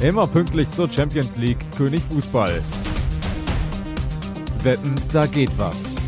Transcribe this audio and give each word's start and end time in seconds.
Immer 0.00 0.26
pünktlich 0.26 0.70
zur 0.70 0.90
Champions 0.90 1.36
League 1.36 1.58
König 1.76 2.02
Fußball. 2.02 2.62
Wetten, 4.62 4.94
da 5.12 5.26
geht 5.26 5.56
was. 5.58 6.03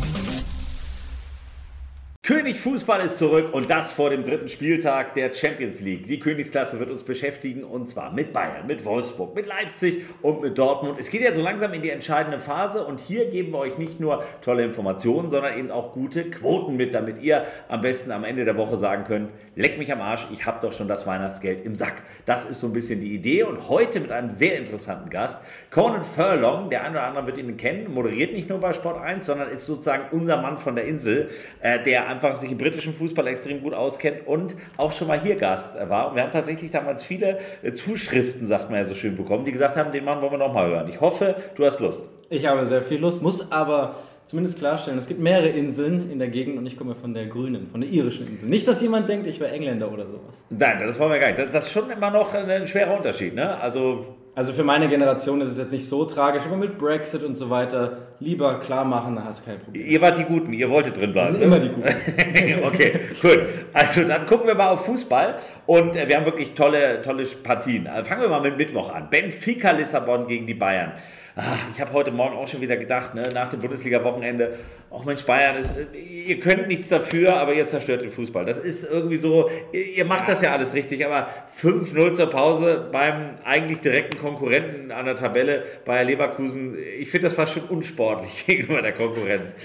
König 2.27 2.59
Fußball 2.59 2.99
ist 3.05 3.19
zurück 3.19 3.53
und 3.53 3.69
das 3.69 3.93
vor 3.93 4.09
dem 4.09 4.25
dritten 4.25 4.49
Spieltag 4.49 5.13
der 5.13 5.33
Champions 5.33 5.79
League. 5.79 6.09
Die 6.09 6.19
Königsklasse 6.19 6.77
wird 6.77 6.91
uns 6.91 7.03
beschäftigen 7.03 7.63
und 7.63 7.87
zwar 7.87 8.11
mit 8.11 8.33
Bayern, 8.33 8.67
mit 8.67 8.83
Wolfsburg, 8.83 9.33
mit 9.33 9.47
Leipzig 9.47 10.03
und 10.21 10.41
mit 10.41 10.57
Dortmund. 10.57 10.99
Es 10.99 11.09
geht 11.09 11.21
ja 11.21 11.33
so 11.33 11.41
langsam 11.41 11.71
in 11.71 11.83
die 11.83 11.89
entscheidende 11.89 12.41
Phase 12.41 12.83
und 12.83 12.99
hier 12.99 13.31
geben 13.31 13.53
wir 13.53 13.59
euch 13.59 13.77
nicht 13.77 14.01
nur 14.01 14.25
tolle 14.41 14.65
Informationen, 14.65 15.29
sondern 15.29 15.57
eben 15.57 15.71
auch 15.71 15.93
gute 15.93 16.29
Quoten 16.29 16.75
mit, 16.75 16.93
damit 16.93 17.21
ihr 17.21 17.45
am 17.69 17.79
besten 17.79 18.11
am 18.11 18.25
Ende 18.25 18.43
der 18.43 18.57
Woche 18.57 18.75
sagen 18.75 19.05
könnt, 19.05 19.29
leck 19.55 19.77
mich 19.77 19.89
am 19.93 20.01
Arsch, 20.01 20.27
ich 20.33 20.45
habe 20.45 20.59
doch 20.61 20.73
schon 20.73 20.89
das 20.89 21.07
Weihnachtsgeld 21.07 21.63
im 21.65 21.75
Sack. 21.75 22.03
Das 22.25 22.43
ist 22.43 22.59
so 22.59 22.67
ein 22.67 22.73
bisschen 22.73 22.99
die 22.99 23.13
Idee 23.13 23.43
und 23.43 23.69
heute 23.69 24.01
mit 24.01 24.11
einem 24.11 24.31
sehr 24.31 24.57
interessanten 24.57 25.09
Gast, 25.09 25.39
Conan 25.71 26.03
Furlong, 26.03 26.69
der 26.69 26.83
eine 26.83 26.91
oder 26.91 27.03
andere 27.03 27.27
wird 27.27 27.37
ihn 27.37 27.55
kennen, 27.55 27.93
moderiert 27.93 28.33
nicht 28.33 28.49
nur 28.49 28.59
bei 28.59 28.73
Sport 28.73 29.01
1, 29.01 29.25
sondern 29.25 29.49
ist 29.49 29.65
sozusagen 29.65 30.07
unser 30.11 30.41
Mann 30.41 30.57
von 30.57 30.75
der 30.75 30.83
Insel, 30.83 31.29
äh, 31.61 31.81
der 31.81 32.16
einfach 32.17 32.35
sich 32.35 32.51
im 32.51 32.57
britischen 32.57 32.93
Fußball 32.93 33.27
extrem 33.27 33.61
gut 33.61 33.73
auskennt 33.73 34.25
und 34.25 34.55
auch 34.77 34.91
schon 34.91 35.07
mal 35.07 35.19
hier 35.19 35.35
Gast 35.35 35.75
war. 35.87 36.09
Und 36.09 36.15
wir 36.15 36.23
haben 36.23 36.31
tatsächlich 36.31 36.71
damals 36.71 37.03
viele 37.03 37.37
äh, 37.61 37.71
Zuschriften, 37.73 38.47
sagt 38.47 38.69
man 38.69 38.79
ja 38.79 38.87
so 38.87 38.95
schön, 38.95 39.15
bekommen, 39.15 39.45
die 39.45 39.51
gesagt 39.51 39.75
haben, 39.75 39.91
den 39.91 40.03
Mann 40.03 40.21
wollen 40.21 40.31
wir 40.31 40.39
nochmal 40.39 40.69
hören. 40.69 40.89
Ich 40.89 40.99
hoffe, 40.99 41.35
du 41.55 41.65
hast 41.65 41.79
Lust. 41.79 42.03
Ich 42.29 42.45
habe 42.45 42.65
sehr 42.65 42.81
viel 42.81 42.99
Lust, 42.99 43.21
muss 43.21 43.51
aber 43.51 43.95
zumindest 44.25 44.57
klarstellen, 44.57 44.97
es 44.97 45.07
gibt 45.07 45.21
mehrere 45.21 45.49
Inseln 45.49 46.11
in 46.11 46.19
der 46.19 46.27
Gegend 46.29 46.57
und 46.57 46.65
ich 46.65 46.75
komme 46.75 46.95
von 46.95 47.13
der 47.13 47.27
grünen, 47.27 47.67
von 47.67 47.81
der 47.81 47.89
irischen 47.89 48.27
Insel. 48.27 48.49
Nicht, 48.49 48.67
dass 48.67 48.81
jemand 48.81 49.07
denkt, 49.07 49.27
ich 49.27 49.39
wäre 49.39 49.51
Engländer 49.51 49.91
oder 49.91 50.05
sowas. 50.05 50.43
Nein, 50.49 50.79
das 50.79 50.99
wollen 50.99 51.11
wir 51.11 51.19
gar 51.19 51.27
nicht. 51.27 51.39
Das, 51.39 51.51
das 51.51 51.65
ist 51.67 51.71
schon 51.71 51.89
immer 51.89 52.09
noch 52.09 52.33
ein 52.33 52.67
schwerer 52.67 52.97
Unterschied. 52.97 53.35
Ne? 53.35 53.57
Also 53.61 54.05
also 54.37 54.53
für 54.53 54.63
meine 54.63 54.87
Generation 54.87 55.41
ist 55.41 55.49
es 55.49 55.57
jetzt 55.57 55.71
nicht 55.71 55.89
so 55.89 56.05
tragisch, 56.05 56.43
aber 56.45 56.57
mit 56.57 56.77
Brexit 56.77 57.23
und 57.23 57.33
so 57.33 57.49
weiter 57.49 57.97
lieber 58.19 58.59
klar 58.59 58.85
machen, 58.85 59.15
da 59.15 59.23
hast 59.23 59.41
du 59.41 59.49
kein 59.49 59.59
Problem. 59.59 59.83
Ihr 59.83 59.99
wart 59.99 60.15
die 60.19 60.25
Guten, 60.25 60.53
ihr 60.53 60.69
wolltet 60.69 60.95
drin 60.95 61.11
bleiben. 61.11 61.39
Wir 61.39 61.49
sind 61.49 61.49
ne? 61.49 61.55
immer 61.55 61.59
die 61.59 61.69
Guten. 61.69 62.63
okay, 62.63 62.99
gut. 63.19 63.39
Also 63.73 64.03
dann 64.03 64.27
gucken 64.27 64.45
wir 64.45 64.53
mal 64.53 64.69
auf 64.69 64.85
Fußball 64.85 65.39
und 65.65 65.95
äh, 65.95 66.07
wir 66.07 66.17
haben 66.17 66.25
wirklich 66.25 66.53
tolle, 66.53 67.01
tolle 67.01 67.25
Partien. 67.41 67.87
Also 67.87 68.07
fangen 68.07 68.21
wir 68.21 68.29
mal 68.29 68.41
mit 68.41 68.57
Mittwoch 68.57 68.93
an. 68.93 69.09
Benfica 69.09 69.71
Lissabon 69.71 70.27
gegen 70.27 70.45
die 70.45 70.53
Bayern. 70.53 70.91
Ach, 71.35 71.57
ich 71.73 71.81
habe 71.81 71.93
heute 71.93 72.11
Morgen 72.11 72.37
auch 72.37 72.47
schon 72.47 72.61
wieder 72.61 72.77
gedacht, 72.77 73.15
ne, 73.15 73.29
nach 73.33 73.49
dem 73.49 73.59
Bundesliga-Wochenende, 73.59 74.59
auch 74.89 75.03
Mensch, 75.03 75.23
Bayern, 75.23 75.57
ist, 75.57 75.73
ihr 75.93 76.39
könnt 76.39 76.67
nichts 76.67 76.87
dafür, 76.87 77.35
aber 77.35 77.53
ihr 77.53 77.67
zerstört 77.67 78.01
den 78.01 78.11
Fußball. 78.11 78.45
Das 78.45 78.57
ist 78.57 78.89
irgendwie 78.89 79.17
so, 79.17 79.49
ihr 79.71 80.05
macht 80.05 80.29
das 80.29 80.41
ja 80.41 80.53
alles 80.53 80.73
richtig, 80.73 81.05
aber 81.05 81.27
5-0 81.59 82.13
zur 82.13 82.29
Pause 82.29 82.87
beim 82.91 83.31
eigentlich 83.43 83.81
direkten 83.81 84.17
Konkurrenten 84.17 84.91
an 84.91 85.05
der 85.05 85.15
Tabelle 85.15 85.63
bei 85.85 86.03
Leverkusen, 86.03 86.77
ich 86.99 87.09
finde 87.09 87.27
das 87.27 87.33
fast 87.33 87.53
schon 87.53 87.63
unsportlich 87.63 88.45
gegenüber 88.47 88.81
der 88.81 88.93
Konkurrenz. 88.93 89.55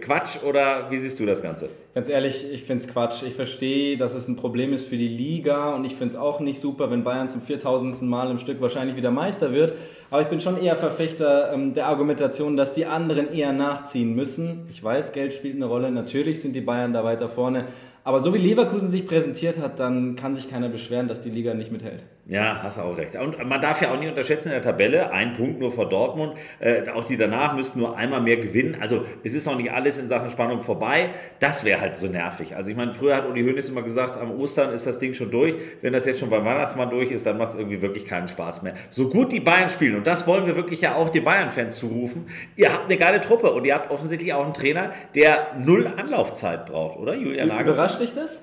Quatsch 0.00 0.42
oder 0.42 0.90
wie 0.90 0.98
siehst 0.98 1.20
du 1.20 1.26
das 1.26 1.42
Ganze? 1.42 1.68
Ganz 1.94 2.08
ehrlich, 2.08 2.50
ich 2.50 2.64
finde 2.64 2.84
es 2.84 2.90
Quatsch. 2.90 3.22
Ich 3.22 3.34
verstehe, 3.34 3.96
dass 3.96 4.14
es 4.14 4.26
ein 4.26 4.36
Problem 4.36 4.72
ist 4.72 4.88
für 4.88 4.96
die 4.96 5.08
Liga 5.08 5.74
und 5.74 5.84
ich 5.84 5.94
finde 5.94 6.14
es 6.14 6.16
auch 6.16 6.40
nicht 6.40 6.58
super, 6.58 6.90
wenn 6.90 7.04
Bayern 7.04 7.28
zum 7.28 7.42
4000. 7.42 8.02
Mal 8.02 8.30
im 8.30 8.38
Stück 8.38 8.60
wahrscheinlich 8.60 8.96
wieder 8.96 9.10
Meister 9.10 9.52
wird. 9.52 9.74
Aber 10.10 10.22
ich 10.22 10.28
bin 10.28 10.40
schon 10.40 10.60
eher 10.60 10.76
Verfechter 10.76 11.52
ähm, 11.52 11.74
der 11.74 11.86
Argumentation, 11.86 12.56
dass 12.56 12.72
die 12.72 12.86
anderen 12.86 13.32
eher 13.32 13.52
nachziehen 13.52 14.14
müssen. 14.14 14.66
Ich 14.72 14.82
weiß, 14.82 15.12
Geld 15.12 15.34
spielt 15.34 15.56
eine 15.56 15.66
Rolle. 15.66 15.90
Natürlich 15.90 16.40
sind 16.40 16.56
die 16.56 16.62
Bayern 16.62 16.94
da 16.94 17.04
weiter 17.04 17.28
vorne. 17.28 17.66
Aber 18.04 18.18
so 18.18 18.34
wie 18.34 18.38
Leverkusen 18.38 18.88
sich 18.88 19.06
präsentiert 19.06 19.60
hat, 19.60 19.78
dann 19.78 20.16
kann 20.16 20.34
sich 20.34 20.50
keiner 20.50 20.68
beschweren, 20.68 21.06
dass 21.06 21.20
die 21.20 21.30
Liga 21.30 21.54
nicht 21.54 21.70
mithält. 21.70 22.04
Ja, 22.26 22.60
hast 22.62 22.78
du 22.78 22.82
auch 22.82 22.96
recht. 22.96 23.16
Und 23.16 23.44
man 23.48 23.60
darf 23.60 23.82
ja 23.82 23.92
auch 23.92 23.98
nicht 23.98 24.08
unterschätzen 24.08 24.48
in 24.48 24.52
der 24.52 24.62
Tabelle, 24.62 25.12
ein 25.12 25.32
Punkt 25.32 25.58
nur 25.58 25.72
vor 25.72 25.88
Dortmund. 25.88 26.34
Äh, 26.60 26.88
auch 26.90 27.04
die 27.04 27.16
danach 27.16 27.54
müssten 27.54 27.80
nur 27.80 27.96
einmal 27.96 28.20
mehr 28.20 28.36
gewinnen. 28.36 28.76
Also 28.80 29.04
es 29.24 29.34
ist 29.34 29.46
noch 29.46 29.56
nicht 29.56 29.72
alles 29.72 29.98
in 29.98 30.06
Sachen 30.06 30.30
Spannung 30.30 30.62
vorbei. 30.62 31.10
Das 31.40 31.64
wäre 31.64 31.80
halt 31.80 31.96
so 31.96 32.06
nervig. 32.06 32.54
Also 32.54 32.70
ich 32.70 32.76
meine, 32.76 32.92
früher 32.92 33.16
hat 33.16 33.28
Uli 33.28 33.42
Hoeneß 33.42 33.68
immer 33.68 33.82
gesagt, 33.82 34.16
am 34.16 34.32
Ostern 34.32 34.72
ist 34.72 34.86
das 34.86 34.98
Ding 34.98 35.14
schon 35.14 35.30
durch. 35.30 35.56
Wenn 35.80 35.92
das 35.92 36.06
jetzt 36.06 36.20
schon 36.20 36.30
beim 36.30 36.44
Weihnachtsmann 36.44 36.90
durch 36.90 37.10
ist, 37.10 37.26
dann 37.26 37.38
macht 37.38 37.50
es 37.50 37.54
irgendwie 37.56 37.82
wirklich 37.82 38.06
keinen 38.06 38.28
Spaß 38.28 38.62
mehr. 38.62 38.74
So 38.90 39.08
gut 39.08 39.32
die 39.32 39.40
Bayern 39.40 39.68
spielen, 39.68 39.96
und 39.96 40.06
das 40.06 40.26
wollen 40.26 40.46
wir 40.46 40.54
wirklich 40.54 40.80
ja 40.80 40.94
auch 40.94 41.08
den 41.08 41.24
Bayern-Fans 41.24 41.76
zurufen, 41.76 42.26
ihr 42.56 42.72
habt 42.72 42.84
eine 42.84 42.96
geile 42.96 43.20
Truppe 43.20 43.50
und 43.52 43.64
ihr 43.64 43.74
habt 43.74 43.90
offensichtlich 43.90 44.32
auch 44.32 44.44
einen 44.44 44.54
Trainer, 44.54 44.92
der 45.14 45.48
null 45.58 45.92
Anlaufzeit 45.96 46.66
braucht, 46.66 46.98
oder? 46.98 47.14
Julian 47.14 47.48
Nagelsmann. 47.48 47.91
Überrascht 47.94 48.00
dich 48.00 48.12
das? 48.12 48.42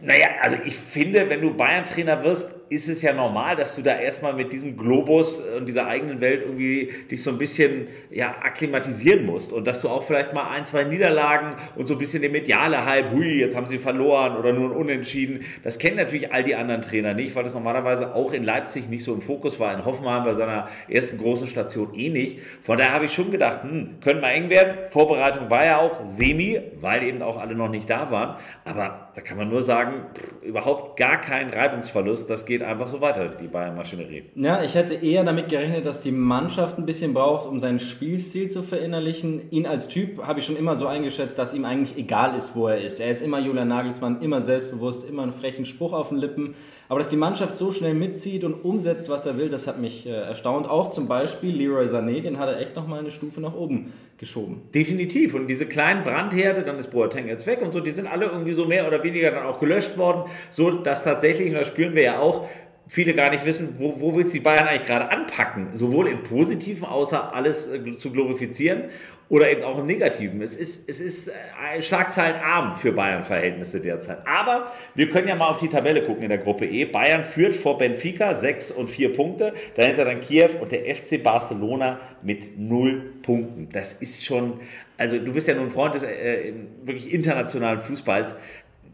Naja, 0.00 0.28
also 0.40 0.56
ich 0.64 0.76
finde, 0.76 1.28
wenn 1.28 1.40
du 1.40 1.54
Bayern-Trainer 1.54 2.22
wirst, 2.24 2.54
ist 2.70 2.88
es 2.88 3.02
ja 3.02 3.12
normal, 3.12 3.56
dass 3.56 3.74
du 3.76 3.82
da 3.82 3.98
erstmal 3.98 4.34
mit 4.34 4.52
diesem 4.52 4.76
Globus 4.76 5.40
und 5.40 5.66
dieser 5.66 5.86
eigenen 5.86 6.20
Welt 6.20 6.42
irgendwie 6.42 6.92
dich 7.10 7.22
so 7.22 7.30
ein 7.30 7.38
bisschen 7.38 7.88
ja, 8.10 8.36
akklimatisieren 8.42 9.24
musst. 9.24 9.52
Und 9.52 9.66
dass 9.66 9.80
du 9.80 9.88
auch 9.88 10.02
vielleicht 10.02 10.34
mal 10.34 10.50
ein, 10.50 10.66
zwei 10.66 10.84
Niederlagen 10.84 11.56
und 11.76 11.86
so 11.88 11.94
ein 11.94 11.98
bisschen 11.98 12.22
den 12.22 12.32
mediale 12.32 12.84
Hype, 12.84 13.10
hui, 13.10 13.40
jetzt 13.40 13.56
haben 13.56 13.66
sie 13.66 13.78
verloren 13.78 14.36
oder 14.36 14.52
nur 14.52 14.70
ein 14.70 14.76
Unentschieden, 14.76 15.44
das 15.64 15.78
kennen 15.78 15.96
natürlich 15.96 16.32
all 16.32 16.44
die 16.44 16.54
anderen 16.54 16.82
Trainer 16.82 17.14
nicht, 17.14 17.34
weil 17.34 17.44
das 17.44 17.54
normalerweise 17.54 18.14
auch 18.14 18.32
in 18.32 18.42
Leipzig 18.42 18.88
nicht 18.88 19.04
so 19.04 19.14
im 19.14 19.22
Fokus 19.22 19.58
war, 19.58 19.72
in 19.74 19.84
Hoffenheim 19.84 20.24
bei 20.24 20.34
seiner 20.34 20.68
ersten 20.88 21.18
großen 21.18 21.48
Station 21.48 21.94
eh 21.94 22.10
nicht. 22.10 22.38
Von 22.62 22.78
daher 22.78 22.92
habe 22.92 23.06
ich 23.06 23.12
schon 23.12 23.30
gedacht, 23.30 23.62
hm, 23.62 24.00
können 24.00 24.20
wir 24.20 24.30
eng 24.30 24.50
werden. 24.50 24.74
Vorbereitung 24.90 25.50
war 25.50 25.64
ja 25.64 25.78
auch 25.78 26.06
semi, 26.06 26.60
weil 26.80 27.02
eben 27.02 27.22
auch 27.22 27.38
alle 27.38 27.54
noch 27.54 27.68
nicht 27.68 27.88
da 27.88 28.10
waren, 28.10 28.36
aber 28.64 29.10
da 29.14 29.20
kann 29.20 29.36
man 29.36 29.48
nur 29.48 29.62
sagen, 29.62 30.06
pff, 30.14 30.42
überhaupt 30.42 30.98
gar 30.98 31.20
kein 31.20 31.50
Reibungsverlust, 31.50 32.28
das 32.28 32.46
geht 32.46 32.57
geht 32.58 32.66
einfach 32.66 32.88
so 32.88 33.00
weiter, 33.00 33.26
die 33.26 33.46
Bayern-Maschinerie. 33.46 34.24
Ja, 34.34 34.62
ich 34.62 34.74
hätte 34.74 34.94
eher 34.94 35.22
damit 35.22 35.48
gerechnet, 35.48 35.86
dass 35.86 36.00
die 36.00 36.10
Mannschaft 36.10 36.76
ein 36.78 36.86
bisschen 36.86 37.14
braucht, 37.14 37.48
um 37.48 37.60
seinen 37.60 37.78
Spielstil 37.78 38.50
zu 38.50 38.62
verinnerlichen. 38.62 39.50
Ihn 39.50 39.66
als 39.66 39.86
Typ 39.88 40.22
habe 40.26 40.40
ich 40.40 40.46
schon 40.46 40.56
immer 40.56 40.74
so 40.74 40.86
eingeschätzt, 40.86 41.38
dass 41.38 41.54
ihm 41.54 41.64
eigentlich 41.64 41.96
egal 41.96 42.36
ist, 42.36 42.56
wo 42.56 42.66
er 42.66 42.80
ist. 42.80 42.98
Er 43.00 43.10
ist 43.10 43.22
immer 43.22 43.38
Julian 43.38 43.68
Nagelsmann, 43.68 44.20
immer 44.22 44.42
selbstbewusst, 44.42 45.08
immer 45.08 45.22
einen 45.22 45.32
frechen 45.32 45.64
Spruch 45.64 45.92
auf 45.92 46.08
den 46.08 46.18
Lippen. 46.18 46.54
Aber 46.88 46.98
dass 46.98 47.10
die 47.10 47.16
Mannschaft 47.16 47.54
so 47.54 47.70
schnell 47.70 47.94
mitzieht 47.94 48.44
und 48.44 48.64
umsetzt, 48.64 49.08
was 49.08 49.26
er 49.26 49.36
will, 49.38 49.50
das 49.50 49.66
hat 49.66 49.78
mich 49.80 50.06
äh, 50.06 50.10
erstaunt. 50.10 50.68
Auch 50.68 50.90
zum 50.90 51.06
Beispiel 51.06 51.54
Leroy 51.54 51.86
Sané, 51.86 52.20
den 52.20 52.38
hat 52.38 52.48
er 52.48 52.58
echt 52.60 52.74
nochmal 52.74 53.00
eine 53.00 53.10
Stufe 53.10 53.40
nach 53.40 53.54
oben 53.54 53.92
geschoben. 54.18 54.62
Definitiv. 54.74 55.34
Und 55.34 55.46
diese 55.46 55.66
kleinen 55.66 56.02
Brandherde, 56.02 56.62
dann 56.62 56.78
ist 56.78 56.90
Boateng 56.90 57.28
jetzt 57.28 57.46
weg 57.46 57.62
und 57.62 57.72
so, 57.72 57.80
die 57.80 57.90
sind 57.90 58.06
alle 58.06 58.26
irgendwie 58.26 58.52
so 58.52 58.64
mehr 58.64 58.86
oder 58.86 59.02
weniger 59.02 59.30
dann 59.30 59.46
auch 59.46 59.60
gelöscht 59.60 59.96
worden, 59.96 60.30
so 60.50 60.70
dass 60.70 61.04
tatsächlich, 61.04 61.48
und 61.48 61.54
das 61.54 61.68
spüren 61.68 61.94
wir 61.94 62.02
ja 62.02 62.18
auch, 62.18 62.48
viele 62.88 63.14
gar 63.14 63.30
nicht 63.30 63.44
wissen, 63.44 63.76
wo, 63.78 64.00
wo 64.00 64.16
willst 64.16 64.34
die 64.34 64.40
Bayern 64.40 64.66
eigentlich 64.66 64.86
gerade 64.86 65.10
anpacken? 65.10 65.68
Sowohl 65.74 66.08
im 66.08 66.22
Positiven, 66.22 66.84
außer 66.84 67.34
alles 67.34 67.68
äh, 67.68 67.96
zu 67.96 68.10
glorifizieren, 68.10 68.84
oder 69.28 69.50
eben 69.50 69.62
auch 69.62 69.78
im 69.78 69.86
Negativen. 69.86 70.40
Es 70.40 70.56
ist, 70.56 70.88
es 70.88 71.00
ist 71.00 71.28
äh, 71.28 71.82
schlagzeilenarm 71.82 72.76
für 72.76 72.92
Bayern-Verhältnisse 72.92 73.80
derzeit. 73.80 74.26
Aber 74.26 74.72
wir 74.94 75.10
können 75.10 75.28
ja 75.28 75.36
mal 75.36 75.48
auf 75.48 75.58
die 75.58 75.68
Tabelle 75.68 76.02
gucken 76.02 76.22
in 76.22 76.30
der 76.30 76.38
Gruppe 76.38 76.64
E. 76.64 76.86
Bayern 76.86 77.24
führt 77.24 77.54
vor 77.54 77.76
Benfica, 77.76 78.34
6 78.34 78.70
und 78.70 78.88
4 78.88 79.12
Punkte. 79.12 79.52
Dahinter 79.76 80.06
dann 80.06 80.20
Kiew 80.20 80.50
und 80.60 80.72
der 80.72 80.94
FC 80.94 81.22
Barcelona 81.22 82.00
mit 82.22 82.58
0 82.58 83.12
Punkten. 83.22 83.68
Das 83.70 83.92
ist 83.92 84.24
schon, 84.24 84.60
also 84.96 85.18
du 85.18 85.32
bist 85.32 85.46
ja 85.46 85.54
nun 85.54 85.70
Freund 85.70 85.94
des 85.94 86.04
äh, 86.04 86.54
wirklich 86.82 87.12
internationalen 87.12 87.80
Fußballs 87.80 88.34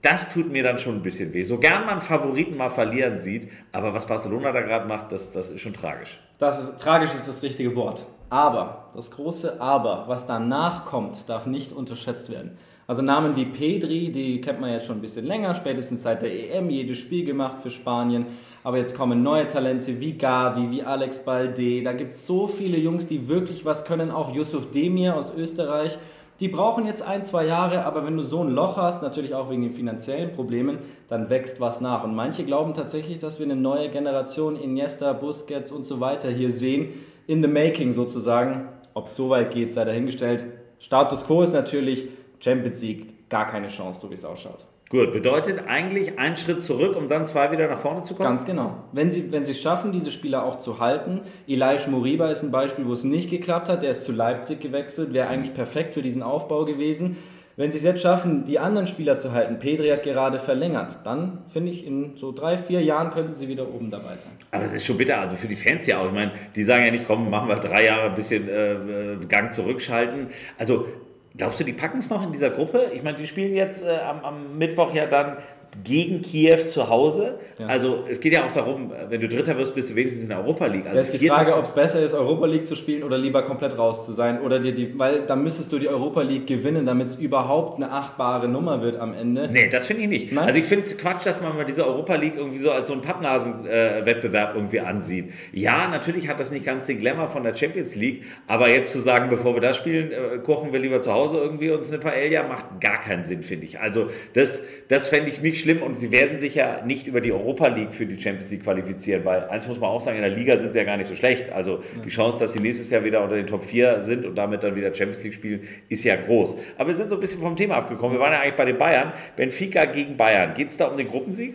das 0.04 0.31
tut 0.31 0.53
mir 0.53 0.62
dann 0.62 0.78
schon 0.78 0.97
ein 0.97 1.03
bisschen 1.03 1.32
weh. 1.32 1.42
So 1.44 1.56
gern 1.56 1.87
man 1.87 2.03
Favoriten 2.03 2.59
mal 2.59 2.69
verlieren 2.69 3.20
sieht, 3.20 3.48
aber 3.72 3.94
was 3.94 4.06
Barcelona 4.06 4.53
da 4.53 4.60
gerade 4.60 4.87
macht, 4.87 5.10
das, 5.10 5.32
das 5.32 5.48
ist 5.48 5.62
schon 5.62 5.72
tragisch. 5.72 6.20
Das 6.38 6.62
ist, 6.62 6.76
tragisch 6.78 7.15
ist 7.15 7.26
das 7.26 7.42
richtige 7.42 7.75
Wort. 7.75 8.04
Aber, 8.28 8.91
das 8.94 9.10
große 9.10 9.60
Aber, 9.60 10.04
was 10.06 10.26
danach 10.26 10.84
kommt, 10.84 11.28
darf 11.31 11.47
nicht 11.47 11.72
unterschätzt 11.72 12.31
werden. 12.31 12.59
Also 12.87 13.00
Namen 13.00 13.34
wie 13.34 13.47
Pedri, 13.47 14.12
die 14.12 14.43
kennt 14.43 14.60
man 14.60 14.70
jetzt 14.70 14.84
schon 14.84 14.98
ein 14.98 15.00
bisschen 15.00 15.25
länger, 15.25 15.54
spätestens 15.54 16.03
seit 16.03 16.20
der 16.20 16.54
EM, 16.54 16.69
jedes 16.69 16.98
Spiel 16.98 17.25
gemacht 17.25 17.60
für 17.60 17.70
Spanien. 17.70 18.26
Aber 18.62 18.76
jetzt 18.76 18.94
kommen 18.94 19.22
neue 19.22 19.47
Talente 19.47 20.00
wie 20.00 20.19
Gavi, 20.19 20.70
wie 20.70 20.82
Alex 20.82 21.25
Balde. 21.25 21.82
Da 21.82 21.94
gibt 21.94 22.12
es 22.12 22.26
so 22.26 22.46
viele 22.46 22.76
Jungs, 22.76 23.06
die 23.06 23.26
wirklich 23.26 23.64
was 23.64 23.87
können. 23.87 24.11
Auch 24.11 24.34
Yusuf 24.34 24.70
Demir 24.70 25.17
aus 25.17 25.34
Österreich 25.34 25.99
die 26.40 26.48
brauchen 26.48 26.86
jetzt 26.86 27.02
ein, 27.02 27.25
zwei 27.25 27.46
Jahre, 27.46 27.84
aber 27.84 28.04
wenn 28.04 28.16
du 28.16 28.22
so 28.22 28.42
ein 28.42 28.50
Loch 28.50 28.76
hast, 28.76 29.02
natürlich 29.02 29.34
auch 29.34 29.50
wegen 29.50 29.62
den 29.62 29.70
finanziellen 29.70 30.32
Problemen, 30.32 30.78
dann 31.08 31.31
wächst 31.31 31.60
was 31.60 31.81
nach. 31.81 32.02
Und 32.02 32.14
manche 32.14 32.44
glauben 32.44 32.75
tatsächlich, 32.75 33.19
dass 33.19 33.38
wir 33.38 33.46
eine 33.46 33.56
neue 33.56 33.88
Generation 33.88 34.56
Iniesta, 34.56 35.12
Busquets 35.12 35.70
und 35.70 35.84
so 35.84 36.00
weiter 36.00 36.31
hier 36.31 36.50
sehen, 36.50 36.92
in 37.26 37.42
the 37.42 37.48
making 37.48 37.92
sozusagen. 37.92 38.69
Ob 38.94 39.06
es 39.06 39.16
so 39.16 39.31
weit 39.31 39.52
geht, 39.52 39.72
sei 39.72 39.84
dahingestellt. 39.84 40.46
Status 40.78 41.25
quo 41.25 41.42
ist 41.42 41.52
natürlich 41.52 42.08
Champions 42.40 42.82
League 42.82 43.28
gar 43.28 43.46
keine 43.46 43.69
Chance, 43.69 44.00
so 44.00 44.10
wie 44.10 44.14
es 44.14 44.25
ausschaut. 44.25 44.66
Gut, 44.90 45.12
bedeutet 45.12 45.66
eigentlich 45.66 46.19
einen 46.19 46.36
Schritt 46.36 46.62
zurück, 46.62 46.94
um 46.96 47.08
dann 47.08 47.26
zwei 47.26 47.50
wieder 47.50 47.69
nach 47.69 47.78
vorne 47.78 48.02
zu 48.02 48.14
kommen? 48.14 48.28
Ganz 48.28 48.44
genau. 48.44 48.84
Wenn 48.92 49.10
sie, 49.10 49.32
wenn 49.32 49.44
sie 49.44 49.52
es 49.52 49.60
schaffen, 49.60 49.92
diese 49.92 50.10
Spieler 50.10 50.44
auch 50.44 50.58
zu 50.58 50.78
halten. 50.78 51.22
Elias 51.48 51.88
Moriba 51.88 52.28
ist 52.28 52.42
ein 52.42 52.50
Beispiel, 52.50 52.86
wo 52.86 52.92
es 52.92 53.02
nicht 53.02 53.31
geklappt 53.31 53.69
hat. 53.69 53.82
Der 53.82 53.90
ist 53.90 54.04
zu 54.04 54.12
Leipzig 54.12 54.60
gewechselt, 54.60 55.12
wäre 55.12 55.28
eigentlich 55.28 55.54
perfekt 55.54 55.94
für 55.94 56.02
diesen 56.02 56.22
Aufbau 56.22 56.64
gewesen. 56.64 57.16
Wenn 57.56 57.70
sie 57.70 57.78
es 57.78 57.84
jetzt 57.84 58.02
schaffen, 58.02 58.44
die 58.44 58.58
anderen 58.58 58.88
Spieler 58.88 59.16
zu 59.16 59.32
halten, 59.32 59.60
Pedri 59.60 59.88
hat 59.90 60.02
gerade 60.02 60.40
verlängert, 60.40 60.98
dann 61.04 61.44
finde 61.46 61.70
ich, 61.70 61.87
in 61.87 62.16
so 62.16 62.32
drei, 62.32 62.58
vier 62.58 62.82
Jahren 62.82 63.10
könnten 63.12 63.32
sie 63.32 63.46
wieder 63.46 63.72
oben 63.72 63.92
dabei 63.92 64.16
sein. 64.16 64.32
Aber 64.50 64.64
es 64.64 64.72
ist 64.72 64.84
schon 64.84 64.96
bitter, 64.96 65.20
also 65.20 65.37
für 65.37 65.46
die 65.46 65.54
Fans 65.54 65.87
ja 65.87 66.00
auch. 66.00 66.06
Ich 66.06 66.12
meine, 66.12 66.32
die 66.56 66.64
sagen 66.64 66.84
ja 66.84 66.90
nicht, 66.90 67.06
komm, 67.06 67.30
machen 67.30 67.48
wir 67.48 67.56
drei 67.56 67.87
Jahre 67.87 68.06
ein 68.06 68.14
bisschen 68.16 68.48
äh, 68.48 69.25
Gang 69.28 69.54
zurückschalten. 69.54 70.28
Also 70.58 70.87
Glaubst 71.36 71.58
du, 71.58 71.64
die 71.64 71.72
packen 71.72 71.98
es 71.98 72.10
noch 72.10 72.22
in 72.22 72.31
dieser 72.31 72.50
Gruppe? 72.50 72.92
Ich 72.94 73.02
meine, 73.02 73.16
die 73.16 73.26
spielen 73.26 73.54
jetzt 73.54 73.84
äh, 73.84 73.96
am, 73.96 74.25
am, 74.25 74.56
Mittwoch 74.56 74.94
ja 74.94 75.06
dann 75.06 75.38
gegen 75.82 76.23
Kiew 76.23 76.59
zu 76.69 76.88
Hause. 76.88 77.38
Ja. 77.59 77.67
Also 77.67 78.05
es 78.09 78.21
geht 78.21 78.32
ja 78.32 78.47
auch 78.47 78.53
darum, 78.53 78.93
wenn 79.09 79.21
du 79.21 79.29
Dritter 79.29 79.56
wirst, 79.59 79.75
bist 79.75 79.91
du 79.91 79.94
wenigstens 79.94 80.23
in 80.23 80.29
der 80.29 80.38
Europa 80.38 80.67
League. 80.67 80.87
Also 80.87 80.97
das 80.97 81.09
ist 81.09 81.21
die 81.21 81.29
Frage, 81.29 81.56
ob 81.56 81.65
es 81.65 81.75
besser 81.75 82.03
ist, 82.03 82.15
Europa 82.15 82.47
League 82.47 82.67
zu 82.67 82.76
spielen 82.76 83.03
oder 83.03 83.19
lieber 83.19 83.43
komplett 83.43 83.76
raus 83.76 84.06
zu 84.06 84.12
sein. 84.12 84.41
Oder 84.43 84.61
dir 84.61 84.73
die, 84.73 84.99
weil 84.99 85.23
dann 85.26 85.43
müsstest 85.43 85.73
du 85.73 85.79
die 85.79 85.88
Europa 85.88 86.23
League 86.23 86.47
gewinnen, 86.47 86.87
damit 86.87 87.09
es 87.09 87.17
überhaupt 87.17 87.76
eine 87.76 87.91
achtbare 87.91 88.49
Nummer 88.49 88.82
wird 88.82 88.99
am 89.00 89.15
Ende. 89.15 89.49
Nee, 89.50 89.69
das 89.69 89.87
finde 89.87 90.03
ich 90.03 90.09
nicht. 90.09 90.32
Nein? 90.32 90.47
Also 90.47 90.59
ich 90.59 90.65
finde 90.65 90.85
es 90.85 90.97
Quatsch, 90.97 91.26
dass 91.26 91.41
man 91.41 91.56
mal 91.56 91.65
diese 91.65 91.87
Europa 91.87 92.15
League 92.15 92.35
irgendwie 92.37 92.59
so 92.59 92.71
als 92.71 92.88
so 92.88 92.94
einen 92.94 93.03
Pappnasen-Wettbewerb 93.03 94.55
äh, 94.55 94.59
irgendwie 94.59 94.81
ansieht. 94.81 95.32
Ja, 95.53 95.88
natürlich 95.88 96.29
hat 96.29 96.38
das 96.41 96.50
nicht 96.50 96.65
ganz 96.65 96.87
den 96.87 96.99
Glamour 96.99 97.29
von 97.29 97.43
der 97.43 97.55
Champions 97.55 97.94
League, 97.94 98.25
aber 98.47 98.69
jetzt 98.69 98.93
zu 98.93 99.00
sagen, 99.00 99.31
bevor 99.31 99.55
wir 99.55 99.61
das 99.61 99.76
spielen, 99.76 100.12
äh, 100.12 100.38
kochen 100.38 100.73
wir 100.73 100.81
lieber 100.81 101.00
zu 101.00 101.12
Hause 101.12 101.38
irgendwie 101.38 101.71
uns 101.71 101.88
eine 101.88 101.99
Paella, 101.99 102.43
macht 102.44 102.81
gar 102.81 103.00
keinen 103.00 103.25
Sinn, 103.25 103.43
finde 103.43 103.67
ich. 103.67 103.81
Also 103.81 104.09
das, 104.35 104.62
das 104.88 105.09
fände 105.09 105.31
ich 105.31 105.41
nicht 105.41 105.63
schlimm 105.64 105.82
und 105.82 105.96
sie 105.96 106.12
werden 106.12 106.38
sich 106.38 106.55
ja 106.55 106.82
nicht 106.84 107.06
über 107.06 107.20
die 107.20 107.32
Europa 107.32 107.69
League 107.69 107.94
für 107.94 108.05
die 108.05 108.20
Champions 108.20 108.50
League 108.50 108.62
qualifizieren, 108.62 109.25
weil 109.25 109.44
eins 109.44 109.66
muss 109.66 109.81
man 109.81 109.90
auch 109.90 110.00
sagen, 110.00 110.16
in 110.16 110.22
der 110.22 110.31
Liga 110.31 110.58
sind 110.58 110.72
sie 110.72 110.78
ja 110.78 110.84
gar 110.84 110.99
nicht 110.99 111.08
so 111.08 111.16
schlecht. 111.16 111.50
Also 111.50 111.82
die 112.05 112.11
Chance, 112.11 112.38
dass 112.38 112.52
sie 112.52 112.61
nächstes 112.61 112.90
Jahr 112.90 113.02
wieder 113.02 113.22
unter 113.22 113.37
den 113.37 113.46
Top 113.46 113.64
4 113.64 114.02
sind 114.02 114.26
und 114.26 114.37
damit 114.37 114.62
dann 114.62 114.76
wieder 114.76 114.93
Champions 114.93 115.25
League 115.25 115.32
spielen, 115.32 115.66
ist 115.88 116.05
ja 116.05 116.16
groß. 116.16 116.58
Aber 116.76 116.88
wir 116.88 116.94
sind 116.94 117.08
so 117.08 117.16
ein 117.16 117.20
bisschen 117.20 117.40
vom 117.40 117.56
Thema 117.56 117.76
abgekommen. 117.76 118.16
Wir 118.16 118.20
waren 118.20 118.32
ja 118.32 118.40
eigentlich 118.40 118.56
bei 118.56 118.66
den 118.66 118.78
Bayern. 118.78 119.12
Benfica 119.37 119.87
gegen 119.87 120.16
Bayern. 120.16 120.55
Geht 120.55 120.69
es 120.69 120.76
da 120.76 120.87
um 120.87 120.99
den 120.99 121.08
Gruppensieg? 121.08 121.55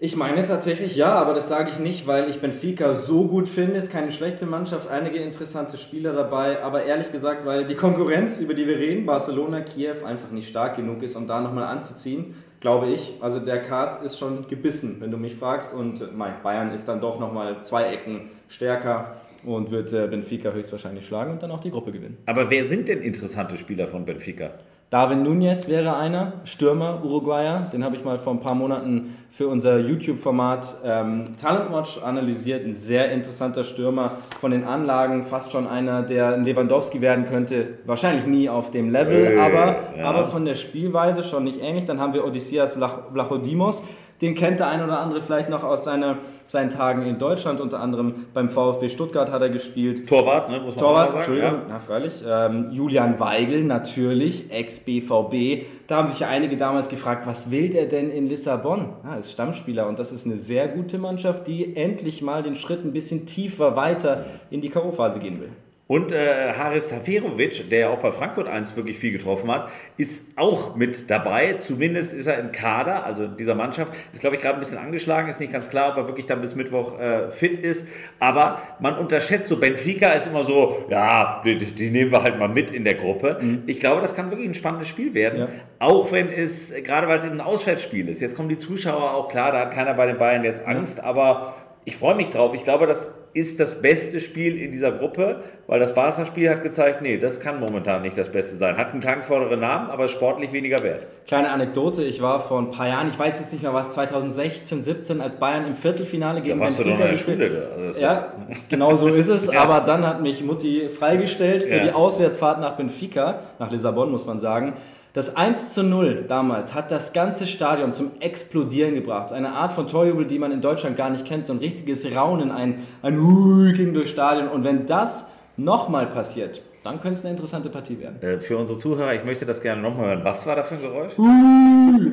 Ich 0.00 0.16
meine 0.16 0.42
tatsächlich 0.42 0.96
ja, 0.96 1.12
aber 1.12 1.34
das 1.34 1.48
sage 1.48 1.70
ich 1.70 1.78
nicht, 1.78 2.06
weil 2.06 2.28
ich 2.28 2.40
Benfica 2.40 2.94
so 2.94 3.28
gut 3.28 3.48
finde. 3.48 3.76
Ist 3.76 3.92
keine 3.92 4.10
schlechte 4.10 4.44
Mannschaft, 4.44 4.90
einige 4.90 5.18
interessante 5.18 5.76
Spieler 5.76 6.12
dabei, 6.12 6.62
aber 6.62 6.84
ehrlich 6.84 7.12
gesagt, 7.12 7.46
weil 7.46 7.66
die 7.66 7.74
Konkurrenz, 7.74 8.40
über 8.40 8.54
die 8.54 8.66
wir 8.66 8.76
reden, 8.76 9.06
Barcelona, 9.06 9.60
Kiew, 9.60 10.04
einfach 10.04 10.30
nicht 10.30 10.48
stark 10.48 10.76
genug 10.76 11.02
ist, 11.02 11.14
um 11.14 11.28
da 11.28 11.40
nochmal 11.40 11.64
anzuziehen 11.64 12.34
glaube 12.64 12.88
ich. 12.88 13.12
Also 13.20 13.40
der 13.40 13.60
Cast 13.60 14.02
ist 14.02 14.18
schon 14.18 14.48
gebissen, 14.48 14.96
wenn 15.00 15.10
du 15.10 15.18
mich 15.18 15.34
fragst. 15.34 15.74
Und 15.74 16.16
mein 16.16 16.42
Bayern 16.42 16.72
ist 16.72 16.88
dann 16.88 16.98
doch 16.98 17.20
nochmal 17.20 17.62
zwei 17.62 17.92
Ecken 17.92 18.30
stärker 18.48 19.16
und 19.44 19.70
wird 19.70 19.92
äh, 19.92 20.06
Benfica 20.06 20.50
höchstwahrscheinlich 20.50 21.06
schlagen 21.06 21.32
und 21.32 21.42
dann 21.42 21.50
auch 21.50 21.60
die 21.60 21.70
Gruppe 21.70 21.92
gewinnen. 21.92 22.16
Aber 22.24 22.48
wer 22.48 22.66
sind 22.66 22.88
denn 22.88 23.02
interessante 23.02 23.58
Spieler 23.58 23.86
von 23.86 24.06
Benfica? 24.06 24.52
Darwin 24.90 25.22
Nunez 25.24 25.68
wäre 25.68 25.96
einer, 25.96 26.34
Stürmer, 26.44 27.00
Uruguayer. 27.02 27.68
Den 27.72 27.82
habe 27.82 27.96
ich 27.96 28.04
mal 28.04 28.18
vor 28.18 28.32
ein 28.32 28.38
paar 28.38 28.54
Monaten 28.54 29.16
für 29.30 29.48
unser 29.48 29.78
YouTube-Format 29.78 30.76
ähm, 30.84 31.36
Talent 31.36 31.72
Watch 31.72 32.00
analysiert. 32.00 32.64
Ein 32.64 32.74
sehr 32.74 33.10
interessanter 33.10 33.64
Stürmer 33.64 34.12
von 34.38 34.52
den 34.52 34.62
Anlagen, 34.62 35.24
fast 35.24 35.50
schon 35.50 35.66
einer, 35.66 36.02
der 36.02 36.34
ein 36.34 36.44
Lewandowski 36.44 37.00
werden 37.00 37.24
könnte. 37.24 37.78
Wahrscheinlich 37.86 38.26
nie 38.26 38.48
auf 38.48 38.70
dem 38.70 38.90
Level, 38.90 39.32
äh, 39.32 39.38
aber, 39.40 39.76
ja. 39.98 40.04
aber 40.04 40.26
von 40.26 40.44
der 40.44 40.54
Spielweise 40.54 41.24
schon 41.24 41.42
nicht 41.42 41.60
ähnlich. 41.60 41.86
Dann 41.86 41.98
haben 41.98 42.12
wir 42.12 42.24
Odysseas 42.24 42.74
Vlachodimos, 42.74 43.82
den 44.20 44.34
kennt 44.34 44.60
der 44.60 44.68
ein 44.68 44.82
oder 44.82 45.00
andere 45.00 45.20
vielleicht 45.20 45.48
noch 45.48 45.64
aus 45.64 45.84
seiner, 45.84 46.18
seinen 46.46 46.70
Tagen 46.70 47.02
in 47.02 47.18
Deutschland, 47.18 47.60
unter 47.60 47.80
anderem 47.80 48.26
beim 48.32 48.48
VfB 48.48 48.88
Stuttgart 48.88 49.30
hat 49.30 49.42
er 49.42 49.48
gespielt. 49.48 50.08
Torwart, 50.08 50.50
ne? 50.50 50.60
Muss 50.60 50.76
man 50.76 50.84
Torwart, 50.84 51.06
sagen. 51.06 51.16
Entschuldigung, 51.16 51.52
ja. 51.52 51.66
na 51.68 51.78
freilich. 51.80 52.24
Ähm, 52.26 52.70
Julian 52.70 53.18
Weigel 53.18 53.64
natürlich, 53.64 54.50
Ex-BVB. 54.52 55.66
Da 55.86 55.96
haben 55.96 56.08
sich 56.08 56.24
einige 56.24 56.56
damals 56.56 56.88
gefragt, 56.88 57.26
was 57.26 57.50
will 57.50 57.68
der 57.68 57.86
denn 57.86 58.10
in 58.10 58.28
Lissabon? 58.28 58.90
Ja, 59.04 59.16
ist 59.16 59.32
Stammspieler 59.32 59.86
und 59.88 59.98
das 59.98 60.12
ist 60.12 60.26
eine 60.26 60.36
sehr 60.36 60.68
gute 60.68 60.98
Mannschaft, 60.98 61.46
die 61.46 61.76
endlich 61.76 62.22
mal 62.22 62.42
den 62.42 62.54
Schritt 62.54 62.84
ein 62.84 62.92
bisschen 62.92 63.26
tiefer 63.26 63.76
weiter 63.76 64.24
in 64.50 64.60
die 64.60 64.70
K.O.-Phase 64.70 65.18
gehen 65.18 65.40
will. 65.40 65.50
Und 65.86 66.12
äh, 66.12 66.54
Haris 66.54 66.88
Saferovic, 66.88 67.68
der 67.68 67.78
ja 67.78 67.88
auch 67.90 67.98
bei 67.98 68.10
Frankfurt 68.10 68.48
1 68.48 68.74
wirklich 68.74 68.98
viel 68.98 69.12
getroffen 69.12 69.50
hat, 69.50 69.68
ist 69.98 70.28
auch 70.36 70.76
mit 70.76 71.10
dabei. 71.10 71.54
Zumindest 71.54 72.14
ist 72.14 72.26
er 72.26 72.38
im 72.38 72.52
Kader, 72.52 73.04
also 73.04 73.26
dieser 73.26 73.54
Mannschaft. 73.54 73.92
Ist, 74.10 74.22
glaube 74.22 74.36
ich, 74.36 74.42
gerade 74.42 74.54
ein 74.54 74.60
bisschen 74.60 74.78
angeschlagen. 74.78 75.28
Ist 75.28 75.40
nicht 75.40 75.52
ganz 75.52 75.68
klar, 75.68 75.90
ob 75.90 75.98
er 75.98 76.06
wirklich 76.06 76.26
dann 76.26 76.40
bis 76.40 76.54
Mittwoch 76.54 76.98
äh, 76.98 77.30
fit 77.30 77.58
ist. 77.58 77.86
Aber 78.18 78.62
man 78.80 78.96
unterschätzt 78.96 79.48
so, 79.48 79.58
Benfica 79.58 80.12
ist 80.12 80.26
immer 80.26 80.44
so, 80.44 80.86
ja, 80.88 81.42
die, 81.44 81.58
die 81.58 81.90
nehmen 81.90 82.10
wir 82.10 82.22
halt 82.22 82.38
mal 82.38 82.48
mit 82.48 82.70
in 82.70 82.84
der 82.84 82.94
Gruppe. 82.94 83.38
Mhm. 83.42 83.64
Ich 83.66 83.78
glaube, 83.78 84.00
das 84.00 84.16
kann 84.16 84.30
wirklich 84.30 84.48
ein 84.48 84.54
spannendes 84.54 84.88
Spiel 84.88 85.12
werden. 85.12 85.40
Ja. 85.40 85.48
Auch 85.80 86.10
wenn 86.12 86.30
es, 86.30 86.72
gerade 86.82 87.08
weil 87.08 87.18
es 87.18 87.24
ein 87.24 87.42
Auswärtsspiel 87.42 88.08
ist. 88.08 88.22
Jetzt 88.22 88.36
kommen 88.36 88.48
die 88.48 88.58
Zuschauer 88.58 89.12
auch 89.12 89.28
klar, 89.28 89.52
da 89.52 89.60
hat 89.60 89.72
keiner 89.72 89.92
bei 89.92 90.06
den 90.06 90.16
Bayern 90.16 90.44
jetzt 90.44 90.64
Angst. 90.66 90.96
Ja. 90.96 91.04
Aber 91.04 91.56
ich 91.84 91.98
freue 91.98 92.14
mich 92.14 92.30
drauf. 92.30 92.54
Ich 92.54 92.64
glaube, 92.64 92.86
das 92.86 93.10
ist 93.34 93.58
das 93.58 93.82
beste 93.82 94.20
Spiel 94.20 94.56
in 94.56 94.70
dieser 94.70 94.92
Gruppe, 94.92 95.42
weil 95.66 95.80
das 95.80 95.92
Barca-Spiel 95.92 96.48
hat 96.48 96.62
gezeigt, 96.62 97.02
nee, 97.02 97.18
das 97.18 97.40
kann 97.40 97.58
momentan 97.58 98.02
nicht 98.02 98.16
das 98.16 98.30
Beste 98.30 98.56
sein. 98.56 98.76
Hat 98.76 98.92
einen 98.92 99.00
klangvolleren 99.00 99.58
Namen, 99.58 99.90
aber 99.90 100.06
sportlich 100.06 100.52
weniger 100.52 100.82
wert. 100.84 101.06
Kleine 101.26 101.50
Anekdote, 101.50 102.04
ich 102.04 102.22
war 102.22 102.38
vor 102.38 102.60
ein 102.60 102.70
paar 102.70 102.86
Jahren, 102.86 103.08
ich 103.08 103.18
weiß 103.18 103.40
jetzt 103.40 103.52
nicht 103.52 103.62
mehr 103.62 103.74
was, 103.74 103.90
2016, 103.90 104.84
17, 104.84 105.20
als 105.20 105.38
Bayern 105.38 105.66
im 105.66 105.74
Viertelfinale 105.74 106.42
gegen 106.42 106.60
da 106.60 106.66
Benfica 106.66 107.08
gespielt 107.08 107.50
also 107.76 108.00
Ja, 108.00 108.32
genau 108.68 108.94
so 108.94 109.08
ist 109.08 109.28
es, 109.28 109.46
ja. 109.52 109.60
aber 109.62 109.80
dann 109.80 110.06
hat 110.06 110.22
mich 110.22 110.44
Mutti 110.44 110.88
freigestellt 110.88 111.64
für 111.64 111.76
ja. 111.76 111.84
die 111.84 111.92
Auswärtsfahrt 111.92 112.60
nach 112.60 112.76
Benfica, 112.76 113.40
nach 113.58 113.70
Lissabon 113.70 114.12
muss 114.12 114.26
man 114.26 114.38
sagen. 114.38 114.74
Das 115.14 115.36
1 115.36 115.72
zu 115.74 115.84
0 115.84 116.24
damals 116.26 116.74
hat 116.74 116.90
das 116.90 117.12
ganze 117.12 117.46
Stadion 117.46 117.92
zum 117.92 118.10
Explodieren 118.18 118.96
gebracht. 118.96 119.32
Eine 119.32 119.52
Art 119.52 119.72
von 119.72 119.86
Torjubel, 119.86 120.26
die 120.26 120.40
man 120.40 120.50
in 120.50 120.60
Deutschland 120.60 120.96
gar 120.96 121.08
nicht 121.08 121.24
kennt. 121.24 121.46
So 121.46 121.52
ein 121.52 121.60
richtiges 121.60 122.04
Raunen, 122.12 122.50
ein, 122.50 122.80
ein 123.00 123.22
Hui 123.22 123.72
ging 123.74 123.94
durchs 123.94 124.10
Stadion. 124.10 124.48
Und 124.48 124.64
wenn 124.64 124.86
das 124.86 125.28
nochmal 125.56 126.06
passiert, 126.06 126.62
dann 126.84 127.00
könnte 127.00 127.14
es 127.14 127.24
eine 127.24 127.30
interessante 127.30 127.70
Partie 127.70 127.98
werden. 127.98 128.22
Äh, 128.22 128.38
für 128.40 128.58
unsere 128.58 128.78
Zuhörer, 128.78 129.14
ich 129.14 129.24
möchte 129.24 129.46
das 129.46 129.62
gerne 129.62 129.80
nochmal 129.80 130.08
hören. 130.08 130.20
Was 130.22 130.46
war 130.46 130.54
da 130.54 130.62
für 130.62 130.74
ein 130.74 130.82
Geräusch? 130.82 131.12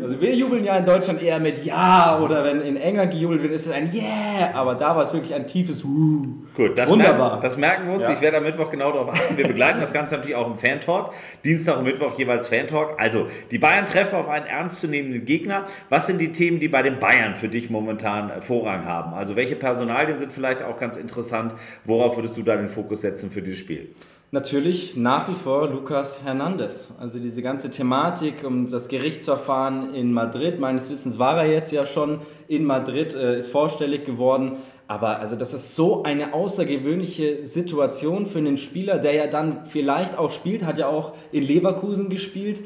Also 0.01 0.21
wir 0.21 0.33
jubeln 0.33 0.63
ja 0.63 0.77
in 0.77 0.85
Deutschland 0.85 1.21
eher 1.21 1.41
mit 1.41 1.63
Ja 1.65 2.17
oder 2.21 2.45
wenn 2.45 2.61
in 2.61 2.77
England 2.77 3.11
gejubelt 3.11 3.43
wird, 3.43 3.51
ist 3.51 3.65
es 3.65 3.71
ein 3.73 3.91
Yeah. 3.93 4.55
Aber 4.55 4.75
da 4.75 4.95
war 4.95 5.03
es 5.03 5.11
wirklich 5.11 5.33
ein 5.33 5.45
tiefes 5.45 5.83
Huh. 5.83 6.25
Gut, 6.55 6.77
das 6.77 6.89
Wunderbar. 6.89 7.31
Merken, 7.31 7.41
das 7.41 7.57
merken 7.57 7.87
wir 7.87 7.95
uns. 7.95 8.03
Ja. 8.03 8.13
Ich 8.13 8.21
werde 8.21 8.37
am 8.37 8.43
Mittwoch 8.43 8.71
genau 8.71 8.93
darauf 8.93 9.09
achten. 9.09 9.35
Wir 9.35 9.45
begleiten 9.45 9.81
das 9.81 9.91
Ganze 9.91 10.15
natürlich 10.15 10.37
auch 10.37 10.47
im 10.47 10.57
Fan-Talk. 10.57 11.13
Dienstag 11.43 11.77
und 11.77 11.83
Mittwoch 11.83 12.17
jeweils 12.17 12.47
Fan-Talk. 12.47 12.95
Also, 12.97 13.27
die 13.51 13.59
Bayern 13.59 13.85
treffen 13.85 14.15
auf 14.15 14.29
einen 14.29 14.45
ernstzunehmenden 14.45 15.25
Gegner. 15.25 15.65
Was 15.89 16.07
sind 16.07 16.19
die 16.19 16.31
Themen, 16.31 16.61
die 16.61 16.69
bei 16.69 16.81
den 16.81 16.99
Bayern 16.99 17.35
für 17.35 17.49
dich 17.49 17.69
momentan 17.69 18.41
Vorrang 18.41 18.85
haben? 18.85 19.13
Also, 19.13 19.35
welche 19.35 19.57
Personalien 19.57 20.17
sind 20.17 20.31
vielleicht 20.31 20.63
auch 20.63 20.77
ganz 20.77 20.95
interessant? 20.95 21.55
Worauf 21.83 22.15
würdest 22.15 22.37
du 22.37 22.43
da 22.43 22.55
den 22.55 22.69
Fokus 22.69 23.01
setzen 23.01 23.31
für 23.31 23.41
dieses 23.41 23.59
Spiel? 23.59 23.89
Natürlich 24.33 24.95
nach 24.95 25.27
wie 25.27 25.33
vor 25.33 25.67
Lucas 25.67 26.23
Hernandez. 26.23 26.93
Also 26.97 27.19
diese 27.19 27.41
ganze 27.41 27.69
Thematik 27.69 28.45
um 28.45 28.65
das 28.65 28.87
Gerichtsverfahren 28.87 29.93
in 29.93 30.13
Madrid. 30.13 30.57
Meines 30.57 30.89
Wissens 30.89 31.19
war 31.19 31.43
er 31.43 31.51
jetzt 31.51 31.73
ja 31.73 31.85
schon 31.85 32.21
in 32.47 32.63
Madrid, 32.63 33.13
äh, 33.13 33.37
ist 33.37 33.49
vorstellig 33.49 34.05
geworden. 34.05 34.53
Aber 34.87 35.19
also 35.19 35.35
das 35.35 35.53
ist 35.53 35.75
so 35.75 36.03
eine 36.03 36.33
außergewöhnliche 36.33 37.45
Situation 37.45 38.25
für 38.25 38.37
einen 38.37 38.55
Spieler, 38.55 38.99
der 38.99 39.15
ja 39.15 39.27
dann 39.27 39.65
vielleicht 39.65 40.17
auch 40.17 40.31
spielt, 40.31 40.63
hat 40.63 40.77
ja 40.77 40.87
auch 40.87 41.11
in 41.33 41.43
Leverkusen 41.43 42.07
gespielt. 42.07 42.61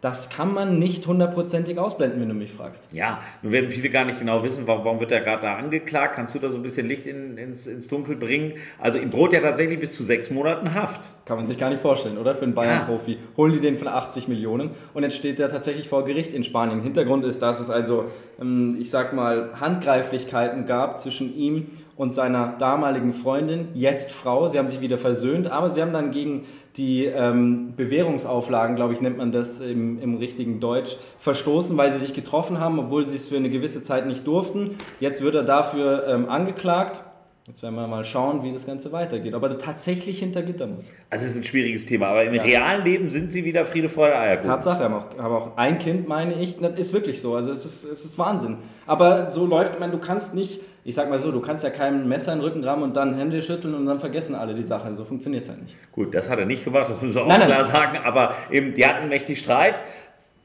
Das 0.00 0.30
kann 0.30 0.54
man 0.54 0.78
nicht 0.78 1.06
hundertprozentig 1.06 1.78
ausblenden, 1.78 2.20
wenn 2.20 2.28
du 2.28 2.34
mich 2.34 2.52
fragst. 2.52 2.88
Ja, 2.90 3.20
nun 3.42 3.52
werden 3.52 3.70
viele 3.70 3.90
gar 3.90 4.06
nicht 4.06 4.18
genau 4.18 4.42
wissen, 4.42 4.66
warum, 4.66 4.84
warum 4.84 5.00
wird 5.00 5.12
er 5.12 5.20
gerade 5.20 5.42
da 5.42 5.56
angeklagt. 5.56 6.14
Kannst 6.14 6.34
du 6.34 6.38
da 6.38 6.48
so 6.48 6.56
ein 6.56 6.62
bisschen 6.62 6.88
Licht 6.88 7.06
in, 7.06 7.36
ins, 7.36 7.66
ins 7.66 7.86
Dunkel 7.86 8.16
bringen? 8.16 8.54
Also 8.78 8.98
ihm 8.98 9.10
droht 9.10 9.34
ja 9.34 9.40
tatsächlich 9.40 9.78
bis 9.78 9.94
zu 9.94 10.02
sechs 10.02 10.30
Monaten 10.30 10.72
Haft. 10.72 11.02
Kann 11.26 11.36
man 11.36 11.46
sich 11.46 11.58
gar 11.58 11.68
nicht 11.68 11.82
vorstellen, 11.82 12.16
oder? 12.16 12.34
Für 12.34 12.44
einen 12.44 12.54
Bayern-Profi. 12.54 13.18
Holen 13.36 13.52
die 13.52 13.60
den 13.60 13.76
für 13.76 13.92
80 13.92 14.26
Millionen 14.26 14.70
und 14.94 15.02
jetzt 15.02 15.16
steht 15.16 15.38
er 15.38 15.50
tatsächlich 15.50 15.88
vor 15.88 16.04
Gericht 16.04 16.32
in 16.32 16.44
Spanien. 16.44 16.80
Hintergrund 16.80 17.24
ist, 17.24 17.42
dass 17.42 17.60
es 17.60 17.68
also, 17.68 18.06
ähm, 18.40 18.78
ich 18.80 18.88
sag 18.88 19.12
mal, 19.12 19.50
Handgreiflichkeiten 19.60 20.64
gab 20.64 20.98
zwischen 20.98 21.36
ihm 21.36 21.66
und 22.00 22.14
seiner 22.14 22.56
damaligen 22.56 23.12
Freundin, 23.12 23.68
jetzt 23.74 24.10
Frau. 24.10 24.48
Sie 24.48 24.58
haben 24.58 24.66
sich 24.66 24.80
wieder 24.80 24.96
versöhnt, 24.96 25.50
aber 25.50 25.68
sie 25.68 25.82
haben 25.82 25.92
dann 25.92 26.12
gegen 26.12 26.46
die 26.78 27.04
ähm, 27.04 27.74
Bewährungsauflagen, 27.76 28.74
glaube 28.74 28.94
ich, 28.94 29.02
nennt 29.02 29.18
man 29.18 29.32
das 29.32 29.60
im, 29.60 30.00
im 30.00 30.16
richtigen 30.16 30.60
Deutsch, 30.60 30.96
verstoßen, 31.18 31.76
weil 31.76 31.92
sie 31.92 31.98
sich 31.98 32.14
getroffen 32.14 32.58
haben, 32.58 32.78
obwohl 32.78 33.06
sie 33.06 33.16
es 33.16 33.28
für 33.28 33.36
eine 33.36 33.50
gewisse 33.50 33.82
Zeit 33.82 34.06
nicht 34.06 34.26
durften. 34.26 34.78
Jetzt 34.98 35.20
wird 35.20 35.34
er 35.34 35.42
dafür 35.42 36.06
ähm, 36.08 36.30
angeklagt. 36.30 37.02
Jetzt 37.50 37.64
werden 37.64 37.74
wir 37.74 37.88
mal 37.88 38.04
schauen, 38.04 38.44
wie 38.44 38.52
das 38.52 38.64
Ganze 38.64 38.92
weitergeht. 38.92 39.34
Ob 39.34 39.42
er 39.42 39.58
tatsächlich 39.58 40.20
hinter 40.20 40.40
Gitter 40.42 40.68
muss. 40.68 40.92
Also 41.10 41.24
es 41.24 41.32
ist 41.32 41.38
ein 41.38 41.42
schwieriges 41.42 41.84
Thema, 41.84 42.06
aber 42.06 42.22
im 42.22 42.34
ja. 42.34 42.42
realen 42.42 42.84
Leben 42.84 43.10
sind 43.10 43.28
sie 43.28 43.44
wieder 43.44 43.66
Friede, 43.66 43.88
Freude, 43.88 44.16
Eierkuchen. 44.16 44.52
Tatsache, 44.52 44.84
haben 44.84 44.94
auch, 44.94 45.18
haben 45.18 45.34
auch 45.34 45.56
ein 45.56 45.80
Kind, 45.80 46.06
meine 46.06 46.40
ich. 46.40 46.58
Das 46.58 46.78
ist 46.78 46.92
wirklich 46.92 47.20
so. 47.20 47.34
Also 47.34 47.50
es 47.50 47.64
ist, 47.64 47.82
es 47.82 48.04
ist 48.04 48.18
Wahnsinn. 48.20 48.58
Aber 48.86 49.30
so 49.30 49.46
läuft 49.46 49.80
man, 49.80 49.90
du 49.90 49.98
kannst 49.98 50.32
nicht 50.32 50.60
ich 50.82 50.94
sag 50.94 51.10
mal 51.10 51.18
so, 51.18 51.30
du 51.30 51.40
kannst 51.40 51.62
ja 51.62 51.70
keinem 51.70 52.08
Messer 52.08 52.32
in 52.32 52.38
den 52.38 52.44
Rücken 52.48 52.64
rammen 52.64 52.82
und 52.82 52.96
dann 52.96 53.14
Hände 53.14 53.42
schütteln 53.42 53.74
und 53.74 53.84
dann 53.84 54.00
vergessen 54.00 54.34
alle 54.34 54.54
die 54.54 54.62
Sache. 54.62 54.94
So 54.94 55.04
funktioniert 55.04 55.44
es 55.44 55.50
halt 55.50 55.62
nicht. 55.62 55.76
Gut, 55.92 56.14
das 56.14 56.30
hat 56.30 56.38
er 56.38 56.46
nicht 56.46 56.64
gemacht, 56.64 56.88
das 56.88 57.00
müssen 57.02 57.16
wir 57.16 57.22
auch 57.22 57.28
Nein, 57.28 57.40
nein. 57.40 57.48
klar 57.48 57.64
sagen, 57.66 57.98
aber 58.02 58.34
eben, 58.50 58.72
die 58.72 58.86
hatten 58.86 59.08
mächtig 59.08 59.38
Streit. 59.38 59.82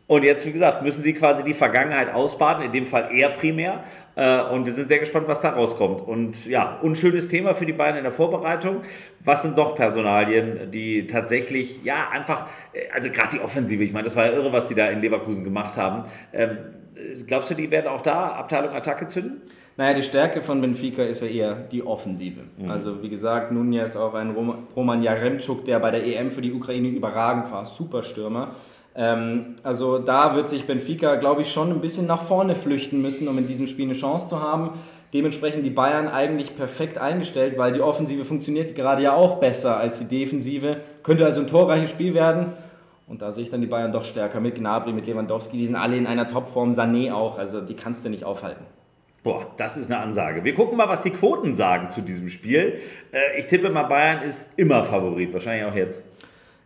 Und 0.07 0.23
jetzt, 0.23 0.45
wie 0.45 0.51
gesagt, 0.51 0.83
müssen 0.83 1.01
sie 1.01 1.13
quasi 1.13 1.43
die 1.43 1.55
Vergangenheit 1.55 2.13
ausbaden, 2.13 2.63
in 2.63 2.71
dem 2.71 2.85
Fall 2.85 3.09
eher 3.11 3.29
primär. 3.29 3.83
Äh, 4.15 4.39
Und 4.53 4.65
wir 4.65 4.71
sind 4.73 4.87
sehr 4.87 4.99
gespannt, 4.99 5.27
was 5.27 5.41
da 5.41 5.49
rauskommt. 5.49 6.01
Und 6.01 6.45
ja, 6.45 6.77
unschönes 6.83 7.27
Thema 7.27 7.55
für 7.55 7.65
die 7.65 7.73
beiden 7.73 7.97
in 7.97 8.03
der 8.03 8.11
Vorbereitung. 8.11 8.81
Was 9.23 9.41
sind 9.41 9.57
doch 9.57 9.73
Personalien, 9.73 10.69
die 10.71 11.07
tatsächlich, 11.07 11.83
ja, 11.83 12.09
einfach, 12.11 12.45
äh, 12.73 12.81
also 12.93 13.09
gerade 13.09 13.29
die 13.37 13.39
Offensive, 13.39 13.83
ich 13.83 13.93
meine, 13.93 14.05
das 14.05 14.15
war 14.15 14.27
ja 14.27 14.33
irre, 14.33 14.53
was 14.53 14.67
die 14.67 14.75
da 14.75 14.87
in 14.87 15.01
Leverkusen 15.01 15.43
gemacht 15.43 15.75
haben. 15.75 16.03
Ähm, 16.33 16.57
äh, 16.95 17.23
Glaubst 17.23 17.49
du, 17.49 17.55
die 17.55 17.71
werden 17.71 17.87
auch 17.87 18.01
da 18.01 18.27
Abteilung 18.27 18.75
Attacke 18.75 19.07
zünden? 19.07 19.41
Naja, 19.77 19.93
die 19.93 20.03
Stärke 20.03 20.41
von 20.41 20.61
Benfica 20.61 21.03
ist 21.03 21.21
ja 21.21 21.27
eher 21.27 21.53
die 21.55 21.85
Offensive. 21.85 22.41
Also 22.69 23.03
wie 23.03 23.09
gesagt, 23.09 23.51
Nunez 23.51 23.97
auch 23.97 24.13
ein 24.13 24.29
Rom 24.31 24.67
Roman 24.73 25.03
Jaremczuk, 25.03 25.65
der 25.65 25.79
bei 25.79 25.91
der 25.91 26.05
EM 26.05 26.31
für 26.31 26.41
die 26.41 26.53
Ukraine 26.53 26.87
überragend 26.87 27.51
war, 27.51 27.65
Superstürmer. 27.65 28.55
Ähm, 28.95 29.55
also 29.63 29.99
da 29.99 30.35
wird 30.35 30.49
sich 30.49 30.65
Benfica, 30.65 31.15
glaube 31.15 31.41
ich, 31.41 31.51
schon 31.51 31.71
ein 31.71 31.81
bisschen 31.81 32.07
nach 32.07 32.23
vorne 32.23 32.55
flüchten 32.55 33.01
müssen, 33.01 33.27
um 33.27 33.37
in 33.37 33.47
diesem 33.47 33.67
Spiel 33.67 33.85
eine 33.85 33.93
Chance 33.93 34.29
zu 34.29 34.41
haben. 34.41 34.71
Dementsprechend 35.13 35.65
die 35.65 35.69
Bayern 35.69 36.07
eigentlich 36.07 36.55
perfekt 36.55 36.97
eingestellt, 36.97 37.57
weil 37.57 37.73
die 37.73 37.81
Offensive 37.81 38.25
funktioniert 38.25 38.75
gerade 38.75 39.03
ja 39.03 39.13
auch 39.13 39.39
besser 39.39 39.77
als 39.77 39.99
die 39.99 40.07
Defensive. 40.07 40.77
Könnte 41.03 41.25
also 41.25 41.41
ein 41.41 41.47
torreiches 41.47 41.89
Spiel 41.89 42.13
werden. 42.13 42.53
Und 43.07 43.21
da 43.21 43.31
sehe 43.31 43.43
ich 43.43 43.49
dann 43.49 43.61
die 43.61 43.67
Bayern 43.67 43.91
doch 43.91 44.03
stärker 44.03 44.39
mit 44.39 44.55
Gnabry, 44.55 44.91
mit 44.91 45.05
Lewandowski. 45.05 45.57
Die 45.57 45.67
sind 45.67 45.75
alle 45.75 45.95
in 45.95 46.07
einer 46.07 46.27
Topform, 46.27 46.71
Sané 46.71 47.13
auch. 47.13 47.37
Also 47.37 47.61
die 47.61 47.75
kannst 47.75 48.03
du 48.03 48.09
nicht 48.09 48.23
aufhalten. 48.23 48.65
Boah, 49.23 49.47
das 49.57 49.77
ist 49.77 49.91
eine 49.91 50.01
Ansage. 50.01 50.43
Wir 50.43 50.53
gucken 50.53 50.77
mal, 50.77 50.87
was 50.87 51.01
die 51.01 51.09
Quoten 51.11 51.53
sagen 51.53 51.89
zu 51.89 52.01
diesem 52.01 52.29
Spiel. 52.29 52.79
Äh, 53.11 53.39
ich 53.39 53.47
tippe 53.47 53.69
mal, 53.69 53.83
Bayern 53.83 54.21
ist 54.21 54.49
immer 54.55 54.83
Favorit, 54.83 55.33
wahrscheinlich 55.33 55.65
auch 55.65 55.75
jetzt. 55.75 56.03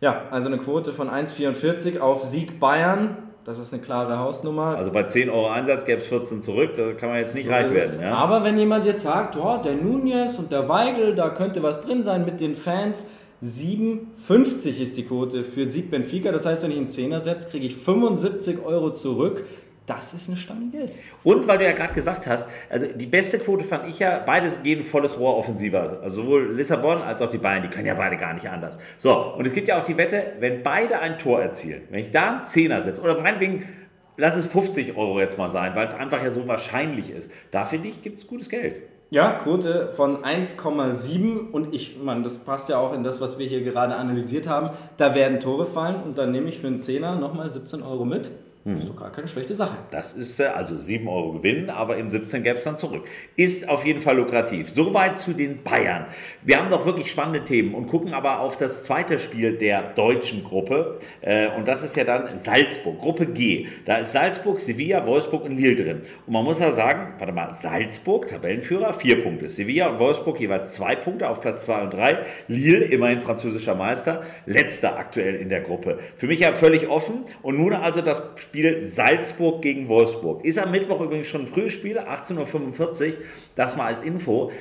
Ja, 0.00 0.22
also 0.30 0.48
eine 0.48 0.58
Quote 0.58 0.94
von 0.94 1.10
1,44 1.10 2.00
auf 2.00 2.22
Sieg 2.22 2.58
Bayern. 2.58 3.18
Das 3.44 3.58
ist 3.58 3.72
eine 3.72 3.82
klare 3.82 4.18
Hausnummer. 4.18 4.76
Also 4.76 4.92
bei 4.92 5.02
10 5.02 5.28
Euro 5.28 5.48
Einsatz 5.48 5.84
gäbe 5.84 6.00
es 6.00 6.06
14 6.06 6.40
zurück, 6.40 6.72
da 6.76 6.92
kann 6.92 7.10
man 7.10 7.18
jetzt 7.18 7.34
nicht 7.34 7.50
reich 7.50 7.72
werden. 7.72 8.00
Ja? 8.00 8.14
Aber 8.14 8.44
wenn 8.44 8.56
jemand 8.56 8.86
jetzt 8.86 9.02
sagt, 9.02 9.36
oh, 9.36 9.58
der 9.62 9.74
Nunez 9.74 10.38
und 10.38 10.52
der 10.52 10.68
Weigel, 10.68 11.14
da 11.14 11.30
könnte 11.30 11.62
was 11.62 11.80
drin 11.80 12.02
sein 12.02 12.24
mit 12.24 12.40
den 12.40 12.54
Fans. 12.54 13.08
7,50 13.42 14.80
ist 14.80 14.96
die 14.98 15.04
Quote 15.04 15.44
für 15.44 15.66
Sieg 15.66 15.90
Benfica. 15.90 16.32
Das 16.32 16.44
heißt, 16.44 16.62
wenn 16.62 16.70
ich 16.70 16.76
einen 16.76 16.88
Zehner 16.88 17.20
setze, 17.20 17.48
kriege 17.48 17.66
ich 17.66 17.76
75 17.76 18.62
Euro 18.64 18.92
zurück. 18.92 19.44
Das 19.90 20.14
ist 20.14 20.28
eine 20.28 20.36
Stange 20.36 20.70
Geld. 20.70 20.96
Und 21.24 21.48
weil 21.48 21.58
du 21.58 21.64
ja 21.64 21.72
gerade 21.72 21.92
gesagt 21.92 22.28
hast, 22.28 22.48
also 22.68 22.86
die 22.86 23.06
beste 23.06 23.40
Quote 23.40 23.64
fand 23.64 23.88
ich 23.88 23.98
ja, 23.98 24.22
beide 24.24 24.48
gehen 24.62 24.84
volles 24.84 25.18
Rohr 25.18 25.36
offensiver. 25.36 25.98
Also 26.00 26.22
sowohl 26.22 26.54
Lissabon 26.54 27.02
als 27.02 27.20
auch 27.20 27.28
die 27.28 27.38
Bayern, 27.38 27.64
die 27.64 27.70
können 27.70 27.86
ja 27.86 27.94
beide 27.94 28.16
gar 28.16 28.32
nicht 28.32 28.48
anders. 28.48 28.78
So, 28.98 29.34
und 29.34 29.44
es 29.46 29.52
gibt 29.52 29.66
ja 29.66 29.80
auch 29.80 29.84
die 29.84 29.96
Wette, 29.96 30.34
wenn 30.38 30.62
beide 30.62 31.00
ein 31.00 31.18
Tor 31.18 31.42
erzielen, 31.42 31.82
wenn 31.90 31.98
ich 31.98 32.12
da 32.12 32.36
einen 32.36 32.46
Zehner 32.46 32.82
setze, 32.82 33.00
oder 33.00 33.20
meinetwegen, 33.20 33.68
lass 34.16 34.36
es 34.36 34.46
50 34.46 34.96
Euro 34.96 35.18
jetzt 35.18 35.36
mal 35.38 35.48
sein, 35.48 35.74
weil 35.74 35.88
es 35.88 35.94
einfach 35.94 36.22
ja 36.22 36.30
so 36.30 36.46
wahrscheinlich 36.46 37.10
ist, 37.10 37.28
da 37.50 37.64
finde 37.64 37.88
ich, 37.88 38.00
gibt 38.00 38.20
es 38.20 38.28
gutes 38.28 38.48
Geld. 38.48 38.82
Ja, 39.10 39.32
Quote 39.32 39.90
von 39.90 40.22
1,7 40.24 41.50
und 41.50 41.74
ich, 41.74 41.98
man, 42.00 42.22
das 42.22 42.44
passt 42.44 42.68
ja 42.68 42.78
auch 42.78 42.94
in 42.94 43.02
das, 43.02 43.20
was 43.20 43.40
wir 43.40 43.46
hier 43.48 43.62
gerade 43.62 43.96
analysiert 43.96 44.48
haben. 44.48 44.70
Da 44.98 45.16
werden 45.16 45.40
Tore 45.40 45.66
fallen 45.66 46.00
und 46.00 46.16
dann 46.16 46.30
nehme 46.30 46.48
ich 46.48 46.60
für 46.60 46.68
einen 46.68 46.78
Zehner 46.78 47.16
nochmal 47.16 47.50
17 47.50 47.82
Euro 47.82 48.04
mit. 48.04 48.30
Das 48.62 48.82
ist 48.82 48.90
doch 48.90 48.96
gar 48.96 49.10
keine 49.10 49.26
schlechte 49.26 49.54
Sache. 49.54 49.78
Das 49.90 50.12
ist 50.12 50.38
äh, 50.38 50.44
also 50.44 50.76
7 50.76 51.08
Euro 51.08 51.32
Gewinn, 51.32 51.70
aber 51.70 51.96
im 51.96 52.10
17 52.10 52.42
gäbe 52.42 52.58
es 52.58 52.64
dann 52.64 52.76
zurück. 52.76 53.06
Ist 53.34 53.66
auf 53.66 53.86
jeden 53.86 54.02
Fall 54.02 54.18
lukrativ. 54.18 54.68
Soweit 54.68 55.18
zu 55.18 55.32
den 55.32 55.62
Bayern. 55.62 56.04
Wir 56.42 56.58
haben 56.58 56.68
noch 56.68 56.84
wirklich 56.84 57.10
spannende 57.10 57.42
Themen 57.42 57.74
und 57.74 57.86
gucken 57.86 58.12
aber 58.12 58.40
auf 58.40 58.58
das 58.58 58.82
zweite 58.82 59.18
Spiel 59.18 59.56
der 59.56 59.94
deutschen 59.94 60.44
Gruppe. 60.44 60.98
Äh, 61.22 61.48
Und 61.56 61.68
das 61.68 61.82
ist 61.82 61.96
ja 61.96 62.04
dann 62.04 62.28
Salzburg, 62.44 62.98
Gruppe 63.00 63.24
G. 63.26 63.66
Da 63.86 63.96
ist 63.96 64.12
Salzburg, 64.12 64.60
Sevilla, 64.60 65.06
Wolfsburg 65.06 65.44
und 65.44 65.56
Lille 65.56 65.82
drin. 65.82 66.02
Und 66.26 66.32
man 66.34 66.44
muss 66.44 66.60
ja 66.60 66.72
sagen, 66.72 67.14
warte 67.18 67.32
mal, 67.32 67.54
Salzburg, 67.54 68.26
Tabellenführer, 68.26 68.92
vier 68.92 69.22
Punkte. 69.22 69.48
Sevilla 69.48 69.88
und 69.88 69.98
Wolfsburg 69.98 70.38
jeweils 70.38 70.74
zwei 70.74 70.96
Punkte 70.96 71.30
auf 71.30 71.40
Platz 71.40 71.64
2 71.64 71.82
und 71.84 71.94
3. 71.94 72.18
Lille, 72.48 72.84
immerhin 72.84 73.22
französischer 73.22 73.74
Meister, 73.74 74.22
letzter 74.44 74.98
aktuell 74.98 75.36
in 75.36 75.48
der 75.48 75.62
Gruppe. 75.62 75.98
Für 76.16 76.26
mich 76.26 76.40
ja 76.40 76.52
völlig 76.52 76.88
offen. 76.88 77.24
Und 77.40 77.56
nun 77.56 77.72
also 77.72 78.02
das 78.02 78.22
Spiel 78.36 78.49
Salzburg 78.80 79.62
gegen 79.62 79.88
Wolfsburg. 79.88 80.44
Ist 80.44 80.58
am 80.58 80.70
Mittwoch 80.70 81.00
übrigens 81.00 81.28
schon 81.28 81.42
ein 81.42 81.46
frühes 81.46 81.72
Spiel, 81.72 81.98
18.45 81.98 83.08
Uhr. 83.08 83.14
Das 83.54 83.76
mal 83.76 83.86
als 83.86 84.02
Info. 84.02 84.52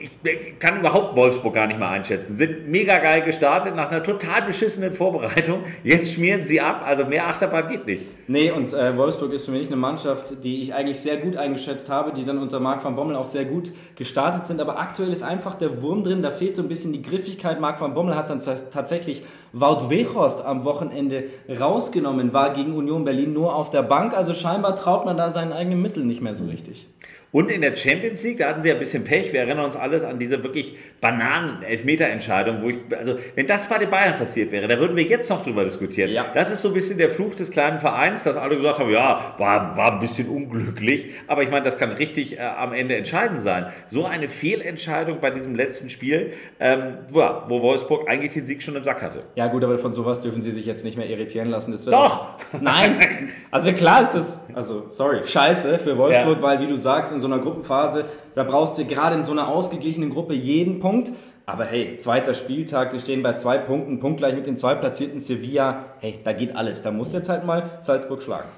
Ich 0.00 0.58
kann 0.58 0.80
überhaupt 0.80 1.16
Wolfsburg 1.16 1.54
gar 1.54 1.66
nicht 1.66 1.78
mehr 1.78 1.88
einschätzen. 1.88 2.36
Sind 2.36 2.68
mega 2.68 2.98
geil 2.98 3.22
gestartet 3.22 3.74
nach 3.74 3.90
einer 3.90 4.02
total 4.02 4.42
beschissenen 4.42 4.92
Vorbereitung. 4.92 5.64
Jetzt 5.84 6.12
schmieren 6.12 6.44
sie 6.44 6.60
ab. 6.60 6.82
Also 6.84 7.04
mehr 7.04 7.26
Achterbahn 7.26 7.68
geht 7.68 7.86
nicht. 7.86 8.02
Nee, 8.26 8.50
und 8.50 8.72
äh, 8.72 8.96
Wolfsburg 8.96 9.32
ist 9.32 9.46
für 9.46 9.52
mich 9.52 9.68
eine 9.68 9.76
Mannschaft, 9.76 10.44
die 10.44 10.62
ich 10.62 10.74
eigentlich 10.74 11.00
sehr 11.00 11.16
gut 11.16 11.36
eingeschätzt 11.36 11.88
habe, 11.88 12.12
die 12.12 12.24
dann 12.24 12.38
unter 12.38 12.60
Marc 12.60 12.84
van 12.84 12.96
Bommel 12.96 13.16
auch 13.16 13.26
sehr 13.26 13.44
gut 13.44 13.72
gestartet 13.96 14.46
sind. 14.46 14.60
Aber 14.60 14.78
aktuell 14.78 15.12
ist 15.12 15.22
einfach 15.22 15.54
der 15.54 15.82
Wurm 15.82 16.04
drin, 16.04 16.22
da 16.22 16.30
fehlt 16.30 16.54
so 16.54 16.62
ein 16.62 16.68
bisschen 16.68 16.92
die 16.92 17.02
Griffigkeit. 17.02 17.60
Marc 17.60 17.80
van 17.80 17.94
Bommel 17.94 18.14
hat 18.14 18.30
dann 18.30 18.40
tatsächlich 18.70 19.22
Wout 19.52 19.88
Weghorst 19.88 20.44
am 20.44 20.64
Wochenende 20.64 21.24
rausgenommen, 21.48 22.32
war 22.32 22.52
gegen 22.52 22.74
Union 22.74 23.04
Berlin 23.04 23.32
nur 23.32 23.54
auf 23.54 23.70
der 23.70 23.82
Bank. 23.82 24.14
Also 24.14 24.34
scheinbar 24.34 24.76
traut 24.76 25.04
man 25.04 25.16
da 25.16 25.30
seinen 25.30 25.52
eigenen 25.52 25.80
Mitteln 25.80 26.06
nicht 26.06 26.20
mehr 26.20 26.34
so 26.34 26.44
richtig. 26.44 26.86
Und 27.30 27.50
in 27.50 27.60
der 27.60 27.76
Champions 27.76 28.22
League, 28.22 28.38
da 28.38 28.48
hatten 28.48 28.62
sie 28.62 28.68
ja 28.68 28.74
ein 28.74 28.80
bisschen 28.80 29.04
Pech. 29.04 29.32
Wir 29.34 29.40
erinnern 29.40 29.64
uns 29.66 29.76
alles 29.76 30.02
an 30.02 30.18
diese 30.18 30.42
wirklich 30.42 30.76
Bananen-Elfmeter-Entscheidung, 31.00 32.62
wo 32.62 32.70
ich, 32.70 32.78
also, 32.96 33.18
wenn 33.34 33.46
das 33.46 33.68
bei 33.68 33.78
den 33.78 33.90
Bayern 33.90 34.16
passiert 34.16 34.52
wäre, 34.52 34.66
da 34.68 34.78
würden 34.78 34.96
wir 34.96 35.04
jetzt 35.04 35.28
noch 35.30 35.42
drüber 35.42 35.64
diskutieren. 35.64 36.10
Ja. 36.10 36.26
Das 36.34 36.50
ist 36.50 36.62
so 36.62 36.68
ein 36.68 36.74
bisschen 36.74 36.98
der 36.98 37.10
Fluch 37.10 37.34
des 37.34 37.50
kleinen 37.50 37.80
Vereins, 37.80 38.24
dass 38.24 38.36
alle 38.36 38.56
gesagt 38.56 38.78
haben, 38.78 38.90
ja, 38.90 39.34
war, 39.38 39.76
war 39.76 39.92
ein 39.92 39.98
bisschen 39.98 40.28
unglücklich. 40.28 41.10
Aber 41.26 41.42
ich 41.42 41.50
meine, 41.50 41.64
das 41.64 41.78
kann 41.78 41.92
richtig 41.92 42.38
äh, 42.38 42.40
am 42.42 42.72
Ende 42.72 42.96
entscheidend 42.96 43.40
sein. 43.40 43.66
So 43.88 44.06
eine 44.06 44.28
Fehlentscheidung 44.28 45.20
bei 45.20 45.30
diesem 45.30 45.54
letzten 45.54 45.90
Spiel, 45.90 46.32
ähm, 46.60 46.98
wo 47.10 47.60
Wolfsburg 47.62 48.08
eigentlich 48.08 48.32
den 48.32 48.46
Sieg 48.46 48.62
schon 48.62 48.76
im 48.76 48.84
Sack 48.84 49.02
hatte. 49.02 49.24
Ja 49.34 49.48
gut, 49.48 49.62
aber 49.64 49.78
von 49.78 49.92
sowas 49.92 50.22
dürfen 50.22 50.40
sie 50.40 50.50
sich 50.50 50.66
jetzt 50.66 50.84
nicht 50.84 50.96
mehr 50.96 51.08
irritieren 51.08 51.48
lassen. 51.48 51.72
Das 51.72 51.84
wird 51.86 51.94
Doch! 51.94 52.08
Auch, 52.08 52.36
nein! 52.60 52.98
Also 53.50 53.72
klar 53.72 54.02
ist 54.02 54.12
das, 54.12 54.40
also 54.52 54.86
sorry, 54.88 55.20
scheiße 55.24 55.78
für 55.78 55.96
Wolfsburg, 55.96 56.36
Ja. 56.36 56.42
weil 56.42 56.60
wie 56.60 56.66
du 56.66 56.76
sagst, 56.76 57.12
in 57.18 57.20
so 57.20 57.26
einer 57.26 57.40
Gruppenphase, 57.40 58.06
da 58.34 58.44
brauchst 58.44 58.78
du 58.78 58.84
gerade 58.84 59.16
in 59.16 59.22
so 59.22 59.32
einer 59.32 59.48
ausgeglichenen 59.48 60.10
Gruppe 60.10 60.34
jeden 60.34 60.80
Punkt. 60.80 61.12
Aber 61.46 61.64
hey, 61.64 61.96
zweiter 61.96 62.34
Spieltag, 62.34 62.90
sie 62.90 63.00
stehen 63.00 63.22
bei 63.22 63.32
zwei 63.34 63.58
Punkten, 63.58 64.00
punktgleich 64.00 64.34
mit 64.34 64.46
den 64.46 64.56
zwei 64.56 64.74
platzierten 64.74 65.20
Sevilla. 65.20 65.86
Hey, 66.00 66.18
da 66.22 66.32
geht 66.32 66.56
alles. 66.56 66.82
Da 66.82 66.90
musst 66.90 67.12
du 67.12 67.16
jetzt 67.16 67.28
halt 67.28 67.44
mal 67.44 67.78
Salzburg 67.80 68.22
schlagen. 68.22 68.48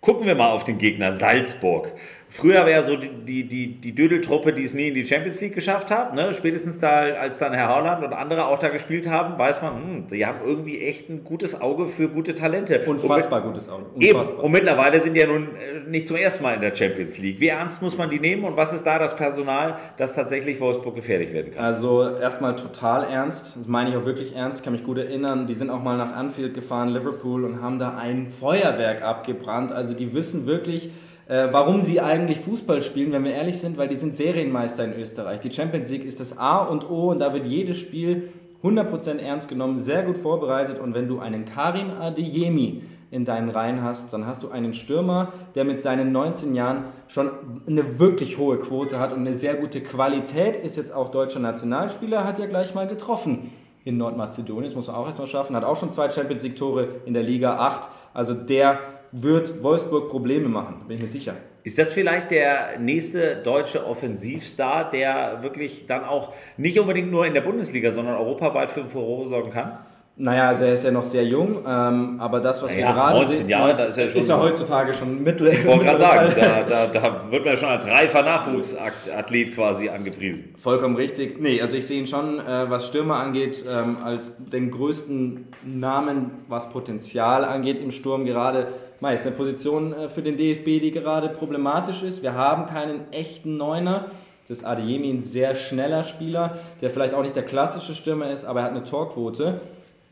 Gucken 0.00 0.26
wir 0.26 0.34
mal 0.34 0.50
auf 0.50 0.64
den 0.64 0.78
Gegner 0.78 1.12
Salzburg. 1.12 1.92
Früher 2.34 2.60
war 2.60 2.70
ja 2.70 2.82
so 2.82 2.96
die, 2.96 3.10
die, 3.10 3.44
die, 3.46 3.78
die 3.78 3.94
Dödeltruppe, 3.94 4.54
die 4.54 4.64
es 4.64 4.72
nie 4.72 4.88
in 4.88 4.94
die 4.94 5.04
Champions 5.04 5.38
League 5.42 5.54
geschafft 5.54 5.90
hat. 5.90 6.14
Ne? 6.14 6.32
Spätestens 6.32 6.80
da, 6.80 7.00
als 7.00 7.38
dann 7.38 7.52
Herr 7.52 7.68
Haaland 7.68 8.02
und 8.02 8.14
andere 8.14 8.46
auch 8.46 8.58
da 8.58 8.70
gespielt 8.70 9.06
haben, 9.06 9.38
weiß 9.38 9.60
man, 9.60 9.74
hm, 9.74 10.06
die 10.08 10.24
haben 10.24 10.38
irgendwie 10.42 10.80
echt 10.80 11.10
ein 11.10 11.24
gutes 11.24 11.60
Auge 11.60 11.88
für 11.88 12.08
gute 12.08 12.34
Talente. 12.34 12.80
Unfassbar 12.86 13.42
gutes 13.42 13.68
Auge. 13.68 13.84
Und, 13.94 14.02
eben. 14.02 14.18
Unfassbar. 14.18 14.44
und 14.44 14.50
mittlerweile 14.50 15.00
sind 15.00 15.12
die 15.12 15.20
ja 15.20 15.26
nun 15.26 15.48
äh, 15.56 15.86
nicht 15.86 16.08
zum 16.08 16.16
ersten 16.16 16.42
Mal 16.42 16.54
in 16.54 16.62
der 16.62 16.74
Champions 16.74 17.18
League. 17.18 17.38
Wie 17.38 17.48
ernst 17.48 17.82
muss 17.82 17.98
man 17.98 18.08
die 18.08 18.18
nehmen 18.18 18.44
und 18.44 18.56
was 18.56 18.72
ist 18.72 18.86
da 18.86 18.98
das 18.98 19.14
Personal, 19.14 19.76
das 19.98 20.14
tatsächlich 20.14 20.58
Wolfsburg 20.58 20.94
gefährlich 20.94 21.34
werden 21.34 21.52
kann? 21.52 21.62
Also 21.62 22.16
erstmal 22.16 22.56
total 22.56 23.04
ernst, 23.04 23.58
das 23.58 23.68
meine 23.68 23.90
ich 23.90 23.96
auch 23.96 24.06
wirklich 24.06 24.34
ernst, 24.34 24.60
ich 24.60 24.64
kann 24.64 24.72
mich 24.72 24.84
gut 24.84 24.96
erinnern, 24.96 25.46
die 25.46 25.54
sind 25.54 25.68
auch 25.68 25.82
mal 25.82 25.98
nach 25.98 26.14
Anfield 26.14 26.54
gefahren, 26.54 26.88
Liverpool, 26.88 27.44
und 27.44 27.60
haben 27.60 27.78
da 27.78 27.98
ein 27.98 28.28
Feuerwerk 28.28 29.02
abgebrannt. 29.02 29.70
Also 29.70 29.92
die 29.92 30.14
wissen 30.14 30.46
wirklich, 30.46 30.92
äh, 31.28 31.48
warum 31.50 31.80
sie 31.80 32.00
eigentlich 32.00 32.40
Fußball 32.40 32.82
spielen, 32.82 33.12
wenn 33.12 33.24
wir 33.24 33.32
ehrlich 33.32 33.58
sind, 33.58 33.76
weil 33.76 33.88
die 33.88 33.96
sind 33.96 34.16
Serienmeister 34.16 34.84
in 34.84 34.92
Österreich. 34.94 35.40
Die 35.40 35.52
Champions 35.52 35.90
League 35.90 36.04
ist 36.04 36.20
das 36.20 36.38
A 36.38 36.58
und 36.58 36.88
O 36.90 37.10
und 37.10 37.20
da 37.20 37.32
wird 37.32 37.46
jedes 37.46 37.78
Spiel 37.78 38.30
100% 38.62 39.18
ernst 39.18 39.48
genommen, 39.48 39.78
sehr 39.78 40.02
gut 40.02 40.16
vorbereitet. 40.16 40.78
Und 40.78 40.94
wenn 40.94 41.08
du 41.08 41.18
einen 41.18 41.44
Karim 41.44 41.90
Adeyemi 41.90 42.82
in 43.10 43.24
deinen 43.24 43.50
Reihen 43.50 43.82
hast, 43.82 44.12
dann 44.12 44.26
hast 44.26 44.42
du 44.42 44.50
einen 44.50 44.72
Stürmer, 44.72 45.32
der 45.54 45.64
mit 45.64 45.82
seinen 45.82 46.12
19 46.12 46.54
Jahren 46.54 46.84
schon 47.08 47.30
eine 47.66 47.98
wirklich 47.98 48.38
hohe 48.38 48.58
Quote 48.58 48.98
hat 48.98 49.12
und 49.12 49.20
eine 49.20 49.34
sehr 49.34 49.54
gute 49.54 49.82
Qualität, 49.82 50.56
ist. 50.56 50.76
Jetzt 50.76 50.92
auch 50.92 51.10
deutscher 51.10 51.40
Nationalspieler, 51.40 52.24
hat 52.24 52.38
ja 52.38 52.46
gleich 52.46 52.74
mal 52.74 52.86
getroffen 52.86 53.50
in 53.84 53.96
Nordmazedonien, 53.96 54.64
das 54.64 54.74
muss 54.74 54.88
er 54.88 54.96
auch 54.96 55.06
erstmal 55.06 55.26
schaffen, 55.26 55.56
hat 55.56 55.64
auch 55.64 55.76
schon 55.76 55.92
zwei 55.92 56.10
Champions 56.10 56.44
League 56.44 56.56
Tore 56.56 56.88
in 57.04 57.14
der 57.14 57.24
Liga 57.24 57.58
8, 57.58 57.90
also 58.14 58.32
der 58.32 58.78
wird 59.12 59.62
Wolfsburg 59.62 60.08
Probleme 60.08 60.48
machen, 60.48 60.82
bin 60.88 60.96
ich 60.96 61.02
mir 61.02 61.08
sicher. 61.08 61.34
Ist 61.64 61.78
das 61.78 61.92
vielleicht 61.92 62.30
der 62.32 62.78
nächste 62.80 63.36
deutsche 63.36 63.86
Offensivstar, 63.86 64.90
der 64.90 65.42
wirklich 65.42 65.86
dann 65.86 66.04
auch 66.04 66.32
nicht 66.56 66.78
unbedingt 66.80 67.12
nur 67.12 67.24
in 67.24 67.34
der 67.34 67.42
Bundesliga, 67.42 67.92
sondern 67.92 68.16
europaweit 68.16 68.70
für 68.70 68.84
Furore 68.84 69.28
sorgen 69.28 69.50
kann? 69.50 69.78
Naja, 70.14 70.48
also 70.48 70.64
er 70.64 70.74
ist 70.74 70.84
ja 70.84 70.90
noch 70.90 71.04
sehr 71.06 71.24
jung, 71.24 71.64
ähm, 71.66 72.20
aber 72.20 72.40
das, 72.40 72.62
was 72.62 72.72
Ja, 72.72 72.88
wir 72.88 72.92
gerade 72.92 73.18
19 73.18 73.36
sehen, 73.36 73.48
Jahre, 73.48 73.68
19 73.68 73.84
da 73.84 74.02
ist 74.02 74.10
schon 74.12 74.20
ist 74.20 74.28
ja 74.28 74.40
heutzutage 74.40 74.92
schon 74.92 75.22
mittel. 75.22 75.48
Ich 75.48 75.64
wollte 75.64 75.84
gerade 75.84 75.98
sagen, 75.98 76.32
da, 76.38 76.62
da, 76.64 76.86
da 76.86 77.30
wird 77.30 77.44
man 77.44 77.54
ja 77.54 77.56
schon 77.56 77.68
als 77.70 77.86
reifer 77.86 78.22
Nachwuchsathlet 78.22 79.54
quasi 79.54 79.88
angepriesen. 79.88 80.54
Vollkommen 80.58 80.96
richtig. 80.96 81.40
Nee, 81.40 81.62
also 81.62 81.78
ich 81.78 81.86
sehe 81.86 81.98
ihn 81.98 82.06
schon, 82.06 82.40
äh, 82.40 82.68
was 82.68 82.88
Stürmer 82.88 83.16
angeht, 83.20 83.64
ähm, 83.66 83.96
als 84.04 84.34
den 84.38 84.70
größten 84.70 85.46
Namen, 85.64 86.32
was 86.46 86.68
Potenzial 86.70 87.46
angeht 87.46 87.78
im 87.78 87.90
Sturm 87.90 88.26
gerade. 88.26 88.68
Mei, 89.02 89.14
ist 89.14 89.26
eine 89.26 89.34
Position 89.34 89.92
äh, 89.92 90.08
für 90.08 90.22
den 90.22 90.36
DFB, 90.36 90.80
die 90.80 90.92
gerade 90.92 91.28
problematisch 91.28 92.04
ist. 92.04 92.22
Wir 92.22 92.34
haben 92.34 92.66
keinen 92.66 93.12
echten 93.12 93.56
Neuner. 93.56 94.06
Das 94.46 94.58
ist 94.58 94.64
Adeyemi 94.64 95.10
ein 95.10 95.24
sehr 95.24 95.56
schneller 95.56 96.04
Spieler, 96.04 96.56
der 96.80 96.88
vielleicht 96.88 97.12
auch 97.12 97.22
nicht 97.22 97.34
der 97.34 97.42
klassische 97.42 97.96
Stürmer 97.96 98.30
ist, 98.30 98.44
aber 98.44 98.60
er 98.60 98.66
hat 98.66 98.70
eine 98.70 98.84
Torquote. 98.84 99.60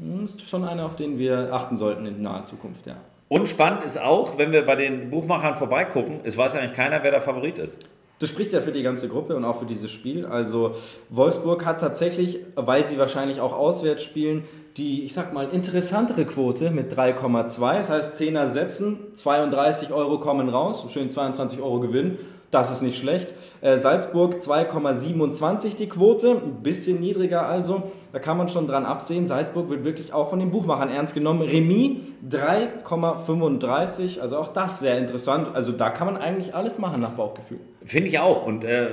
Hm, 0.01 0.25
Ist 0.25 0.43
schon 0.43 0.65
einer, 0.65 0.85
auf 0.85 0.97
den 0.97 1.21
wir 1.21 1.53
achten 1.53 1.77
sollten 1.77 2.05
in 2.05 2.21
naher 2.21 2.43
Zukunft, 2.43 2.89
ja. 2.89 2.97
Und 3.29 3.49
spannend 3.49 3.85
ist 3.85 4.01
auch, 4.01 4.39
wenn 4.39 4.51
wir 4.51 4.67
bei 4.67 4.75
den 4.75 5.09
Buchmachern 5.09 5.55
vorbeigucken, 5.55 6.19
es 6.25 6.37
weiß 6.37 6.57
eigentlich 6.57 6.75
keiner, 6.75 7.05
wer 7.05 7.13
der 7.13 7.23
Favorit 7.23 7.61
ist. 7.61 7.79
Das 8.21 8.29
spricht 8.29 8.53
ja 8.53 8.61
für 8.61 8.73
die 8.73 8.83
ganze 8.83 9.09
Gruppe 9.09 9.35
und 9.35 9.45
auch 9.45 9.61
für 9.61 9.67
dieses 9.67 9.91
Spiel. 9.91 10.27
Also 10.27 10.75
Wolfsburg 11.09 11.65
hat 11.65 11.81
tatsächlich, 11.81 12.41
weil 12.55 12.85
sie 12.85 12.99
wahrscheinlich 12.99 13.41
auch 13.41 13.55
auswärts 13.55 14.03
spielen, 14.03 14.45
die, 14.81 15.05
ich 15.05 15.13
sag 15.13 15.33
mal, 15.33 15.49
interessantere 15.49 16.25
Quote 16.25 16.71
mit 16.71 16.93
3,2. 16.93 17.77
Das 17.77 17.91
heißt, 17.91 18.17
10er 18.17 18.47
setzen, 18.47 18.99
32 19.15 19.93
Euro 19.93 20.19
kommen 20.19 20.49
raus, 20.49 20.87
schön 20.89 21.11
22 21.11 21.61
Euro 21.61 21.81
Gewinn. 21.81 22.19
Das 22.51 22.69
ist 22.69 22.83
nicht 22.83 22.99
schlecht. 22.99 23.33
Äh, 23.61 23.79
Salzburg 23.79 24.39
2,27 24.41 25.77
die 25.77 25.89
Quote, 25.89 26.31
ein 26.33 26.63
bisschen 26.65 26.99
niedriger 26.99 27.47
also. 27.47 27.93
Da 28.13 28.19
kann 28.19 28.37
man 28.37 28.49
schon 28.49 28.67
dran 28.67 28.85
absehen. 28.85 29.29
Salzburg 29.29 29.69
wird 29.69 29.85
wirklich 29.85 30.13
auch 30.13 30.31
von 30.31 30.41
den 30.41 30.51
Buchmachern 30.51 30.89
ernst 30.89 31.15
genommen. 31.15 31.43
Remis 31.43 31.99
3,35, 32.29 34.19
also 34.19 34.39
auch 34.39 34.49
das 34.49 34.81
sehr 34.81 34.99
interessant. 34.99 35.55
Also 35.55 35.71
da 35.71 35.91
kann 35.91 36.09
man 36.09 36.17
eigentlich 36.17 36.53
alles 36.53 36.81
machen 36.81 37.01
nach 37.01 37.13
Bauchgefühl. 37.13 37.61
Finde 37.85 38.09
ich 38.09 38.19
auch. 38.19 38.45
Und 38.45 38.65
äh, 38.65 38.89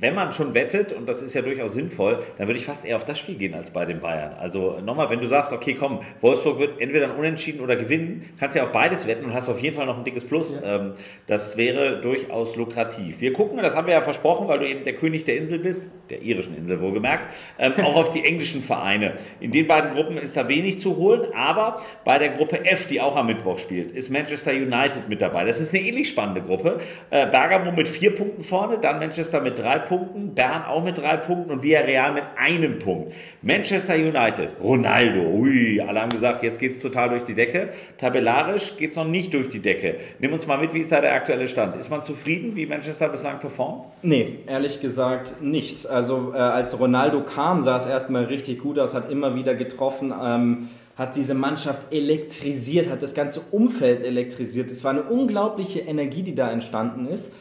wenn 0.00 0.14
man 0.14 0.32
schon 0.32 0.54
wettet, 0.54 0.92
und 0.92 1.08
das 1.08 1.22
ist 1.22 1.34
ja 1.34 1.42
durchaus 1.42 1.74
sinnvoll, 1.74 2.22
dann 2.38 2.48
würde 2.48 2.58
ich 2.58 2.64
fast 2.64 2.84
eher 2.84 2.96
auf 2.96 3.04
das 3.04 3.18
Spiel 3.18 3.36
gehen 3.36 3.54
als 3.54 3.70
bei 3.70 3.84
den 3.84 4.00
Bayern. 4.00 4.34
Also 4.38 4.78
nochmal, 4.84 5.10
wenn 5.10 5.20
du 5.20 5.28
sagst, 5.28 5.52
okay, 5.52 5.74
komm, 5.74 6.00
Wolfsburg 6.20 6.58
wird 6.58 6.80
entweder 6.80 7.06
ein 7.06 7.16
Unentschieden 7.16 7.60
oder 7.60 7.76
gewinnen, 7.76 8.30
kannst 8.38 8.56
ja 8.56 8.64
auf 8.64 8.72
beides 8.72 9.06
wetten 9.06 9.24
und 9.24 9.34
hast 9.34 9.48
auf 9.48 9.60
jeden 9.60 9.76
Fall 9.76 9.86
noch 9.86 9.98
ein 9.98 10.04
dickes 10.04 10.24
Plus. 10.24 10.58
Ähm, 10.64 10.94
das 11.26 11.56
wäre 11.56 12.00
durchaus 12.00 12.56
lukrativ. 12.56 13.20
Wir 13.20 13.32
gucken, 13.32 13.58
das 13.58 13.76
haben 13.76 13.86
wir 13.86 13.94
ja 13.94 14.00
versprochen, 14.00 14.48
weil 14.48 14.58
du 14.58 14.68
eben 14.68 14.84
der 14.84 14.94
König 14.94 15.24
der 15.24 15.36
Insel 15.36 15.58
bist, 15.58 15.86
der 16.08 16.22
irischen 16.22 16.56
Insel 16.56 16.80
wohlgemerkt, 16.80 17.32
ähm, 17.58 17.72
auch 17.84 17.96
auf 17.96 18.10
die 18.10 18.24
englischen 18.24 18.62
Vereine. 18.62 19.14
In 19.40 19.52
den 19.52 19.66
beiden 19.66 19.94
Gruppen 19.94 20.16
ist 20.16 20.36
da 20.36 20.48
wenig 20.48 20.80
zu 20.80 20.96
holen, 20.96 21.26
aber 21.34 21.82
bei 22.04 22.18
der 22.18 22.30
Gruppe 22.30 22.64
F, 22.64 22.86
die 22.86 23.00
auch 23.00 23.16
am 23.16 23.26
Mittwoch 23.26 23.58
spielt, 23.58 23.92
ist 23.92 24.10
Manchester 24.10 24.52
United 24.52 25.08
mit 25.08 25.20
dabei. 25.20 25.44
Das 25.44 25.60
ist 25.60 25.74
eine 25.74 25.84
ähnlich 25.84 26.08
spannende 26.08 26.40
Gruppe. 26.40 26.80
Äh, 27.10 27.26
Bergamo 27.26 27.72
mit 27.72 27.88
vier 27.88 28.14
Punkten 28.14 28.42
vorne, 28.42 28.78
dann 28.78 28.98
Manchester 28.98 29.40
mit 29.40 29.58
drei 29.58 29.78
Punkten, 29.78 29.89
Bern 30.34 30.64
auch 30.64 30.84
mit 30.84 30.98
drei 30.98 31.16
Punkten 31.16 31.50
und 31.50 31.62
Villarreal 31.62 32.12
mit 32.12 32.24
einem 32.36 32.78
Punkt. 32.78 33.12
Manchester 33.42 33.94
United, 33.94 34.50
Ronaldo, 34.62 35.20
ui, 35.20 35.80
alle 35.80 36.00
haben 36.00 36.10
gesagt, 36.10 36.42
jetzt 36.42 36.58
geht 36.58 36.72
es 36.72 36.80
total 36.80 37.10
durch 37.10 37.24
die 37.24 37.34
Decke. 37.34 37.70
Tabellarisch 37.98 38.76
geht 38.76 38.90
es 38.90 38.96
noch 38.96 39.06
nicht 39.06 39.34
durch 39.34 39.50
die 39.50 39.60
Decke. 39.60 39.96
Nimm 40.18 40.32
uns 40.32 40.46
mal 40.46 40.58
mit, 40.58 40.74
wie 40.74 40.80
ist 40.80 40.92
da 40.92 41.00
der 41.00 41.14
aktuelle 41.14 41.48
Stand? 41.48 41.76
Ist 41.76 41.90
man 41.90 42.04
zufrieden, 42.04 42.56
wie 42.56 42.66
Manchester 42.66 43.08
bislang 43.08 43.38
performt? 43.40 43.86
Nee, 44.02 44.40
ehrlich 44.46 44.80
gesagt 44.80 45.42
nicht. 45.42 45.86
Also 45.86 46.32
äh, 46.34 46.38
als 46.38 46.78
Ronaldo 46.78 47.22
kam, 47.22 47.62
sah 47.62 47.76
es 47.76 47.86
erstmal 47.86 48.24
richtig 48.24 48.60
gut 48.60 48.78
aus, 48.78 48.94
hat 48.94 49.10
immer 49.10 49.34
wieder 49.34 49.54
getroffen, 49.54 50.12
ähm, 50.22 50.68
hat 50.96 51.16
diese 51.16 51.34
Mannschaft 51.34 51.92
elektrisiert, 51.92 52.90
hat 52.90 53.02
das 53.02 53.14
ganze 53.14 53.40
Umfeld 53.50 54.02
elektrisiert. 54.02 54.70
Es 54.70 54.84
war 54.84 54.90
eine 54.90 55.02
unglaubliche 55.02 55.80
Energie, 55.80 56.22
die 56.22 56.34
da 56.34 56.50
entstanden 56.50 57.06
ist. 57.06 57.32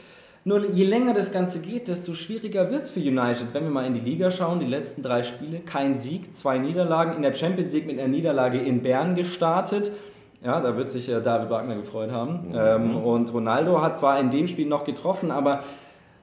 Nur 0.50 0.68
je 0.68 0.84
länger 0.84 1.14
das 1.14 1.32
Ganze 1.32 1.60
geht, 1.60 1.88
desto 1.90 2.16
schwieriger 2.16 2.72
wird 2.72 2.82
es 2.82 2.90
für 2.90 3.00
United. 3.00 3.54
Wenn 3.54 3.66
wir 3.66 3.70
mal 3.70 3.86
in 3.86 3.94
die 3.94 4.00
Liga 4.00 4.32
schauen, 4.32 4.60
die 4.60 4.66
letzten 4.66 5.04
drei 5.04 5.22
Spiele, 5.22 5.60
kein 5.60 5.94
Sieg, 5.94 6.36
zwei 6.36 6.58
Niederlagen, 6.58 7.14
in 7.16 7.22
der 7.22 7.36
Champions 7.36 7.72
League 7.72 7.86
mit 7.86 8.00
einer 8.00 8.08
Niederlage 8.08 8.58
in 8.58 8.82
Bern 8.82 9.14
gestartet. 9.14 9.92
Ja, 10.44 10.60
da 10.60 10.76
wird 10.76 10.90
sich 10.90 11.08
äh, 11.08 11.22
David 11.22 11.52
Wagner 11.52 11.76
gefreut 11.76 12.12
haben. 12.12 12.52
Ähm, 12.56 12.98
und 12.98 13.32
Ronaldo 13.32 13.84
hat 13.84 14.00
zwar 14.00 14.20
in 14.20 14.32
dem 14.32 14.48
Spiel 14.48 14.66
noch 14.66 14.86
getroffen, 14.86 15.30
aber 15.30 15.60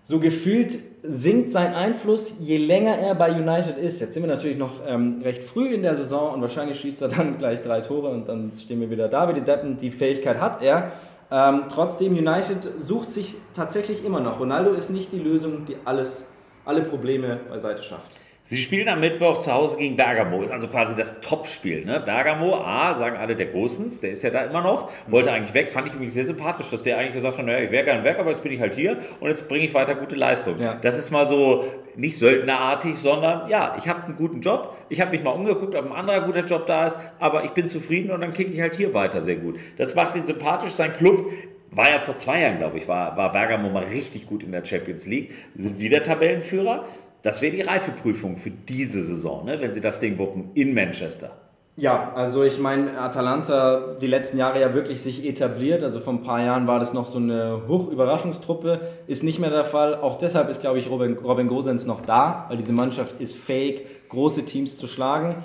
so 0.02 0.18
gefühlt 0.18 0.76
sinkt 1.04 1.52
sein 1.52 1.74
Einfluss, 1.74 2.40
je 2.40 2.56
länger 2.56 2.98
er 2.98 3.14
bei 3.14 3.30
United 3.30 3.78
ist. 3.78 4.00
Jetzt 4.00 4.14
sind 4.14 4.24
wir 4.24 4.34
natürlich 4.34 4.58
noch 4.58 4.80
ähm, 4.88 5.20
recht 5.22 5.44
früh 5.44 5.72
in 5.72 5.84
der 5.84 5.94
Saison 5.94 6.34
und 6.34 6.40
wahrscheinlich 6.40 6.80
schießt 6.80 7.00
er 7.02 7.08
dann 7.08 7.38
gleich 7.38 7.62
drei 7.62 7.80
Tore 7.80 8.08
und 8.08 8.28
dann 8.28 8.50
stehen 8.50 8.80
wir 8.80 8.90
wieder 8.90 9.06
da 9.06 9.28
wie 9.28 9.34
die 9.34 9.42
Deppen. 9.42 9.76
Die 9.76 9.92
Fähigkeit 9.92 10.40
hat 10.40 10.64
er. 10.64 10.90
Ähm, 11.30 11.64
trotzdem, 11.68 12.12
United 12.12 12.80
sucht 12.80 13.10
sich 13.10 13.36
tatsächlich 13.52 14.04
immer 14.04 14.20
noch. 14.20 14.38
Ronaldo 14.38 14.72
ist 14.72 14.90
nicht 14.90 15.12
die 15.12 15.18
Lösung, 15.18 15.64
die 15.66 15.76
alles, 15.84 16.30
alle 16.64 16.82
Probleme 16.82 17.40
beiseite 17.48 17.82
schafft. 17.82 18.12
Sie 18.48 18.58
spielen 18.58 18.88
am 18.88 19.00
Mittwoch 19.00 19.40
zu 19.40 19.52
Hause 19.52 19.76
gegen 19.76 19.96
Bergamo. 19.96 20.40
Ist 20.44 20.52
also 20.52 20.68
quasi 20.68 20.94
das 20.94 21.20
Topspiel. 21.20 21.84
Ne? 21.84 21.98
Bergamo, 21.98 22.54
A, 22.54 22.94
sagen 22.94 23.16
alle 23.16 23.34
der 23.34 23.46
Großens, 23.46 23.98
der 23.98 24.12
ist 24.12 24.22
ja 24.22 24.30
da 24.30 24.44
immer 24.44 24.62
noch, 24.62 24.88
wollte 25.08 25.32
eigentlich 25.32 25.52
weg. 25.52 25.72
Fand 25.72 25.88
ich 25.88 25.94
übrigens 25.94 26.14
sehr 26.14 26.28
sympathisch, 26.28 26.70
dass 26.70 26.84
der 26.84 26.96
eigentlich 26.96 27.14
gesagt 27.14 27.38
hat, 27.38 27.44
naja, 27.44 27.64
ich 27.64 27.72
wäre 27.72 27.84
gern 27.84 28.04
weg, 28.04 28.20
aber 28.20 28.30
jetzt 28.30 28.44
bin 28.44 28.52
ich 28.52 28.60
halt 28.60 28.76
hier 28.76 28.98
und 29.18 29.30
jetzt 29.30 29.48
bringe 29.48 29.64
ich 29.64 29.74
weiter 29.74 29.96
gute 29.96 30.14
Leistung. 30.14 30.60
Ja. 30.60 30.74
Das 30.80 30.96
ist 30.96 31.10
mal 31.10 31.28
so 31.28 31.64
nicht 31.96 32.18
söldnerartig, 32.18 32.96
sondern 32.98 33.50
ja, 33.50 33.74
ich 33.78 33.88
habe 33.88 34.04
einen 34.04 34.16
guten 34.16 34.42
Job. 34.42 34.76
Ich 34.90 35.00
habe 35.00 35.10
mich 35.10 35.24
mal 35.24 35.32
umgeguckt, 35.32 35.74
ob 35.74 35.84
ein 35.84 35.90
anderer 35.92 36.20
guter 36.20 36.44
Job 36.44 36.68
da 36.68 36.86
ist, 36.86 36.96
aber 37.18 37.42
ich 37.42 37.50
bin 37.50 37.68
zufrieden 37.68 38.12
und 38.12 38.20
dann 38.20 38.32
kicke 38.32 38.52
ich 38.52 38.60
halt 38.60 38.76
hier 38.76 38.94
weiter 38.94 39.22
sehr 39.22 39.36
gut. 39.36 39.58
Das 39.76 39.96
macht 39.96 40.14
ihn 40.14 40.24
sympathisch. 40.24 40.70
Sein 40.70 40.92
Club 40.92 41.32
war 41.72 41.90
ja 41.90 41.98
vor 41.98 42.16
zwei 42.16 42.42
Jahren, 42.42 42.58
glaube 42.58 42.78
ich, 42.78 42.86
war, 42.86 43.16
war 43.16 43.32
Bergamo 43.32 43.70
mal 43.70 43.82
richtig 43.82 44.28
gut 44.28 44.44
in 44.44 44.52
der 44.52 44.64
Champions 44.64 45.04
League, 45.04 45.32
sind 45.56 45.80
wieder 45.80 46.04
Tabellenführer. 46.04 46.84
Das 47.26 47.42
wäre 47.42 47.56
die 47.56 47.62
Reifeprüfung 47.62 48.36
für 48.36 48.52
diese 48.52 49.02
Saison, 49.02 49.46
ne, 49.46 49.60
wenn 49.60 49.74
sie 49.74 49.80
das 49.80 49.98
Ding 49.98 50.16
wuppen 50.16 50.50
in 50.54 50.72
Manchester. 50.74 51.32
Ja, 51.74 52.12
also 52.14 52.44
ich 52.44 52.60
meine, 52.60 53.00
Atalanta 53.00 53.96
die 54.00 54.06
letzten 54.06 54.38
Jahre 54.38 54.60
ja 54.60 54.74
wirklich 54.74 55.02
sich 55.02 55.26
etabliert. 55.26 55.82
Also 55.82 55.98
vor 55.98 56.12
ein 56.12 56.22
paar 56.22 56.40
Jahren 56.40 56.68
war 56.68 56.78
das 56.78 56.94
noch 56.94 57.06
so 57.06 57.18
eine 57.18 57.62
Hochüberraschungstruppe. 57.66 58.78
Ist 59.08 59.24
nicht 59.24 59.40
mehr 59.40 59.50
der 59.50 59.64
Fall. 59.64 59.96
Auch 59.96 60.14
deshalb 60.14 60.48
ist, 60.50 60.60
glaube 60.60 60.78
ich, 60.78 60.88
Robin, 60.88 61.18
Robin 61.18 61.48
Gosens 61.48 61.84
noch 61.84 62.00
da, 62.00 62.44
weil 62.48 62.58
diese 62.58 62.72
Mannschaft 62.72 63.20
ist 63.20 63.36
fähig, 63.36 63.84
große 64.08 64.44
Teams 64.44 64.78
zu 64.78 64.86
schlagen. 64.86 65.42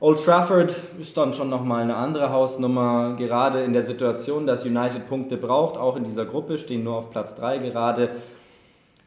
Old 0.00 0.22
Trafford 0.22 0.74
ist 1.00 1.16
dann 1.16 1.32
schon 1.32 1.48
nochmal 1.48 1.80
eine 1.80 1.96
andere 1.96 2.28
Hausnummer, 2.28 3.16
gerade 3.16 3.62
in 3.62 3.72
der 3.72 3.84
Situation, 3.84 4.46
dass 4.46 4.66
United 4.66 5.08
Punkte 5.08 5.38
braucht, 5.38 5.78
auch 5.78 5.96
in 5.96 6.04
dieser 6.04 6.26
Gruppe, 6.26 6.58
stehen 6.58 6.84
nur 6.84 6.96
auf 6.96 7.10
Platz 7.10 7.36
3 7.36 7.56
gerade. 7.56 8.10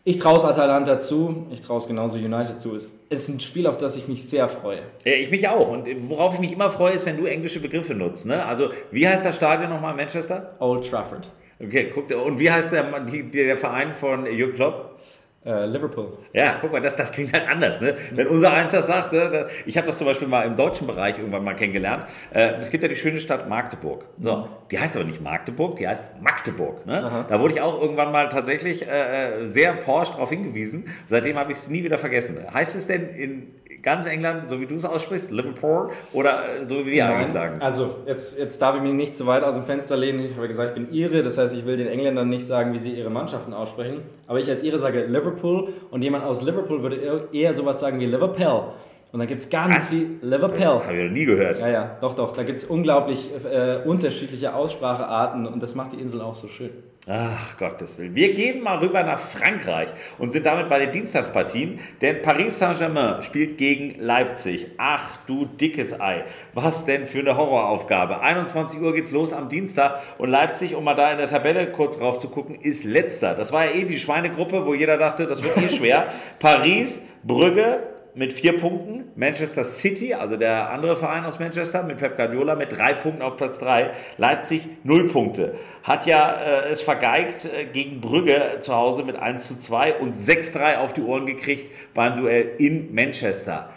Ich 0.07 0.19
traue 0.19 0.37
es 0.37 0.43
Atalanta 0.43 0.99
zu, 0.99 1.47
ich 1.51 1.61
traue 1.61 1.79
es 1.79 1.87
genauso 1.87 2.19
United 2.19 2.61
zu. 2.61 2.75
Es 2.75 2.99
ist 3.09 3.27
ein 3.27 3.39
Spiel, 3.39 3.65
auf 3.65 3.75
das 3.75 3.97
ich 3.97 4.07
mich 4.07 4.29
sehr 4.29 4.47
freue. 4.47 4.83
Ich 5.03 5.31
mich 5.31 5.47
auch. 5.47 5.67
Und 5.67 5.87
worauf 6.07 6.35
ich 6.35 6.39
mich 6.39 6.53
immer 6.53 6.69
freue, 6.69 6.93
ist, 6.93 7.07
wenn 7.07 7.17
du 7.17 7.25
englische 7.25 7.59
Begriffe 7.59 7.95
nutzt. 7.95 8.27
Ne? 8.27 8.45
Also, 8.45 8.69
wie 8.91 9.07
heißt 9.07 9.25
das 9.25 9.35
Stadion 9.35 9.71
nochmal 9.71 9.91
in 9.91 9.97
Manchester? 9.97 10.57
Old 10.59 10.87
Trafford. 10.87 11.31
Okay, 11.59 11.89
guck 11.91 12.07
dir. 12.07 12.21
Und 12.21 12.37
wie 12.37 12.51
heißt 12.51 12.71
der, 12.71 12.83
der 12.99 13.57
Verein 13.57 13.95
von 13.95 14.27
Jürgen 14.27 14.53
Klopp? 14.53 14.99
Äh, 15.45 15.67
Liverpool. 15.67 16.17
Ja, 16.34 16.58
guck 16.60 16.71
mal, 16.71 16.81
das, 16.81 16.95
das 16.95 17.12
klingt 17.12 17.31
halt 17.31 17.47
anders. 17.47 17.79
Ne? 17.79 17.95
Wenn 18.12 18.27
unser 18.27 18.51
Eins 18.51 18.71
das 18.71 18.88
sagt, 18.88 19.13
ne, 19.13 19.45
ich 19.67 19.77
habe 19.77 19.86
das 19.86 19.97
zum 19.99 20.08
Beispiel 20.08 20.27
mal 20.27 20.43
im 20.43 20.55
deutschen 20.55 20.88
Bereich 20.88 21.19
irgendwann 21.19 21.43
mal 21.43 21.55
kennengelernt. 21.55 22.05
Äh, 22.34 22.55
es 22.62 22.71
gibt 22.71 22.81
ja 22.81 22.89
die 22.89 22.95
schöne 22.95 23.19
Stadt 23.19 23.47
Magdeburg. 23.47 24.05
So, 24.19 24.49
die 24.71 24.79
heißt 24.79 24.95
aber 24.95 25.05
nicht 25.05 25.21
Magdeburg, 25.21 25.75
die 25.75 25.88
heißt 25.88 26.03
Magdeburg. 26.19 26.88
Ne? 26.88 27.25
Da 27.29 27.39
wurde 27.39 27.53
ich 27.53 27.62
auch 27.62 27.79
irgendwann 27.79 28.12
mal 28.12 28.29
tatsächlich 28.29 28.88
äh, 28.88 29.43
äh, 29.43 29.45
sehr 29.45 29.77
forsch 29.77 30.10
darauf 30.10 30.29
hingewiesen. 30.29 30.86
Seitdem 31.05 31.38
habe 31.38 31.51
ich 31.51 31.60
es 31.60 31.69
nie 31.69 31.84
wieder 31.84 31.99
vergessen. 31.99 32.38
Heißt 32.51 32.75
es 32.75 32.88
denn 32.88 33.10
in 33.10 33.55
ganz 33.86 34.06
England, 34.08 34.50
so 34.50 34.60
wie 34.60 34.65
du 34.65 34.76
es 34.76 34.84
aussprichst, 34.84 35.32
Liverpool 35.32 35.91
oder 36.12 36.39
äh, 36.62 36.65
so 36.67 36.86
wie 36.86 36.88
wir 36.91 37.08
eigentlich 37.08 37.32
sagen? 37.32 37.62
Also, 37.62 37.95
jetzt, 38.06 38.38
jetzt 38.38 38.62
darf 38.62 38.76
ich 38.76 38.82
mich 38.82 38.91
nicht 38.93 39.15
zu 39.15 39.26
weit 39.28 39.43
aus 39.43 39.56
dem 39.56 39.63
Fenster 39.63 39.95
lehnen. 39.95 40.19
Ich 40.26 40.36
habe 40.36 40.48
gesagt, 40.50 40.78
ich 40.78 40.84
bin 40.86 40.93
Ire, 40.93 41.24
das 41.24 41.38
heißt, 41.38 41.56
ich 41.56 41.65
will 41.65 41.78
den 41.78 41.88
Engländern 41.88 42.28
nicht 42.28 42.45
sagen, 42.45 42.74
wie 42.74 42.80
sie 42.80 42.91
ihre 42.91 43.10
Mannschaften 43.10 43.54
aussprechen. 43.54 44.02
Aber 44.28 44.39
ich 44.39 44.50
als 44.50 44.63
Ire 44.63 44.80
sage 44.80 45.06
Liverpool 45.06 45.69
und 45.91 46.02
jemand 46.02 46.26
aus 46.26 46.41
Liverpool 46.41 46.82
würde 46.82 46.98
eher- 46.98 47.28
eher 47.32 47.54
sowas 47.54 47.80
sagen 47.80 48.00
wie 48.02 48.06
Liverpool. 48.08 48.74
Und 49.12 49.19
da 49.19 49.26
gibt 49.28 49.39
es 49.39 49.50
ganz 49.50 49.76
Was? 49.78 49.88
viel 49.89 50.17
Liverpool. 50.24 50.65
Habe 50.84 50.93
ich 50.98 51.04
noch 51.06 51.12
nie 51.13 51.24
gehört. 51.26 51.60
Ja, 51.60 51.69
ja, 51.69 51.98
doch, 52.02 52.15
doch. 52.15 52.34
Da 52.36 52.43
gibt 52.43 52.58
es 52.58 52.65
unglaublich 52.65 53.30
äh, 53.50 53.78
unterschiedliche 53.86 54.54
Aussprachearten 54.54 55.45
und 55.48 55.63
das 55.63 55.74
macht 55.76 55.93
die 55.93 56.02
Insel 56.02 56.19
auch 56.21 56.36
so 56.36 56.50
schön. 56.50 56.71
Ach, 57.07 57.55
Gottes 57.57 57.99
Willen. 57.99 58.15
Wir 58.15 58.33
gehen 58.33 58.63
mal 58.63 58.79
rüber 58.79 59.03
nach 59.03 59.19
Frankreich 59.19 59.89
und 60.17 60.31
sind 60.31 60.47
damit 60.47 60.69
bei 60.69 60.79
den 60.79 60.91
Dienstagspartien, 60.91 61.79
denn 62.01 62.23
Paris 62.23 62.57
Saint-Germain 62.57 63.21
spielt 63.21 63.59
gegen 63.59 63.99
Leipzig. 63.99 64.71
Ach, 64.79 65.17
du 65.27 65.45
dickes 65.45 65.99
Ei. 66.01 66.23
Was 66.53 66.85
denn 66.85 67.05
für 67.05 67.19
eine 67.19 67.37
Horroraufgabe. 67.37 68.21
21 68.21 68.81
Uhr 68.81 68.95
geht's 68.95 69.11
los 69.11 69.33
am 69.33 69.49
Dienstag 69.49 70.01
und 70.17 70.29
Leipzig, 70.29 70.73
um 70.73 70.83
mal 70.83 70.95
da 70.95 71.11
in 71.11 71.19
der 71.19 71.27
Tabelle 71.27 71.71
kurz 71.71 71.99
rauf 71.99 72.17
zu 72.17 72.27
gucken, 72.27 72.55
ist 72.55 72.83
letzter. 72.83 73.35
Das 73.35 73.51
war 73.51 73.65
ja 73.65 73.71
eh 73.73 73.83
die 73.85 73.99
Schweinegruppe, 73.99 74.65
wo 74.65 74.73
jeder 74.73 74.97
dachte, 74.97 75.27
das 75.27 75.43
wird 75.43 75.57
eh 75.57 75.69
schwer. 75.69 76.07
Paris, 76.39 77.03
Brügge, 77.23 77.83
mit 78.15 78.33
vier 78.33 78.57
Punkten. 78.57 79.04
Manchester 79.15 79.63
City, 79.63 80.13
also 80.13 80.36
der 80.36 80.71
andere 80.71 80.97
Verein 80.97 81.23
aus 81.23 81.39
Manchester, 81.39 81.84
mit 81.84 81.97
Pep 81.97 82.17
Guardiola 82.17 82.56
mit 82.56 82.71
drei 82.71 82.93
Punkten 82.93 83.21
auf 83.21 83.38
Platz 83.38 83.60
drei. 83.60 83.91
Leipzig 84.17 84.67
null 84.84 85.08
Punkte. 85.08 85.56
Hat 85.84 86.06
ja 86.06 86.34
äh, 86.34 86.69
es 86.69 86.82
vergeigt 86.82 87.45
äh, 87.45 87.65
gegen 87.65 88.01
Brügge 88.01 88.58
zu 88.60 88.75
Hause 88.75 89.04
mit 89.04 89.15
1 89.15 89.47
zu 89.47 89.58
2 89.58 89.95
und 89.95 90.17
6-3 90.17 90.78
auf 90.78 90.93
die 90.93 91.01
Ohren 91.01 91.25
gekriegt 91.25 91.71
beim 91.93 92.17
Duell 92.17 92.51
in 92.58 92.93
Manchester 92.93 93.69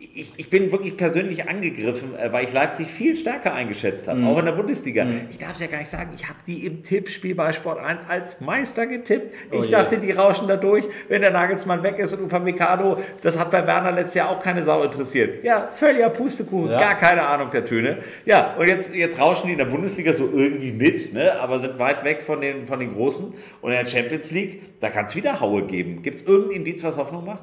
ich, 0.00 0.32
ich 0.36 0.48
bin 0.48 0.70
wirklich 0.70 0.96
persönlich 0.96 1.48
angegriffen, 1.48 2.16
äh, 2.16 2.32
weil 2.32 2.44
ich 2.44 2.52
Leipzig 2.52 2.86
viel 2.86 3.16
stärker 3.16 3.52
eingeschätzt 3.52 4.06
habe, 4.06 4.20
mhm. 4.20 4.28
auch 4.28 4.38
in 4.38 4.44
der 4.44 4.52
Bundesliga. 4.52 5.04
Mhm. 5.04 5.22
Ich 5.28 5.38
darf 5.38 5.52
es 5.52 5.60
ja 5.60 5.66
gar 5.66 5.78
nicht 5.78 5.90
sagen, 5.90 6.10
ich 6.14 6.28
habe 6.28 6.38
die 6.46 6.66
im 6.66 6.84
Tippspiel 6.84 7.34
bei 7.34 7.52
Sport 7.52 7.80
1 7.80 8.02
als 8.08 8.40
Meister 8.40 8.86
getippt. 8.86 9.34
Oh 9.50 9.60
ich 9.60 9.70
dachte, 9.70 9.98
die 9.98 10.12
rauschen 10.12 10.46
da 10.46 10.56
durch, 10.56 10.84
wenn 11.08 11.22
der 11.22 11.32
Nagelsmann 11.32 11.82
weg 11.82 11.98
ist 11.98 12.12
und 12.14 12.24
Upamecano, 12.24 12.98
das 13.22 13.36
hat 13.38 13.50
bei 13.50 13.66
Werner 13.66 13.90
letztes 13.90 14.14
Jahr 14.14 14.30
auch 14.30 14.40
keine 14.40 14.62
Sau 14.62 14.84
interessiert. 14.84 15.42
Ja, 15.42 15.66
völliger 15.68 16.10
Pustekuchen, 16.10 16.70
ja. 16.70 16.80
gar 16.80 16.94
keine 16.94 17.26
Ahnung 17.26 17.50
der 17.50 17.64
Töne. 17.64 17.98
Ja, 18.24 18.54
und 18.56 18.68
jetzt, 18.68 18.94
jetzt 18.94 19.18
rauschen 19.18 19.46
die 19.46 19.52
in 19.52 19.58
der 19.58 19.64
Bundesliga 19.64 20.12
so 20.12 20.30
irgendwie 20.32 20.70
mit, 20.70 21.12
ne? 21.12 21.40
aber 21.40 21.58
sind 21.58 21.76
weit 21.80 22.04
weg 22.04 22.22
von 22.22 22.40
den, 22.40 22.68
von 22.68 22.78
den 22.78 22.94
Großen. 22.94 23.34
Und 23.60 23.72
in 23.72 23.76
der 23.76 23.86
Champions 23.86 24.30
League, 24.30 24.78
da 24.78 24.90
kann 24.90 25.06
es 25.06 25.16
wieder 25.16 25.40
Haue 25.40 25.64
geben. 25.64 26.02
Gibt 26.02 26.20
es 26.20 26.26
irgendein 26.26 26.58
Indiz, 26.58 26.84
was 26.84 26.96
Hoffnung 26.96 27.24
macht? 27.24 27.42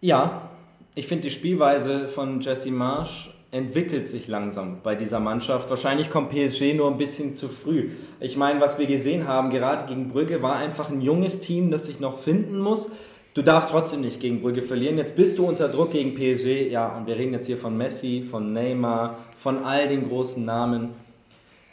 Ja, 0.00 0.50
ich 0.94 1.06
finde, 1.08 1.22
die 1.22 1.30
Spielweise 1.30 2.08
von 2.08 2.40
Jesse 2.40 2.70
Marsch 2.70 3.30
entwickelt 3.50 4.06
sich 4.06 4.28
langsam 4.28 4.78
bei 4.82 4.94
dieser 4.94 5.20
Mannschaft. 5.20 5.70
Wahrscheinlich 5.70 6.10
kommt 6.10 6.30
PSG 6.30 6.74
nur 6.74 6.90
ein 6.90 6.98
bisschen 6.98 7.34
zu 7.34 7.48
früh. 7.48 7.90
Ich 8.20 8.36
meine, 8.36 8.60
was 8.60 8.78
wir 8.78 8.86
gesehen 8.86 9.26
haben, 9.28 9.50
gerade 9.50 9.86
gegen 9.86 10.08
Brügge, 10.08 10.42
war 10.42 10.56
einfach 10.56 10.90
ein 10.90 11.00
junges 11.00 11.40
Team, 11.40 11.70
das 11.70 11.86
sich 11.86 12.00
noch 12.00 12.18
finden 12.18 12.58
muss. 12.58 12.92
Du 13.34 13.42
darfst 13.42 13.70
trotzdem 13.70 14.02
nicht 14.02 14.20
gegen 14.20 14.40
Brügge 14.40 14.62
verlieren. 14.62 14.96
Jetzt 14.96 15.16
bist 15.16 15.38
du 15.38 15.46
unter 15.46 15.68
Druck 15.68 15.90
gegen 15.90 16.14
PSG. 16.14 16.70
Ja, 16.70 16.96
und 16.96 17.08
wir 17.08 17.16
reden 17.16 17.32
jetzt 17.32 17.46
hier 17.46 17.56
von 17.56 17.76
Messi, 17.76 18.22
von 18.28 18.52
Neymar, 18.52 19.18
von 19.36 19.64
all 19.64 19.88
den 19.88 20.08
großen 20.08 20.44
Namen. 20.44 20.90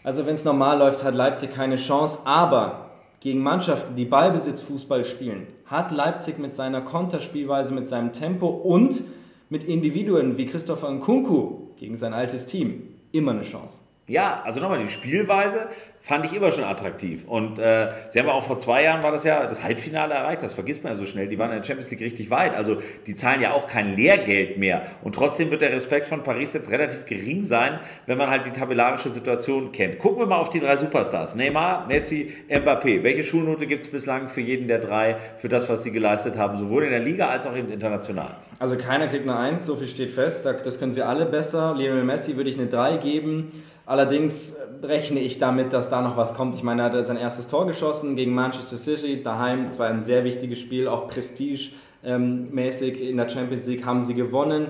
Also 0.03 0.25
wenn 0.25 0.34
es 0.34 0.43
normal 0.43 0.79
läuft, 0.79 1.03
hat 1.03 1.13
Leipzig 1.13 1.53
keine 1.53 1.75
Chance. 1.75 2.19
Aber 2.25 2.89
gegen 3.19 3.41
Mannschaften, 3.41 3.95
die 3.95 4.05
Ballbesitzfußball 4.05 5.05
spielen, 5.05 5.45
hat 5.71 5.91
Leipzig 5.91 6.38
mit 6.38 6.55
seiner 6.55 6.81
Konterspielweise, 6.81 7.73
mit 7.73 7.88
seinem 7.88 8.12
Tempo 8.12 8.47
und 8.47 9.03
mit 9.49 9.63
Individuen 9.63 10.38
wie 10.38 10.45
Christopher 10.45 10.91
Nkunku 10.91 11.69
gegen 11.77 11.95
sein 11.97 12.13
altes 12.13 12.45
Team 12.45 12.84
immer 13.13 13.31
eine 13.31 13.41
Chance. 13.41 13.84
Ja, 14.07 14.41
also 14.43 14.60
nochmal, 14.60 14.84
die 14.84 14.89
Spielweise 14.89 15.69
fand 16.02 16.26
ich 16.26 16.34
immer 16.34 16.52
schon 16.52 16.64
attraktiv. 16.64 17.26
Und 17.28 17.60
äh, 17.60 17.90
sie 18.10 18.20
haben 18.20 18.30
auch 18.30 18.44
vor 18.44 18.60
zwei 18.60 18.84
Jahren 18.84 19.04
war 19.04 19.12
das 19.12 19.24
ja 19.24 19.46
das 19.46 19.64
Halbfinale 19.64 20.14
erreicht, 20.14 20.42
das 20.42 20.54
vergisst 20.54 20.84
man 20.84 20.94
ja 20.94 21.00
so 21.00 21.06
schnell. 21.06 21.28
Die 21.28 21.38
waren 21.38 21.52
in 21.52 21.58
der 21.58 21.64
Champions 21.64 21.92
League 21.92 22.02
richtig 22.02 22.30
weit. 22.30 22.56
Also 22.56 22.78
die 23.06 23.16
zahlen 23.16 23.42
ja 23.42 23.52
auch 23.52 23.68
kein 23.68 23.96
Lehrgeld 23.96 24.58
mehr. 24.58 24.82
Und 25.04 25.16
trotzdem 25.16 25.52
wird 25.52 25.62
der 25.62 25.72
Respekt 25.72 26.08
von 26.08 26.24
Paris 26.24 26.54
jetzt 26.54 26.72
relativ 26.72 27.06
gering 27.06 27.46
sein, 27.46 27.80
wenn 28.08 28.18
man 28.18 28.30
halt 28.30 28.46
die 28.46 28.52
tabellarische 28.52 29.10
Situation 29.10 29.72
kennt. 29.72 30.00
Gucken 30.00 30.20
wir 30.20 30.26
mal 30.26 30.38
auf 30.38 30.50
die 30.50 30.60
drei 30.60 30.76
Superstars. 30.78 31.36
Neymar, 31.36 31.88
Messi, 31.88 32.34
Mbappé. 32.50 33.04
Welche 33.04 33.24
Schulnote 33.24 33.68
gibt 33.68 33.84
es 33.84 33.92
bislang 33.92 34.28
für 34.28 34.42
jeden 34.42 34.68
der 34.68 34.80
drei, 34.80 35.18
für 35.38 35.50
das, 35.50 35.70
was 35.70 35.84
sie 35.84 35.92
geleistet 35.92 36.38
haben, 36.38 36.58
sowohl 36.58 36.84
in 36.84 36.90
der 36.90 37.00
Liga 37.00 37.28
als 37.28 37.46
auch 37.46 37.56
international? 37.56 38.36
Also 38.60 38.76
keiner 38.78 39.08
kriegt 39.08 39.24
eine 39.24 39.38
Eins, 39.38 39.66
so 39.66 39.76
viel 39.76 39.88
steht 39.88 40.12
fest. 40.12 40.46
Das 40.46 40.80
können 40.80 40.92
sie 40.92 41.02
alle 41.02 41.26
besser. 41.26 41.76
Lionel 41.76 42.04
Messi 42.04 42.36
würde 42.36 42.50
ich 42.50 42.58
eine 42.58 42.68
3 42.68 42.98
geben. 42.98 43.52
Allerdings 43.86 44.56
rechne 44.84 45.20
ich 45.20 45.39
damit, 45.39 45.74
dass 45.74 45.89
da 45.89 46.02
noch 46.02 46.17
was 46.17 46.34
kommt. 46.34 46.56
Ich 46.56 46.63
meine, 46.63 46.84
er 46.84 46.91
hat 46.91 47.06
sein 47.06 47.17
erstes 47.17 47.48
Tor 47.48 47.65
geschossen 47.67 48.15
gegen 48.15 48.34
Manchester 48.34 48.78
City 48.78 49.22
daheim. 49.22 49.65
Das 49.65 49.80
war 49.80 49.88
ein 49.88 50.02
sehr 50.02 50.24
wichtiges 50.24 50.60
Spiel, 50.60 50.88
auch 50.88 51.08
prestigemäßig 51.08 53.02
ähm, 53.02 53.10
in 53.10 53.17
der 53.17 53.30
Champions 53.30 53.67
League 53.67 53.86
haben 53.86 54.04
sie 54.04 54.13
gewonnen. 54.13 54.67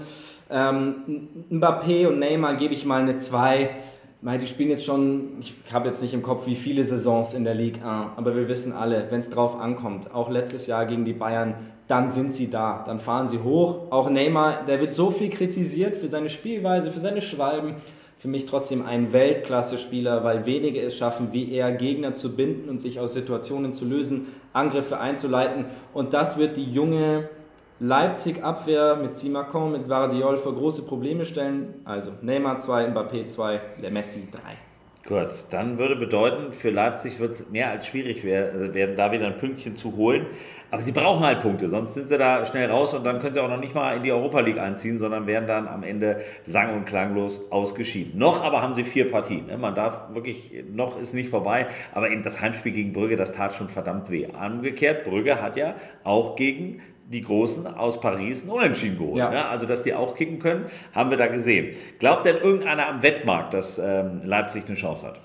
Ähm, 0.50 1.45
Mbappé 1.50 2.08
und 2.08 2.19
Neymar 2.19 2.56
gebe 2.56 2.74
ich 2.74 2.86
mal 2.86 3.02
eine 3.02 3.17
2. 3.17 3.69
Die 4.39 4.47
spielen 4.47 4.69
jetzt 4.69 4.86
schon, 4.86 5.39
ich 5.39 5.56
habe 5.74 5.88
jetzt 5.88 6.00
nicht 6.04 6.13
im 6.13 6.21
Kopf, 6.21 6.45
wie 6.45 6.56
viele 6.56 6.86
Saisons 6.86 7.34
in 7.34 7.43
der 7.43 7.56
Ligue 7.56 7.84
1, 7.84 8.12
aber 8.17 8.36
wir 8.36 8.47
wissen 8.47 8.71
alle, 8.71 9.08
wenn 9.10 9.17
es 9.17 9.32
drauf 9.32 9.60
ankommt, 9.60 10.13
auch 10.13 10.30
letztes 10.30 10.67
Jahr 10.67 10.86
gegen 10.86 11.06
die 11.06 11.13
Bayern, 11.13 11.56
dann 11.88 12.08
sind 12.08 12.36
sie 12.36 12.47
da, 12.47 12.84
dann 12.86 13.00
fahren 13.00 13.26
sie 13.26 13.39
hoch. 13.39 13.91
Auch 13.91 14.12
Neymar, 14.12 14.63
der 14.67 14.80
wird 14.80 14.93
so 14.93 15.10
viel 15.10 15.32
kritisiert 15.32 15.95
für 15.95 16.08
seine 16.08 16.30
Spielweise, 16.30 16.91
für 16.91 17.00
seine 17.00 17.19
Schwalben 17.19 17.78
für 18.21 18.27
mich 18.27 18.45
trotzdem 18.45 18.86
ein 18.86 19.13
Weltklasse-Spieler, 19.13 20.23
weil 20.23 20.45
wenige 20.45 20.79
es 20.79 20.95
schaffen, 20.95 21.29
wie 21.34 21.51
er 21.53 21.71
Gegner 21.71 22.13
zu 22.13 22.36
binden 22.36 22.69
und 22.69 22.79
sich 22.79 22.99
aus 22.99 23.13
Situationen 23.13 23.71
zu 23.71 23.84
lösen, 23.84 24.27
Angriffe 24.53 24.99
einzuleiten. 24.99 25.65
Und 25.91 26.13
das 26.13 26.38
wird 26.38 26.55
die 26.55 26.71
junge 26.71 27.29
Leipzig-Abwehr 27.79 28.95
mit 28.97 29.17
Simacon, 29.17 29.71
mit 29.71 29.89
Vardiol 29.89 30.38
vor 30.38 30.53
große 30.53 30.84
Probleme 30.84 31.25
stellen. 31.25 31.81
Also 31.84 32.12
Neymar 32.21 32.60
2, 32.60 32.89
Mbappé 32.89 33.25
2, 33.25 33.60
der 33.81 33.89
Messi 33.89 34.27
3. 34.31 34.70
Gut, 35.07 35.29
dann 35.49 35.79
würde 35.79 35.95
bedeuten, 35.95 36.53
für 36.53 36.69
Leipzig 36.69 37.19
wird 37.19 37.31
es 37.33 37.49
mehr 37.49 37.71
als 37.71 37.87
schwierig 37.87 38.23
werden, 38.23 38.95
da 38.95 39.11
wieder 39.11 39.25
ein 39.25 39.37
Pünktchen 39.37 39.75
zu 39.75 39.95
holen. 39.95 40.27
Aber 40.69 40.83
sie 40.83 40.91
brauchen 40.91 41.25
halt 41.25 41.39
Punkte, 41.39 41.69
sonst 41.69 41.95
sind 41.95 42.07
sie 42.07 42.19
da 42.19 42.45
schnell 42.45 42.69
raus 42.69 42.93
und 42.93 43.03
dann 43.03 43.19
können 43.19 43.33
sie 43.33 43.41
auch 43.41 43.49
noch 43.49 43.59
nicht 43.59 43.73
mal 43.73 43.97
in 43.97 44.03
die 44.03 44.11
Europa 44.11 44.41
League 44.41 44.59
einziehen, 44.59 44.99
sondern 44.99 45.25
werden 45.25 45.47
dann 45.47 45.67
am 45.67 45.81
Ende 45.81 46.21
sang- 46.43 46.75
und 46.75 46.85
klanglos 46.85 47.51
ausgeschieden. 47.51 48.19
Noch 48.19 48.43
aber 48.43 48.61
haben 48.61 48.75
sie 48.75 48.83
vier 48.83 49.09
Partien. 49.09 49.47
Ne? 49.47 49.57
Man 49.57 49.73
darf 49.73 50.13
wirklich, 50.13 50.53
noch 50.71 50.99
ist 51.01 51.13
nicht 51.13 51.29
vorbei, 51.29 51.65
aber 51.93 52.15
das 52.17 52.39
Heimspiel 52.39 52.71
gegen 52.71 52.93
Brügge, 52.93 53.15
das 53.15 53.33
tat 53.33 53.55
schon 53.55 53.69
verdammt 53.69 54.11
weh. 54.11 54.27
Umgekehrt, 54.27 55.03
Brügge 55.03 55.41
hat 55.41 55.57
ja 55.57 55.73
auch 56.03 56.35
gegen 56.35 56.79
die 57.09 57.21
Großen 57.21 57.67
aus 57.67 57.99
Paris 57.99 58.43
ein 58.43 58.49
Unentschieden 58.49 58.97
geholt. 58.97 59.17
Ja. 59.17 59.29
Ne? 59.29 59.45
Also, 59.45 59.65
dass 59.65 59.83
die 59.83 59.93
auch 59.93 60.15
kicken 60.15 60.39
können, 60.39 60.65
haben 60.93 61.09
wir 61.09 61.17
da 61.17 61.27
gesehen. 61.27 61.75
Glaubt 61.99 62.25
denn 62.25 62.37
irgendeiner 62.37 62.87
am 62.87 63.03
Wettmarkt, 63.03 63.53
dass 63.53 63.77
ähm, 63.77 64.21
Leipzig 64.23 64.63
eine 64.67 64.75
Chance 64.75 65.07
hat? 65.07 65.19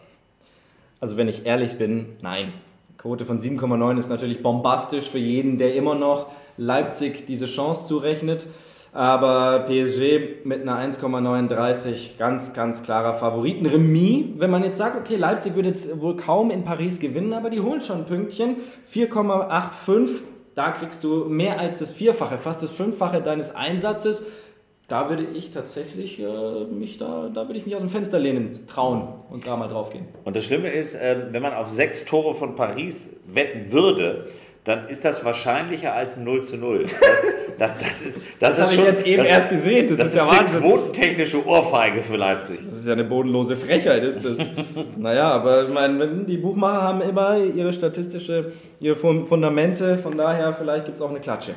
Also, 1.01 1.17
wenn 1.17 1.29
ich 1.29 1.47
ehrlich 1.47 1.79
bin, 1.79 2.17
nein. 2.23 2.53
Quote 2.99 3.25
von 3.25 3.39
7,9 3.39 3.99
ist 3.99 4.09
natürlich 4.09 4.43
bombastisch 4.43 5.09
für 5.09 5.19
jeden, 5.19 5.59
der 5.59 5.75
immer 5.75 5.95
noch 5.95 6.33
Leipzig 6.57 7.27
diese 7.27 7.47
Chance 7.47 7.87
zurechnet. 7.87 8.49
Aber 8.93 9.67
PSG 9.69 10.45
mit 10.45 10.63
einer 10.63 10.79
1,39 10.79 12.17
ganz, 12.19 12.55
ganz 12.55 12.83
klarer 12.83 13.13
Favoriten. 13.13 13.67
Remis, 13.67 14.25
wenn 14.39 14.49
man 14.49 14.65
jetzt 14.65 14.79
sagt, 14.79 14.97
okay, 14.99 15.17
Leipzig 15.17 15.55
würde 15.55 15.69
jetzt 15.69 16.01
wohl 16.01 16.17
kaum 16.17 16.51
in 16.51 16.65
Paris 16.65 16.99
gewinnen, 16.99 17.35
aber 17.35 17.51
die 17.51 17.61
holen 17.61 17.83
schon 17.83 17.99
ein 17.99 18.05
Pünktchen. 18.07 18.57
4,85 18.91 20.09
da 20.57 20.71
kriegst 20.73 21.05
du 21.05 21.27
mehr 21.27 21.61
als 21.61 21.79
das 21.79 21.93
Vierfache, 21.93 22.39
fast 22.39 22.63
das 22.63 22.73
Fünffache 22.73 23.21
deines 23.21 23.55
Einsatzes. 23.55 24.27
Da 24.89 25.11
würde 25.11 25.25
ich 25.25 25.51
tatsächlich 25.51 26.19
äh, 26.19 26.65
mich 26.65 26.97
da, 26.97 27.29
da 27.33 27.47
würde 27.47 27.59
ich 27.59 27.67
mich 27.67 27.75
aus 27.75 27.83
dem 27.83 27.91
Fenster 27.91 28.19
lehnen, 28.19 28.67
trauen 28.67 29.07
und 29.29 29.47
da 29.47 29.57
mal 29.57 29.69
drauf 29.69 29.91
gehen. 29.91 30.07
Und 30.25 30.35
das 30.35 30.47
Schlimme 30.47 30.71
ist, 30.71 30.95
äh, 30.95 31.27
wenn 31.31 31.43
man 31.43 31.53
auf 31.53 31.69
sechs 31.69 32.07
Tore 32.07 32.35
von 32.35 32.55
Paris 32.55 33.11
wetten 33.27 33.71
würde, 33.71 34.29
dann 34.67 34.89
ist 34.89 35.05
das 35.05 35.25
wahrscheinlicher 35.25 35.95
als 35.95 36.17
ein 36.17 36.25
0 36.25 36.43
zu 36.43 36.57
0. 36.57 36.87
Das, 37.57 37.73
das, 37.73 37.79
das, 37.79 38.03
ist, 38.03 38.21
das, 38.41 38.57
das 38.57 38.61
habe 38.67 38.75
ich 38.75 38.85
jetzt 38.85 39.07
eben 39.07 39.25
erst 39.25 39.49
gesehen. 39.49 39.87
Das, 39.87 39.99
das 39.99 40.09
ist 40.09 40.17
ja 40.17 40.27
Wahnsinn. 40.27 40.63
eine 40.63 40.73
quotentechnische 40.73 41.47
Ohrfeige 41.47 42.03
für 42.03 42.17
Leipzig. 42.17 42.59
Das 42.59 42.79
ist 42.79 42.87
ja 42.87 42.93
eine 42.93 43.05
bodenlose 43.05 43.57
Frechheit, 43.57 44.03
ist 44.03 44.25
das. 44.25 44.39
naja, 44.97 45.31
aber 45.31 45.69
ich 45.69 45.73
meine, 45.73 46.25
die 46.25 46.37
Buchmacher 46.37 46.83
haben 46.83 47.01
immer 47.01 47.39
ihre 47.39 47.73
statistische, 47.73 48.53
ihre 48.81 48.97
Fundamente. 48.97 49.99
Von 49.99 50.19
daher, 50.19 50.53
vielleicht 50.53 50.87
gibt 50.87 50.97
es 50.97 51.03
auch 51.03 51.11
eine 51.11 51.21
Klatsche. 51.21 51.55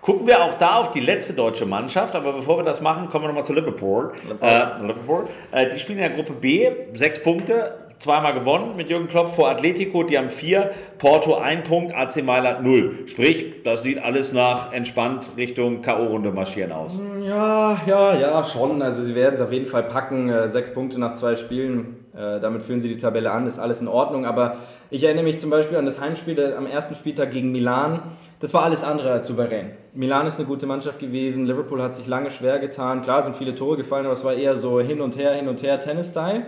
Gucken 0.00 0.26
wir 0.26 0.42
auch 0.42 0.54
da 0.54 0.76
auf 0.76 0.90
die 0.90 1.00
letzte 1.00 1.34
deutsche 1.34 1.66
Mannschaft, 1.66 2.14
aber 2.14 2.32
bevor 2.32 2.56
wir 2.56 2.64
das 2.64 2.80
machen, 2.80 3.10
kommen 3.10 3.24
wir 3.24 3.28
nochmal 3.28 3.44
zu 3.44 3.52
Liverpool. 3.52 4.12
Liverpool. 4.22 4.48
Äh, 4.48 4.82
Liverpool. 4.86 5.26
Äh, 5.52 5.68
die 5.74 5.78
spielen 5.78 5.98
in 5.98 6.04
der 6.04 6.14
Gruppe 6.14 6.32
B, 6.32 6.70
sechs 6.94 7.22
Punkte, 7.22 7.74
zweimal 7.98 8.34
gewonnen 8.34 8.76
mit 8.76 8.90
Jürgen 8.90 9.08
Klopp 9.08 9.34
vor 9.34 9.48
Atletico, 9.48 10.02
die 10.02 10.18
haben 10.18 10.30
vier, 10.30 10.70
Porto 10.98 11.36
ein 11.36 11.64
Punkt, 11.64 11.94
AC 11.94 12.22
Mailand 12.22 12.62
null. 12.62 13.06
Sprich, 13.06 13.62
das 13.64 13.82
sieht 13.82 14.02
alles 14.02 14.32
nach 14.32 14.72
entspannt 14.72 15.30
Richtung 15.36 15.82
K.O.-Runde 15.82 16.32
marschieren 16.32 16.72
aus. 16.72 17.00
Ja, 17.26 17.80
ja, 17.86 18.14
ja, 18.14 18.44
schon. 18.44 18.82
Also 18.82 19.02
sie 19.02 19.14
werden 19.14 19.34
es 19.34 19.40
auf 19.40 19.52
jeden 19.52 19.66
Fall 19.66 19.84
packen. 19.84 20.28
Äh, 20.28 20.48
sechs 20.48 20.72
Punkte 20.72 20.98
nach 21.00 21.14
zwei 21.14 21.36
Spielen, 21.36 22.06
äh, 22.14 22.40
damit 22.40 22.62
führen 22.62 22.80
sie 22.80 22.88
die 22.88 22.96
Tabelle 22.96 23.30
an, 23.30 23.46
ist 23.46 23.58
alles 23.58 23.80
in 23.80 23.88
Ordnung. 23.88 24.26
Aber 24.26 24.56
ich 24.90 25.04
erinnere 25.04 25.24
mich 25.24 25.38
zum 25.38 25.50
Beispiel 25.50 25.76
an 25.76 25.84
das 25.84 26.00
Heimspiel 26.00 26.54
am 26.56 26.66
ersten 26.66 26.94
Spieltag 26.94 27.30
gegen 27.32 27.52
Milan. 27.52 28.00
Das 28.40 28.54
war 28.54 28.62
alles 28.62 28.84
andere 28.84 29.10
als 29.10 29.26
souverän. 29.26 29.72
Milan 29.92 30.26
ist 30.26 30.38
eine 30.38 30.46
gute 30.46 30.66
Mannschaft 30.66 31.00
gewesen. 31.00 31.46
Liverpool 31.46 31.82
hat 31.82 31.96
sich 31.96 32.06
lange 32.06 32.30
schwer 32.30 32.58
getan. 32.58 33.02
Klar 33.02 33.22
sind 33.22 33.36
viele 33.36 33.54
Tore 33.54 33.76
gefallen, 33.76 34.06
aber 34.06 34.14
es 34.14 34.24
war 34.24 34.34
eher 34.34 34.56
so 34.56 34.80
hin 34.80 35.00
und 35.00 35.18
her, 35.18 35.34
hin 35.34 35.48
und 35.48 35.62
her, 35.62 35.80
Tennis-Style. 35.80 36.44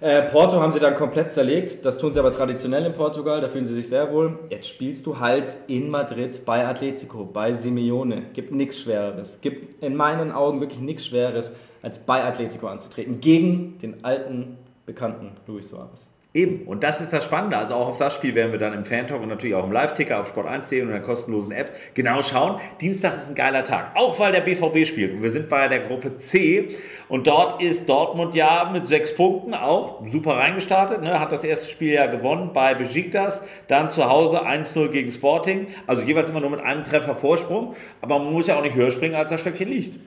Äh, 0.00 0.22
Porto 0.30 0.58
haben 0.58 0.72
sie 0.72 0.80
dann 0.80 0.94
komplett 0.94 1.30
zerlegt. 1.30 1.84
Das 1.84 1.98
tun 1.98 2.12
sie 2.12 2.18
aber 2.18 2.30
traditionell 2.30 2.86
in 2.86 2.94
Portugal, 2.94 3.42
da 3.42 3.48
fühlen 3.48 3.66
sie 3.66 3.74
sich 3.74 3.88
sehr 3.88 4.10
wohl. 4.10 4.38
Jetzt 4.48 4.68
spielst 4.68 5.04
du 5.04 5.18
halt 5.18 5.54
in 5.66 5.90
Madrid 5.90 6.44
bei 6.46 6.66
Atletico, 6.66 7.24
bei 7.26 7.52
Simeone. 7.52 8.22
Gibt 8.32 8.50
nichts 8.50 8.80
Schwereres. 8.80 9.40
Gibt 9.42 9.82
in 9.82 9.94
meinen 9.94 10.32
Augen 10.32 10.60
wirklich 10.60 10.80
nichts 10.80 11.06
Schwereres, 11.06 11.52
als 11.82 11.98
bei 11.98 12.24
Atletico 12.24 12.66
anzutreten. 12.66 13.20
Gegen 13.20 13.78
den 13.78 14.02
alten, 14.02 14.56
bekannten 14.86 15.32
Luis 15.46 15.68
Suarez. 15.68 16.08
Eben, 16.32 16.62
und 16.68 16.84
das 16.84 17.00
ist 17.00 17.12
das 17.12 17.24
Spannende. 17.24 17.56
Also 17.56 17.74
auch 17.74 17.88
auf 17.88 17.96
das 17.96 18.14
Spiel 18.14 18.36
werden 18.36 18.52
wir 18.52 18.60
dann 18.60 18.72
im 18.72 18.84
Fan-Talk 18.84 19.20
und 19.20 19.28
natürlich 19.28 19.56
auch 19.56 19.64
im 19.64 19.72
Live-Ticker 19.72 20.20
auf 20.20 20.32
Sport1.de 20.32 20.82
und 20.82 20.88
in 20.88 20.92
der 20.92 21.02
kostenlosen 21.02 21.50
App 21.50 21.74
genau 21.94 22.22
schauen. 22.22 22.60
Dienstag 22.80 23.16
ist 23.16 23.28
ein 23.28 23.34
geiler 23.34 23.64
Tag, 23.64 23.96
auch 23.96 24.16
weil 24.20 24.30
der 24.30 24.42
BVB 24.42 24.86
spielt. 24.86 25.14
Und 25.14 25.24
wir 25.24 25.32
sind 25.32 25.48
bei 25.48 25.66
der 25.66 25.80
Gruppe 25.80 26.18
C 26.18 26.76
und 27.08 27.26
dort 27.26 27.60
ist 27.60 27.88
Dortmund 27.88 28.36
ja 28.36 28.70
mit 28.72 28.86
sechs 28.86 29.12
Punkten 29.12 29.54
auch 29.54 30.06
super 30.06 30.36
reingestartet. 30.36 31.02
Ne? 31.02 31.18
Hat 31.18 31.32
das 31.32 31.42
erste 31.42 31.68
Spiel 31.68 31.94
ja 31.94 32.06
gewonnen 32.06 32.50
bei 32.52 32.74
Besiktas, 32.74 33.42
dann 33.66 33.90
zu 33.90 34.08
Hause 34.08 34.46
1-0 34.46 34.88
gegen 34.90 35.10
Sporting. 35.10 35.66
Also 35.88 36.02
jeweils 36.02 36.30
immer 36.30 36.40
nur 36.40 36.50
mit 36.50 36.60
einem 36.60 36.84
Treffer 36.84 37.16
Vorsprung. 37.16 37.74
Aber 38.02 38.20
man 38.20 38.32
muss 38.32 38.46
ja 38.46 38.56
auch 38.56 38.62
nicht 38.62 38.76
höher 38.76 38.92
springen, 38.92 39.16
als 39.16 39.30
das 39.30 39.40
Stöckchen 39.40 39.68
liegt. 39.68 39.98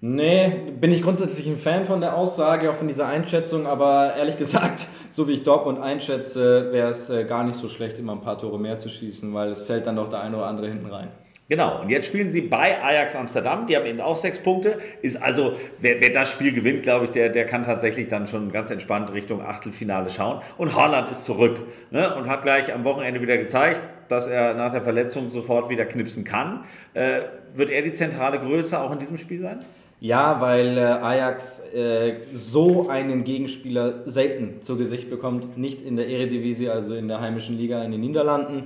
Nee, 0.00 0.52
bin 0.80 0.92
ich 0.92 1.02
grundsätzlich 1.02 1.48
ein 1.48 1.56
Fan 1.56 1.84
von 1.84 2.00
der 2.00 2.16
Aussage, 2.16 2.70
auch 2.70 2.76
von 2.76 2.86
dieser 2.86 3.08
Einschätzung, 3.08 3.66
aber 3.66 4.14
ehrlich 4.14 4.38
gesagt, 4.38 4.86
so 5.10 5.26
wie 5.26 5.32
ich 5.32 5.42
Dortmund 5.42 5.80
einschätze, 5.80 6.68
wäre 6.70 6.90
es 6.90 7.10
äh, 7.10 7.24
gar 7.24 7.42
nicht 7.42 7.58
so 7.58 7.68
schlecht, 7.68 7.98
immer 7.98 8.12
ein 8.12 8.20
paar 8.20 8.38
Tore 8.38 8.60
mehr 8.60 8.78
zu 8.78 8.88
schießen, 8.88 9.34
weil 9.34 9.50
es 9.50 9.64
fällt 9.64 9.88
dann 9.88 9.96
doch 9.96 10.08
der 10.08 10.20
eine 10.20 10.36
oder 10.36 10.46
andere 10.46 10.68
hinten 10.68 10.86
rein. 10.86 11.08
Genau, 11.48 11.80
und 11.80 11.88
jetzt 11.88 12.06
spielen 12.06 12.28
sie 12.28 12.42
bei 12.42 12.80
Ajax 12.80 13.16
Amsterdam, 13.16 13.66
die 13.66 13.74
haben 13.74 13.86
eben 13.86 14.00
auch 14.00 14.16
sechs 14.16 14.38
Punkte. 14.38 14.78
Ist 15.00 15.20
also, 15.20 15.54
wer, 15.80 16.00
wer 16.00 16.10
das 16.10 16.30
Spiel 16.30 16.52
gewinnt, 16.52 16.82
glaube 16.82 17.06
ich, 17.06 17.10
der, 17.10 17.30
der 17.30 17.46
kann 17.46 17.64
tatsächlich 17.64 18.06
dann 18.08 18.26
schon 18.26 18.52
ganz 18.52 18.70
entspannt 18.70 19.12
Richtung 19.14 19.40
Achtelfinale 19.40 20.10
schauen. 20.10 20.42
Und 20.58 20.76
Haaland 20.76 21.10
ist 21.10 21.24
zurück 21.24 21.66
ne, 21.90 22.14
und 22.14 22.28
hat 22.28 22.42
gleich 22.42 22.72
am 22.72 22.84
Wochenende 22.84 23.22
wieder 23.22 23.38
gezeigt, 23.38 23.82
dass 24.10 24.28
er 24.28 24.54
nach 24.54 24.72
der 24.72 24.82
Verletzung 24.82 25.30
sofort 25.30 25.70
wieder 25.70 25.86
knipsen 25.86 26.22
kann. 26.22 26.64
Äh, 26.92 27.22
wird 27.54 27.70
er 27.70 27.80
die 27.80 27.94
zentrale 27.94 28.38
Größe 28.38 28.78
auch 28.78 28.92
in 28.92 28.98
diesem 28.98 29.16
Spiel 29.16 29.40
sein? 29.40 29.64
Ja, 30.00 30.40
weil 30.40 30.78
äh, 30.78 30.80
Ajax 30.80 31.60
äh, 31.74 32.16
so 32.32 32.88
einen 32.88 33.24
Gegenspieler 33.24 34.02
selten 34.06 34.62
zu 34.62 34.76
Gesicht 34.76 35.10
bekommt. 35.10 35.58
Nicht 35.58 35.82
in 35.82 35.96
der 35.96 36.08
Eredivisie, 36.08 36.68
also 36.68 36.94
in 36.94 37.08
der 37.08 37.20
heimischen 37.20 37.58
Liga 37.58 37.82
in 37.82 37.90
den 37.90 38.00
Niederlanden. 38.00 38.64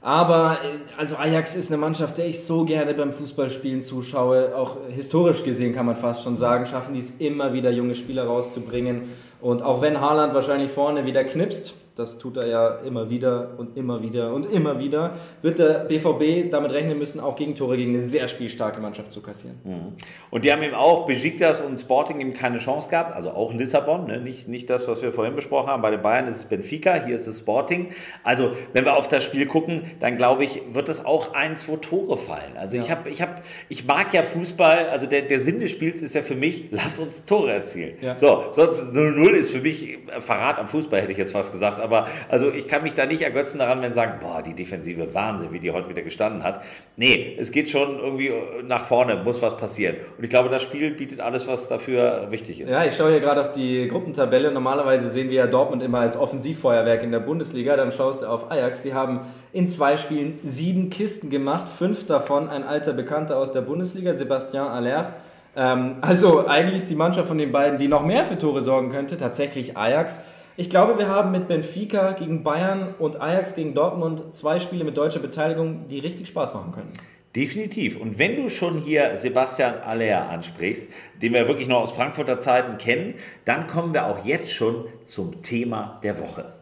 Aber 0.00 0.58
äh, 0.64 0.98
also 0.98 1.16
Ajax 1.16 1.54
ist 1.54 1.70
eine 1.70 1.78
Mannschaft, 1.78 2.16
der 2.16 2.26
ich 2.26 2.44
so 2.44 2.64
gerne 2.64 2.94
beim 2.94 3.12
Fußballspielen 3.12 3.82
zuschaue. 3.82 4.56
Auch 4.56 4.78
historisch 4.88 5.44
gesehen 5.44 5.74
kann 5.74 5.84
man 5.84 5.96
fast 5.96 6.22
schon 6.22 6.38
sagen, 6.38 6.64
schaffen 6.64 6.94
die 6.94 7.00
es 7.00 7.10
immer 7.18 7.52
wieder, 7.52 7.70
junge 7.70 7.94
Spieler 7.94 8.24
rauszubringen. 8.24 9.02
Und 9.42 9.60
auch 9.60 9.82
wenn 9.82 10.00
Haaland 10.00 10.32
wahrscheinlich 10.32 10.70
vorne 10.70 11.04
wieder 11.04 11.24
knipst, 11.24 11.74
das 11.96 12.18
tut 12.18 12.36
er 12.36 12.46
ja 12.48 12.68
immer 12.78 13.08
wieder 13.08 13.50
und 13.56 13.76
immer 13.76 14.02
wieder 14.02 14.34
und 14.34 14.46
immer 14.46 14.78
wieder, 14.80 15.14
wird 15.42 15.60
der 15.60 15.84
BVB 15.84 16.50
damit 16.50 16.72
rechnen 16.72 16.98
müssen, 16.98 17.20
auch 17.20 17.36
Gegentore 17.36 17.76
gegen 17.76 17.94
eine 17.94 18.04
sehr 18.04 18.26
spielstarke 18.26 18.80
Mannschaft 18.80 19.12
zu 19.12 19.22
kassieren. 19.22 19.60
Mhm. 19.62 19.92
Und 20.30 20.44
die 20.44 20.52
haben 20.52 20.62
eben 20.62 20.74
auch 20.74 21.06
Besiktas 21.06 21.62
und 21.62 21.78
Sporting 21.78 22.20
eben 22.20 22.34
keine 22.34 22.58
Chance 22.58 22.90
gehabt, 22.90 23.14
also 23.14 23.30
auch 23.30 23.52
Lissabon, 23.52 24.08
ne? 24.08 24.20
nicht, 24.20 24.48
nicht 24.48 24.68
das, 24.70 24.88
was 24.88 25.02
wir 25.02 25.12
vorhin 25.12 25.36
besprochen 25.36 25.68
haben. 25.68 25.82
Bei 25.82 25.92
den 25.92 26.02
Bayern 26.02 26.26
ist 26.26 26.38
es 26.38 26.44
Benfica, 26.44 27.04
hier 27.04 27.14
ist 27.14 27.28
es 27.28 27.38
Sporting. 27.38 27.90
Also 28.24 28.52
wenn 28.72 28.84
wir 28.84 28.96
auf 28.96 29.06
das 29.06 29.22
Spiel 29.22 29.46
gucken, 29.46 29.82
dann 30.00 30.16
glaube 30.16 30.44
ich, 30.44 30.62
wird 30.72 30.88
das 30.88 31.04
auch 31.04 31.34
ein, 31.34 31.56
zwei 31.56 31.76
Tore 31.76 32.18
fallen. 32.18 32.56
Also 32.56 32.76
ja. 32.76 32.82
ich, 32.82 32.90
hab, 32.90 33.06
ich, 33.06 33.22
hab, 33.22 33.42
ich 33.68 33.86
mag 33.86 34.12
ja 34.12 34.24
Fußball, 34.24 34.88
also 34.88 35.06
der, 35.06 35.22
der 35.22 35.40
Sinn 35.40 35.60
des 35.60 35.70
Spiels 35.70 36.02
ist 36.02 36.16
ja 36.16 36.22
für 36.22 36.34
mich, 36.34 36.64
lass 36.72 36.98
uns 36.98 37.24
Tore 37.24 37.52
erzielen. 37.52 37.94
Ja. 38.00 38.18
So, 38.18 38.46
sonst 38.50 38.82
0-0 38.82 39.30
ist 39.30 39.52
für 39.52 39.60
mich 39.60 39.98
Verrat 40.18 40.58
am 40.58 40.66
Fußball, 40.66 41.00
hätte 41.00 41.12
ich 41.12 41.18
jetzt 41.18 41.32
fast 41.32 41.52
gesagt 41.52 41.83
aber 41.84 42.08
also 42.28 42.50
ich 42.50 42.66
kann 42.66 42.82
mich 42.82 42.94
da 42.94 43.06
nicht 43.06 43.22
ergötzen 43.22 43.58
daran, 43.58 43.82
wenn 43.82 43.92
sie 43.92 43.96
sagen, 43.96 44.14
boah, 44.20 44.42
die 44.42 44.54
Defensive 44.54 45.14
Wahnsinn, 45.14 45.52
wie 45.52 45.60
die 45.60 45.70
heute 45.70 45.88
wieder 45.88 46.02
gestanden 46.02 46.42
hat. 46.42 46.62
Nee, 46.96 47.36
es 47.38 47.52
geht 47.52 47.70
schon 47.70 47.98
irgendwie 47.98 48.32
nach 48.66 48.84
vorne, 48.86 49.16
muss 49.16 49.40
was 49.42 49.56
passieren. 49.56 49.96
Und 50.16 50.24
ich 50.24 50.30
glaube, 50.30 50.48
das 50.48 50.62
Spiel 50.62 50.90
bietet 50.92 51.20
alles, 51.20 51.46
was 51.46 51.68
dafür 51.68 52.28
wichtig 52.30 52.60
ist. 52.60 52.70
Ja, 52.70 52.84
ich 52.84 52.96
schaue 52.96 53.10
hier 53.10 53.20
gerade 53.20 53.40
auf 53.40 53.52
die 53.52 53.86
Gruppentabelle. 53.88 54.50
Normalerweise 54.50 55.10
sehen 55.10 55.28
wir 55.30 55.36
ja 55.36 55.46
Dortmund 55.46 55.82
immer 55.82 56.00
als 56.00 56.16
Offensivfeuerwerk 56.16 57.02
in 57.02 57.12
der 57.12 57.20
Bundesliga. 57.20 57.76
Dann 57.76 57.92
schaust 57.92 58.22
du 58.22 58.26
auf 58.26 58.50
Ajax. 58.50 58.82
Die 58.82 58.94
haben 58.94 59.20
in 59.52 59.68
zwei 59.68 59.96
Spielen 59.96 60.40
sieben 60.42 60.90
Kisten 60.90 61.30
gemacht, 61.30 61.68
fünf 61.68 62.06
davon 62.06 62.48
ein 62.48 62.64
alter 62.64 62.92
Bekannter 62.92 63.36
aus 63.36 63.52
der 63.52 63.60
Bundesliga, 63.60 64.14
Sebastian 64.14 64.68
Aller. 64.68 65.14
Ähm, 65.56 65.96
also 66.00 66.46
eigentlich 66.46 66.76
ist 66.76 66.90
die 66.90 66.96
Mannschaft 66.96 67.28
von 67.28 67.38
den 67.38 67.52
beiden, 67.52 67.78
die 67.78 67.88
noch 67.88 68.04
mehr 68.04 68.24
für 68.24 68.38
Tore 68.38 68.60
sorgen 68.60 68.90
könnte, 68.90 69.16
tatsächlich 69.16 69.76
Ajax. 69.76 70.22
Ich 70.56 70.70
glaube, 70.70 70.98
wir 70.98 71.08
haben 71.08 71.32
mit 71.32 71.48
Benfica 71.48 72.12
gegen 72.12 72.44
Bayern 72.44 72.94
und 73.00 73.20
Ajax 73.20 73.56
gegen 73.56 73.74
Dortmund 73.74 74.36
zwei 74.36 74.60
Spiele 74.60 74.84
mit 74.84 74.96
deutscher 74.96 75.18
Beteiligung, 75.18 75.88
die 75.88 75.98
richtig 75.98 76.28
Spaß 76.28 76.54
machen 76.54 76.70
können. 76.70 76.92
Definitiv. 77.34 78.00
Und 78.00 78.20
wenn 78.20 78.36
du 78.36 78.48
schon 78.48 78.78
hier 78.78 79.16
Sebastian 79.16 79.80
Aller 79.80 80.30
ansprichst, 80.30 80.88
den 81.20 81.34
wir 81.34 81.48
wirklich 81.48 81.66
noch 81.66 81.80
aus 81.80 81.90
Frankfurter 81.90 82.38
Zeiten 82.38 82.78
kennen, 82.78 83.14
dann 83.44 83.66
kommen 83.66 83.92
wir 83.92 84.06
auch 84.06 84.24
jetzt 84.24 84.52
schon 84.52 84.84
zum 85.06 85.42
Thema 85.42 85.98
der 86.04 86.20
Woche. 86.20 86.52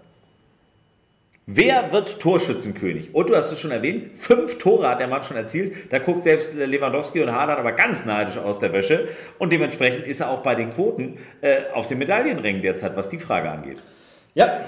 Wer 1.46 1.92
wird 1.92 2.20
Torschützenkönig? 2.20 3.16
Und 3.16 3.28
du 3.28 3.34
hast 3.34 3.50
es 3.50 3.58
schon 3.58 3.72
erwähnt, 3.72 4.16
fünf 4.16 4.58
Tore 4.58 4.88
hat 4.88 5.00
der 5.00 5.08
Mann 5.08 5.24
schon 5.24 5.36
erzielt. 5.36 5.92
Da 5.92 5.98
guckt 5.98 6.22
selbst 6.22 6.54
Lewandowski 6.54 7.20
und 7.20 7.32
Haaland 7.32 7.58
aber 7.58 7.72
ganz 7.72 8.04
neidisch 8.04 8.38
aus 8.38 8.60
der 8.60 8.72
Wäsche. 8.72 9.08
Und 9.40 9.52
dementsprechend 9.52 10.06
ist 10.06 10.20
er 10.20 10.30
auch 10.30 10.44
bei 10.44 10.54
den 10.54 10.72
Quoten 10.72 11.18
äh, 11.40 11.62
auf 11.74 11.88
den 11.88 11.98
Medaillenringen 11.98 12.62
derzeit, 12.62 12.96
was 12.96 13.08
die 13.08 13.18
Frage 13.18 13.50
angeht. 13.50 13.82
Ja, 14.34 14.60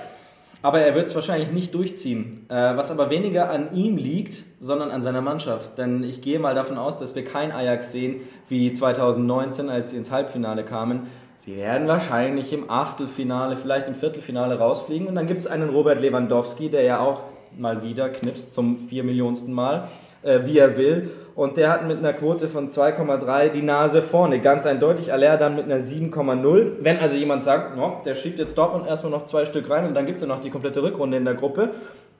aber 0.63 0.81
er 0.81 0.97
wird 0.97 1.07
es 1.07 1.15
wahrscheinlich 1.15 1.53
nicht 1.53 1.73
durchziehen. 1.75 2.47
Äh, 2.49 2.55
was 2.55 2.91
aber 2.91 3.09
weniger 3.09 3.51
an 3.51 3.73
ihm 3.73 3.97
liegt, 3.97 4.43
sondern 4.59 4.91
an 4.91 5.01
seiner 5.01 5.21
Mannschaft. 5.21 5.79
Denn 5.79 6.03
ich 6.03 6.23
gehe 6.23 6.41
mal 6.41 6.57
davon 6.57 6.77
aus, 6.77 6.99
dass 6.99 7.15
wir 7.15 7.23
kein 7.23 7.53
Ajax 7.53 7.93
sehen 7.93 8.23
wie 8.49 8.73
2019, 8.73 9.71
als 9.71 9.93
sie 9.93 9.97
ins 9.97 10.11
Halbfinale 10.11 10.65
kamen 10.65 11.03
Sie 11.39 11.57
werden 11.57 11.89
wahrscheinlich 11.89 12.53
im 12.53 12.71
Achtelfinale, 12.71 13.57
vielleicht 13.57 13.89
im 13.89 13.95
Viertelfinale 13.95 14.59
rausfliegen. 14.59 15.09
Und 15.09 15.15
dann 15.15 15.27
gibt 15.27 15.41
es 15.41 15.47
einen 15.47 15.69
Robert 15.69 16.01
Lewandowski, 16.01 16.71
der 16.71 16.83
ja 16.83 17.01
auch 17.01 17.23
mal 17.57 17.83
wieder 17.83 18.09
knipst 18.09 18.55
zum 18.55 18.79
vier 18.79 19.05
Millionsten 19.05 19.53
Mal, 19.53 19.89
äh, 20.23 20.41
wie 20.45 20.59
er 20.59 20.77
will. 20.77 21.11
Und 21.35 21.57
der 21.57 21.71
hat 21.71 21.87
mit 21.87 21.99
einer 21.99 22.13
Quote 22.13 22.49
von 22.49 22.69
2,3 22.69 23.49
die 23.49 23.63
Nase 23.63 24.03
vorne. 24.03 24.41
Ganz 24.41 24.67
eindeutig. 24.67 25.13
Aller 25.13 25.37
dann 25.37 25.57
mit 25.57 25.65
einer 25.65 25.81
7,0. 25.81 26.77
Wenn 26.81 26.99
also 26.99 27.17
jemand 27.17 27.43
sagt, 27.43 27.77
no, 27.77 28.01
der 28.05 28.15
schiebt 28.15 28.39
jetzt 28.39 28.57
Dortmund 28.57 28.87
erstmal 28.87 29.11
noch 29.11 29.25
zwei 29.25 29.45
Stück 29.45 29.69
rein 29.69 29.87
und 29.87 29.95
dann 29.95 30.07
gibt 30.07 30.17
es 30.17 30.23
ja 30.23 30.29
noch 30.29 30.41
die 30.41 30.51
komplette 30.51 30.83
Rückrunde 30.83 31.17
in 31.17 31.25
der 31.25 31.35
Gruppe, 31.35 31.71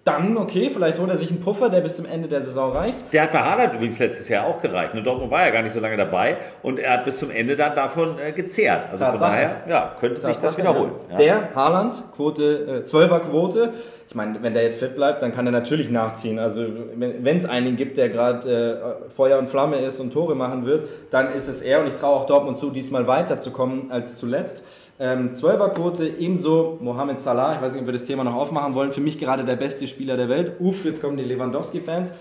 dann, 0.05 0.37
okay, 0.37 0.69
vielleicht 0.71 0.99
holt 0.99 1.09
er 1.09 1.17
sich 1.17 1.31
einen 1.31 1.41
Puffer, 1.41 1.71
der 1.71 1.81
bis 1.81 1.97
zum 1.97 2.05
Ende 2.05 2.29
der 2.29 2.43
Saison 2.43 2.73
reicht. 2.73 3.13
Der 3.13 3.23
hat 3.23 3.33
bei 3.33 3.39
Haaland 3.39 3.73
übrigens 3.75 3.99
letztes 3.99 4.29
Jahr 4.29 4.47
auch 4.47 4.61
gereicht. 4.61 4.95
Und 4.95 5.07
Dortmund 5.07 5.31
war 5.31 5.47
ja 5.47 5.51
gar 5.51 5.63
nicht 5.63 5.73
so 5.73 5.81
lange 5.81 5.97
dabei 5.97 6.37
und 6.63 6.79
er 6.79 6.93
hat 6.93 7.05
bis 7.05 7.19
zum 7.19 7.31
Ende 7.31 7.57
dann 7.57 7.75
davon 7.75 8.19
äh, 8.19 8.33
gezehrt. 8.33 8.91
Also 8.91 9.05
Tatsache. 9.05 9.19
von 9.19 9.21
daher, 9.21 9.57
ja, 9.67 9.97
könnte 9.99 10.17
Tatsache, 10.17 10.35
sich 10.35 10.43
das 10.43 10.59
wiederholen. 10.59 10.93
Ja. 11.11 11.17
Der 11.17 11.55
Haaland, 11.55 12.03
Quote, 12.15 12.83
äh, 12.85 12.87
12er 12.87 13.21
Quote. 13.21 13.73
Ich 14.07 14.15
meine, 14.15 14.43
wenn 14.43 14.53
der 14.53 14.63
jetzt 14.63 14.79
fit 14.79 14.95
bleibt, 14.95 15.23
dann 15.23 15.33
kann 15.35 15.47
er 15.47 15.53
natürlich 15.53 15.91
nachziehen. 15.91 16.39
Also 16.39 16.67
wenn 16.95 17.37
es 17.37 17.47
einen 17.47 17.75
gibt, 17.75 17.97
der 17.97 18.11
gerade 18.11 19.05
äh, 19.09 19.11
Feuer 19.11 19.39
und 19.39 19.49
Flamme 19.49 19.79
ist 19.79 20.01
und 20.01 20.13
Tore 20.13 20.35
machen 20.35 20.67
wird, 20.67 20.85
dann 21.11 21.33
ist 21.33 21.49
es 21.49 21.63
er. 21.63 21.81
Und 21.81 21.89
ich 21.89 21.95
traue 21.95 22.15
auch 22.15 22.27
Dortmund 22.27 22.59
zu, 22.59 22.71
diesmal 22.71 23.07
weiterzukommen 23.07 23.91
als 23.91 24.19
zuletzt. 24.19 24.63
Ähm, 25.01 25.33
12er 25.33 25.71
Quote, 25.71 26.07
ebenso 26.07 26.79
Mohamed 26.81 27.21
Salah. 27.21 27.57
Ich 27.57 27.63
weiß 27.63 27.73
nicht, 27.73 27.81
ob 27.81 27.87
wir 27.87 27.93
das 27.93 28.05
Thema 28.05 28.23
noch 28.23 28.35
aufmachen 28.35 28.75
wollen. 28.75 28.93
Für 28.93 29.01
mich 29.01 29.19
gerade 29.19 29.45
der 29.45 29.57
beste 29.57 29.87
Spieler 29.89 30.17
der 30.17 30.29
Welt. 30.29 30.53
Uff, 30.61 30.85
jetzt 30.85 31.03
kommen 31.03 31.17
die 31.17 31.25
Lewandowski-Fans. 31.25 32.13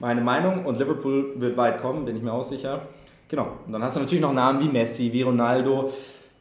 Meine 0.00 0.20
Meinung. 0.20 0.66
Und 0.66 0.78
Liverpool 0.78 1.34
wird 1.36 1.56
weit 1.56 1.80
kommen, 1.80 2.04
bin 2.04 2.16
ich 2.16 2.22
mir 2.22 2.32
auch 2.32 2.42
sicher. 2.42 2.82
Genau. 3.28 3.48
Und 3.66 3.72
dann 3.72 3.82
hast 3.82 3.96
du 3.96 4.00
natürlich 4.00 4.22
noch 4.22 4.32
Namen 4.32 4.60
wie 4.60 4.68
Messi, 4.68 5.12
wie 5.12 5.22
Ronaldo 5.22 5.92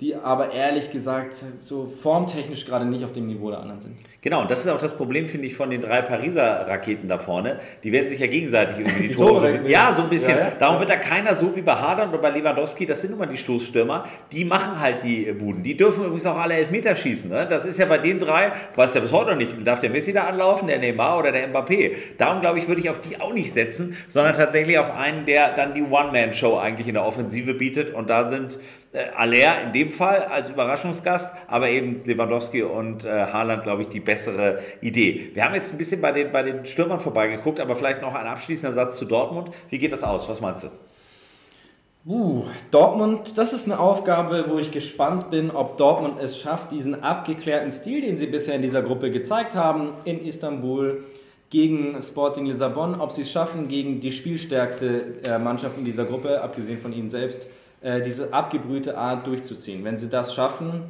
die 0.01 0.13
aber 0.15 0.51
ehrlich 0.51 0.91
gesagt 0.91 1.35
so 1.61 1.87
formtechnisch 1.87 2.65
gerade 2.65 2.85
nicht 2.85 3.03
auf 3.03 3.13
dem 3.13 3.27
Niveau 3.27 3.49
der 3.49 3.59
anderen 3.59 3.79
sind. 3.79 3.95
Genau, 4.21 4.41
und 4.41 4.51
das 4.51 4.65
ist 4.65 4.67
auch 4.67 4.79
das 4.79 4.97
Problem, 4.97 5.27
finde 5.27 5.47
ich, 5.47 5.55
von 5.55 5.69
den 5.69 5.81
drei 5.81 6.01
Pariser 6.01 6.67
Raketen 6.67 7.07
da 7.07 7.17
vorne. 7.17 7.59
Die 7.83 7.91
werden 7.91 8.09
sich 8.09 8.19
ja 8.19 8.27
gegenseitig 8.27 8.79
irgendwie 8.79 9.03
die, 9.03 9.07
die 9.09 9.15
Tore. 9.15 9.51
Tore 9.51 9.59
so 9.59 9.67
ja, 9.67 9.93
so 9.95 10.03
ein 10.03 10.09
bisschen. 10.09 10.37
Ja, 10.37 10.45
ja. 10.45 10.51
Darum 10.59 10.79
wird 10.79 10.89
da 10.89 10.97
keiner 10.97 11.35
so 11.35 11.55
wie 11.55 11.61
bei 11.61 11.73
Haaland 11.73 12.11
oder 12.11 12.21
bei 12.21 12.31
Lewandowski, 12.31 12.85
das 12.85 13.01
sind 13.01 13.13
immer 13.13 13.27
die 13.27 13.37
Stoßstürmer, 13.37 14.05
die 14.31 14.43
machen 14.43 14.81
halt 14.81 15.03
die 15.03 15.31
Buden. 15.31 15.63
Die 15.63 15.77
dürfen 15.77 16.03
übrigens 16.03 16.25
auch 16.25 16.37
alle 16.37 16.55
Elfmeter 16.55 16.93
schießen. 16.93 17.29
Ne? 17.29 17.47
Das 17.47 17.63
ist 17.63 17.79
ja 17.79 17.85
bei 17.85 17.99
den 17.99 18.19
drei, 18.19 18.51
weiß 18.75 18.95
ja 18.95 19.01
bis 19.01 19.13
heute 19.13 19.29
noch 19.29 19.37
nicht, 19.37 19.65
darf 19.65 19.79
der 19.79 19.91
Messi 19.91 20.11
da 20.11 20.25
anlaufen, 20.25 20.67
der 20.67 20.79
Neymar 20.79 21.19
oder 21.19 21.31
der 21.31 21.47
Mbappé. 21.47 21.93
Darum, 22.17 22.41
glaube 22.41 22.59
ich, 22.59 22.67
würde 22.67 22.81
ich 22.81 22.89
auf 22.89 22.99
die 22.99 23.21
auch 23.21 23.33
nicht 23.33 23.53
setzen, 23.53 23.95
sondern 24.09 24.33
tatsächlich 24.33 24.77
auf 24.77 24.93
einen, 24.93 25.25
der 25.25 25.53
dann 25.53 25.73
die 25.73 25.83
One-Man-Show 25.83 26.57
eigentlich 26.57 26.87
in 26.87 26.95
der 26.95 27.05
Offensive 27.05 27.53
bietet. 27.53 27.93
Und 27.93 28.09
da 28.09 28.27
sind 28.27 28.55
äh, 28.55 28.84
Aller 29.15 29.63
in 29.63 29.73
dem 29.73 29.91
Fall 29.91 30.23
als 30.23 30.49
Überraschungsgast, 30.49 31.35
aber 31.47 31.69
eben 31.69 32.01
Lewandowski 32.05 32.63
und 32.63 33.03
äh, 33.03 33.09
Haaland, 33.09 33.63
glaube 33.63 33.83
ich, 33.83 33.89
die 33.89 33.99
bessere 33.99 34.59
Idee. 34.81 35.31
Wir 35.33 35.43
haben 35.43 35.55
jetzt 35.55 35.71
ein 35.71 35.77
bisschen 35.77 36.01
bei 36.01 36.11
den, 36.11 36.31
bei 36.31 36.43
den 36.43 36.65
Stürmern 36.65 36.99
vorbeigeguckt, 36.99 37.59
aber 37.59 37.75
vielleicht 37.75 38.01
noch 38.01 38.15
ein 38.15 38.25
abschließender 38.25 38.73
Satz 38.73 38.97
zu 38.97 39.05
Dortmund. 39.05 39.51
Wie 39.69 39.77
geht 39.77 39.91
das 39.91 40.03
aus? 40.03 40.29
Was 40.29 40.41
meinst 40.41 40.63
du? 40.63 40.67
Uh, 42.07 42.45
Dortmund, 42.69 43.35
das 43.35 43.51
ist 43.51 43.65
eine 43.65 43.79
Aufgabe, 43.79 44.45
wo 44.47 44.59
ich 44.59 44.69
gespannt 44.69 45.31
bin, 45.31 45.49
ob 45.49 45.77
Dortmund 45.77 46.21
es 46.21 46.39
schafft, 46.39 46.71
diesen 46.71 47.01
abgeklärten 47.03 47.71
Stil, 47.71 48.01
den 48.01 48.15
sie 48.15 48.27
bisher 48.27 48.55
in 48.55 48.61
dieser 48.61 48.83
Gruppe 48.83 49.09
gezeigt 49.09 49.55
haben, 49.55 49.93
in 50.05 50.23
Istanbul 50.23 51.03
gegen 51.49 51.99
Sporting 52.03 52.45
Lissabon, 52.45 53.01
ob 53.01 53.11
sie 53.11 53.23
es 53.23 53.31
schaffen, 53.31 53.67
gegen 53.67 54.01
die 54.01 54.11
spielstärkste 54.11 55.15
äh, 55.23 55.39
Mannschaft 55.39 55.79
in 55.79 55.85
dieser 55.85 56.05
Gruppe, 56.05 56.41
abgesehen 56.41 56.77
von 56.77 56.93
ihnen 56.93 57.09
selbst, 57.09 57.45
äh, 57.45 57.64
diese 58.03 58.33
abgebrühte 58.33 58.97
Art 58.97 59.27
durchzuziehen. 59.27 59.83
Wenn 59.83 59.97
sie 59.97 60.09
das 60.09 60.33
schaffen, 60.33 60.83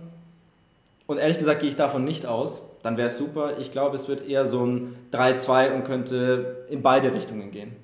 und 1.08 1.17
ehrlich 1.17 1.38
gesagt 1.38 1.60
gehe 1.60 1.69
ich 1.69 1.75
davon 1.75 2.03
nicht 2.03 2.25
aus, 2.25 2.62
dann 2.81 2.97
wäre 2.97 3.08
es 3.08 3.17
super. 3.17 3.60
Ich 3.60 3.71
glaube, 3.71 3.95
es 3.95 4.08
wird 4.08 4.27
eher 4.27 4.45
so 4.45 4.65
ein 4.65 4.95
3-2 5.12 5.73
und 5.73 5.84
könnte 5.84 6.65
in 6.69 6.81
beide 6.81 7.13
Richtungen 7.13 7.51
gehen. 7.51 7.75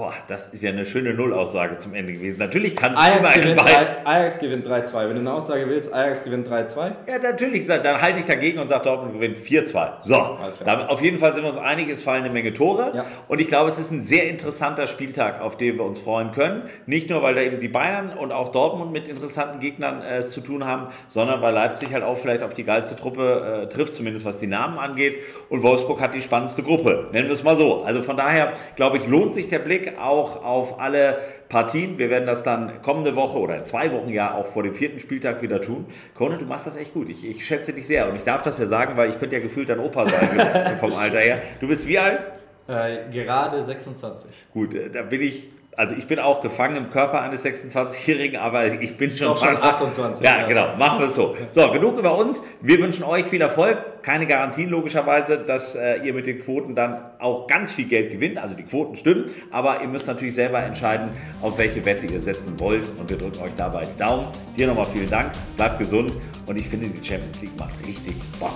Boah, 0.00 0.14
das 0.28 0.46
ist 0.46 0.62
ja 0.62 0.70
eine 0.70 0.86
schöne 0.86 1.12
Nullaussage 1.12 1.76
zum 1.76 1.92
Ende 1.92 2.14
gewesen. 2.14 2.38
Natürlich 2.38 2.74
kann 2.74 2.94
es 2.94 2.98
Ajax 2.98 3.18
immer 3.18 3.36
in 3.36 3.42
gewinnt. 3.42 3.60
3, 3.60 4.06
Ajax 4.06 4.38
gewinnt 4.38 4.66
3-2. 4.66 4.94
Wenn 4.94 5.14
du 5.16 5.20
eine 5.20 5.32
Aussage 5.34 5.68
willst, 5.68 5.92
Ajax 5.92 6.24
gewinnt 6.24 6.48
3-2. 6.48 6.92
Ja, 7.06 7.18
natürlich, 7.18 7.66
dann 7.66 8.00
halte 8.00 8.18
ich 8.18 8.24
dagegen 8.24 8.60
und 8.60 8.68
sage, 8.68 8.84
Dortmund 8.84 9.12
gewinnt 9.12 9.36
4-2. 9.36 9.90
So, 10.04 10.38
damit, 10.64 10.88
auf 10.88 11.02
jeden 11.02 11.18
Fall 11.18 11.34
sind 11.34 11.42
wir 11.42 11.50
uns 11.50 11.58
einig, 11.58 11.90
es 11.90 12.02
fallen 12.02 12.24
eine 12.24 12.32
Menge 12.32 12.54
Tore. 12.54 12.92
Ja. 12.94 13.04
Und 13.28 13.42
ich 13.42 13.48
glaube, 13.48 13.68
es 13.68 13.78
ist 13.78 13.90
ein 13.90 14.00
sehr 14.00 14.26
interessanter 14.30 14.86
Spieltag, 14.86 15.42
auf 15.42 15.58
den 15.58 15.76
wir 15.76 15.84
uns 15.84 16.00
freuen 16.00 16.32
können. 16.32 16.62
Nicht 16.86 17.10
nur, 17.10 17.22
weil 17.22 17.34
da 17.34 17.42
eben 17.42 17.58
die 17.58 17.68
Bayern 17.68 18.14
und 18.16 18.32
auch 18.32 18.48
Dortmund 18.48 18.92
mit 18.92 19.06
interessanten 19.06 19.60
Gegnern 19.60 20.00
äh, 20.00 20.20
es 20.20 20.30
zu 20.30 20.40
tun 20.40 20.64
haben, 20.64 20.86
sondern 21.08 21.42
weil 21.42 21.52
Leipzig 21.52 21.92
halt 21.92 22.04
auch 22.04 22.16
vielleicht 22.16 22.42
auf 22.42 22.54
die 22.54 22.64
geilste 22.64 22.96
Truppe 22.96 23.64
äh, 23.64 23.68
trifft, 23.68 23.96
zumindest 23.96 24.24
was 24.24 24.38
die 24.38 24.46
Namen 24.46 24.78
angeht. 24.78 25.18
Und 25.50 25.62
Wolfsburg 25.62 26.00
hat 26.00 26.14
die 26.14 26.22
spannendste 26.22 26.62
Gruppe, 26.62 27.08
nennen 27.12 27.28
wir 27.28 27.34
es 27.34 27.44
mal 27.44 27.56
so. 27.56 27.82
Also 27.82 28.02
von 28.02 28.16
daher, 28.16 28.54
glaube 28.76 28.96
ich, 28.96 29.06
lohnt 29.06 29.34
sich 29.34 29.48
der 29.48 29.58
Blick 29.58 29.89
auch 29.98 30.44
auf 30.44 30.80
alle 30.80 31.18
Partien. 31.48 31.98
Wir 31.98 32.10
werden 32.10 32.26
das 32.26 32.42
dann 32.42 32.82
kommende 32.82 33.16
Woche 33.16 33.38
oder 33.38 33.56
in 33.56 33.66
zwei 33.66 33.92
Wochen 33.92 34.08
ja 34.08 34.34
auch 34.34 34.46
vor 34.46 34.62
dem 34.62 34.74
vierten 34.74 35.00
Spieltag 35.00 35.42
wieder 35.42 35.60
tun. 35.60 35.86
Conan, 36.14 36.38
du 36.38 36.44
machst 36.44 36.66
das 36.66 36.76
echt 36.76 36.94
gut. 36.94 37.08
Ich, 37.08 37.26
ich 37.26 37.44
schätze 37.44 37.72
dich 37.72 37.86
sehr. 37.86 38.08
Und 38.08 38.16
ich 38.16 38.22
darf 38.22 38.42
das 38.42 38.58
ja 38.58 38.66
sagen, 38.66 38.96
weil 38.96 39.10
ich 39.10 39.18
könnte 39.18 39.36
ja 39.36 39.42
gefühlt 39.42 39.68
dein 39.68 39.80
Opa 39.80 40.06
sein 40.06 40.78
vom 40.80 40.92
Alter 40.94 41.20
her. 41.20 41.42
Du 41.60 41.68
bist 41.68 41.86
wie 41.86 41.98
alt? 41.98 42.20
Äh, 42.68 43.10
gerade 43.12 43.64
26. 43.64 44.30
Gut, 44.52 44.74
äh, 44.74 44.90
da 44.90 45.02
bin 45.02 45.22
ich, 45.22 45.48
also 45.80 45.94
ich 45.94 46.06
bin 46.06 46.18
auch 46.18 46.42
gefangen 46.42 46.76
im 46.76 46.90
Körper 46.90 47.22
eines 47.22 47.42
26-Jährigen, 47.42 48.38
aber 48.38 48.66
ich 48.66 48.98
bin 48.98 49.16
schon, 49.16 49.34
schon 49.38 49.56
fast- 49.56 49.62
28, 49.62 50.22
Ja, 50.26 50.40
ja. 50.40 50.46
genau, 50.46 50.76
machen 50.76 50.98
wir 50.98 51.06
es 51.06 51.14
so. 51.14 51.34
So, 51.50 51.72
genug 51.72 51.98
über 51.98 52.18
uns. 52.18 52.42
Wir 52.60 52.78
wünschen 52.80 53.02
euch 53.02 53.24
viel 53.24 53.40
Erfolg. 53.40 53.78
Keine 54.02 54.26
Garantien 54.26 54.68
logischerweise, 54.68 55.38
dass 55.38 55.74
äh, 55.76 55.96
ihr 56.04 56.12
mit 56.12 56.26
den 56.26 56.38
Quoten 56.42 56.74
dann 56.74 57.00
auch 57.18 57.46
ganz 57.46 57.72
viel 57.72 57.86
Geld 57.86 58.12
gewinnt. 58.12 58.36
Also 58.36 58.54
die 58.54 58.64
Quoten 58.64 58.94
stimmen, 58.94 59.30
aber 59.50 59.80
ihr 59.80 59.88
müsst 59.88 60.06
natürlich 60.06 60.34
selber 60.34 60.58
entscheiden, 60.62 61.08
auf 61.40 61.56
welche 61.58 61.82
Wette 61.86 62.04
ihr 62.04 62.20
setzen 62.20 62.60
wollt. 62.60 62.86
Und 62.98 63.08
wir 63.08 63.16
drücken 63.16 63.42
euch 63.42 63.54
dabei 63.56 63.80
die 63.80 63.98
Daumen. 63.98 64.26
Dir 64.58 64.66
nochmal 64.66 64.84
vielen 64.84 65.08
Dank, 65.08 65.32
bleibt 65.56 65.78
gesund 65.78 66.12
und 66.46 66.60
ich 66.60 66.68
finde, 66.68 66.88
die 66.90 67.02
Champions 67.02 67.40
League 67.40 67.58
macht 67.58 67.72
richtig 67.86 68.16
Bock. 68.38 68.52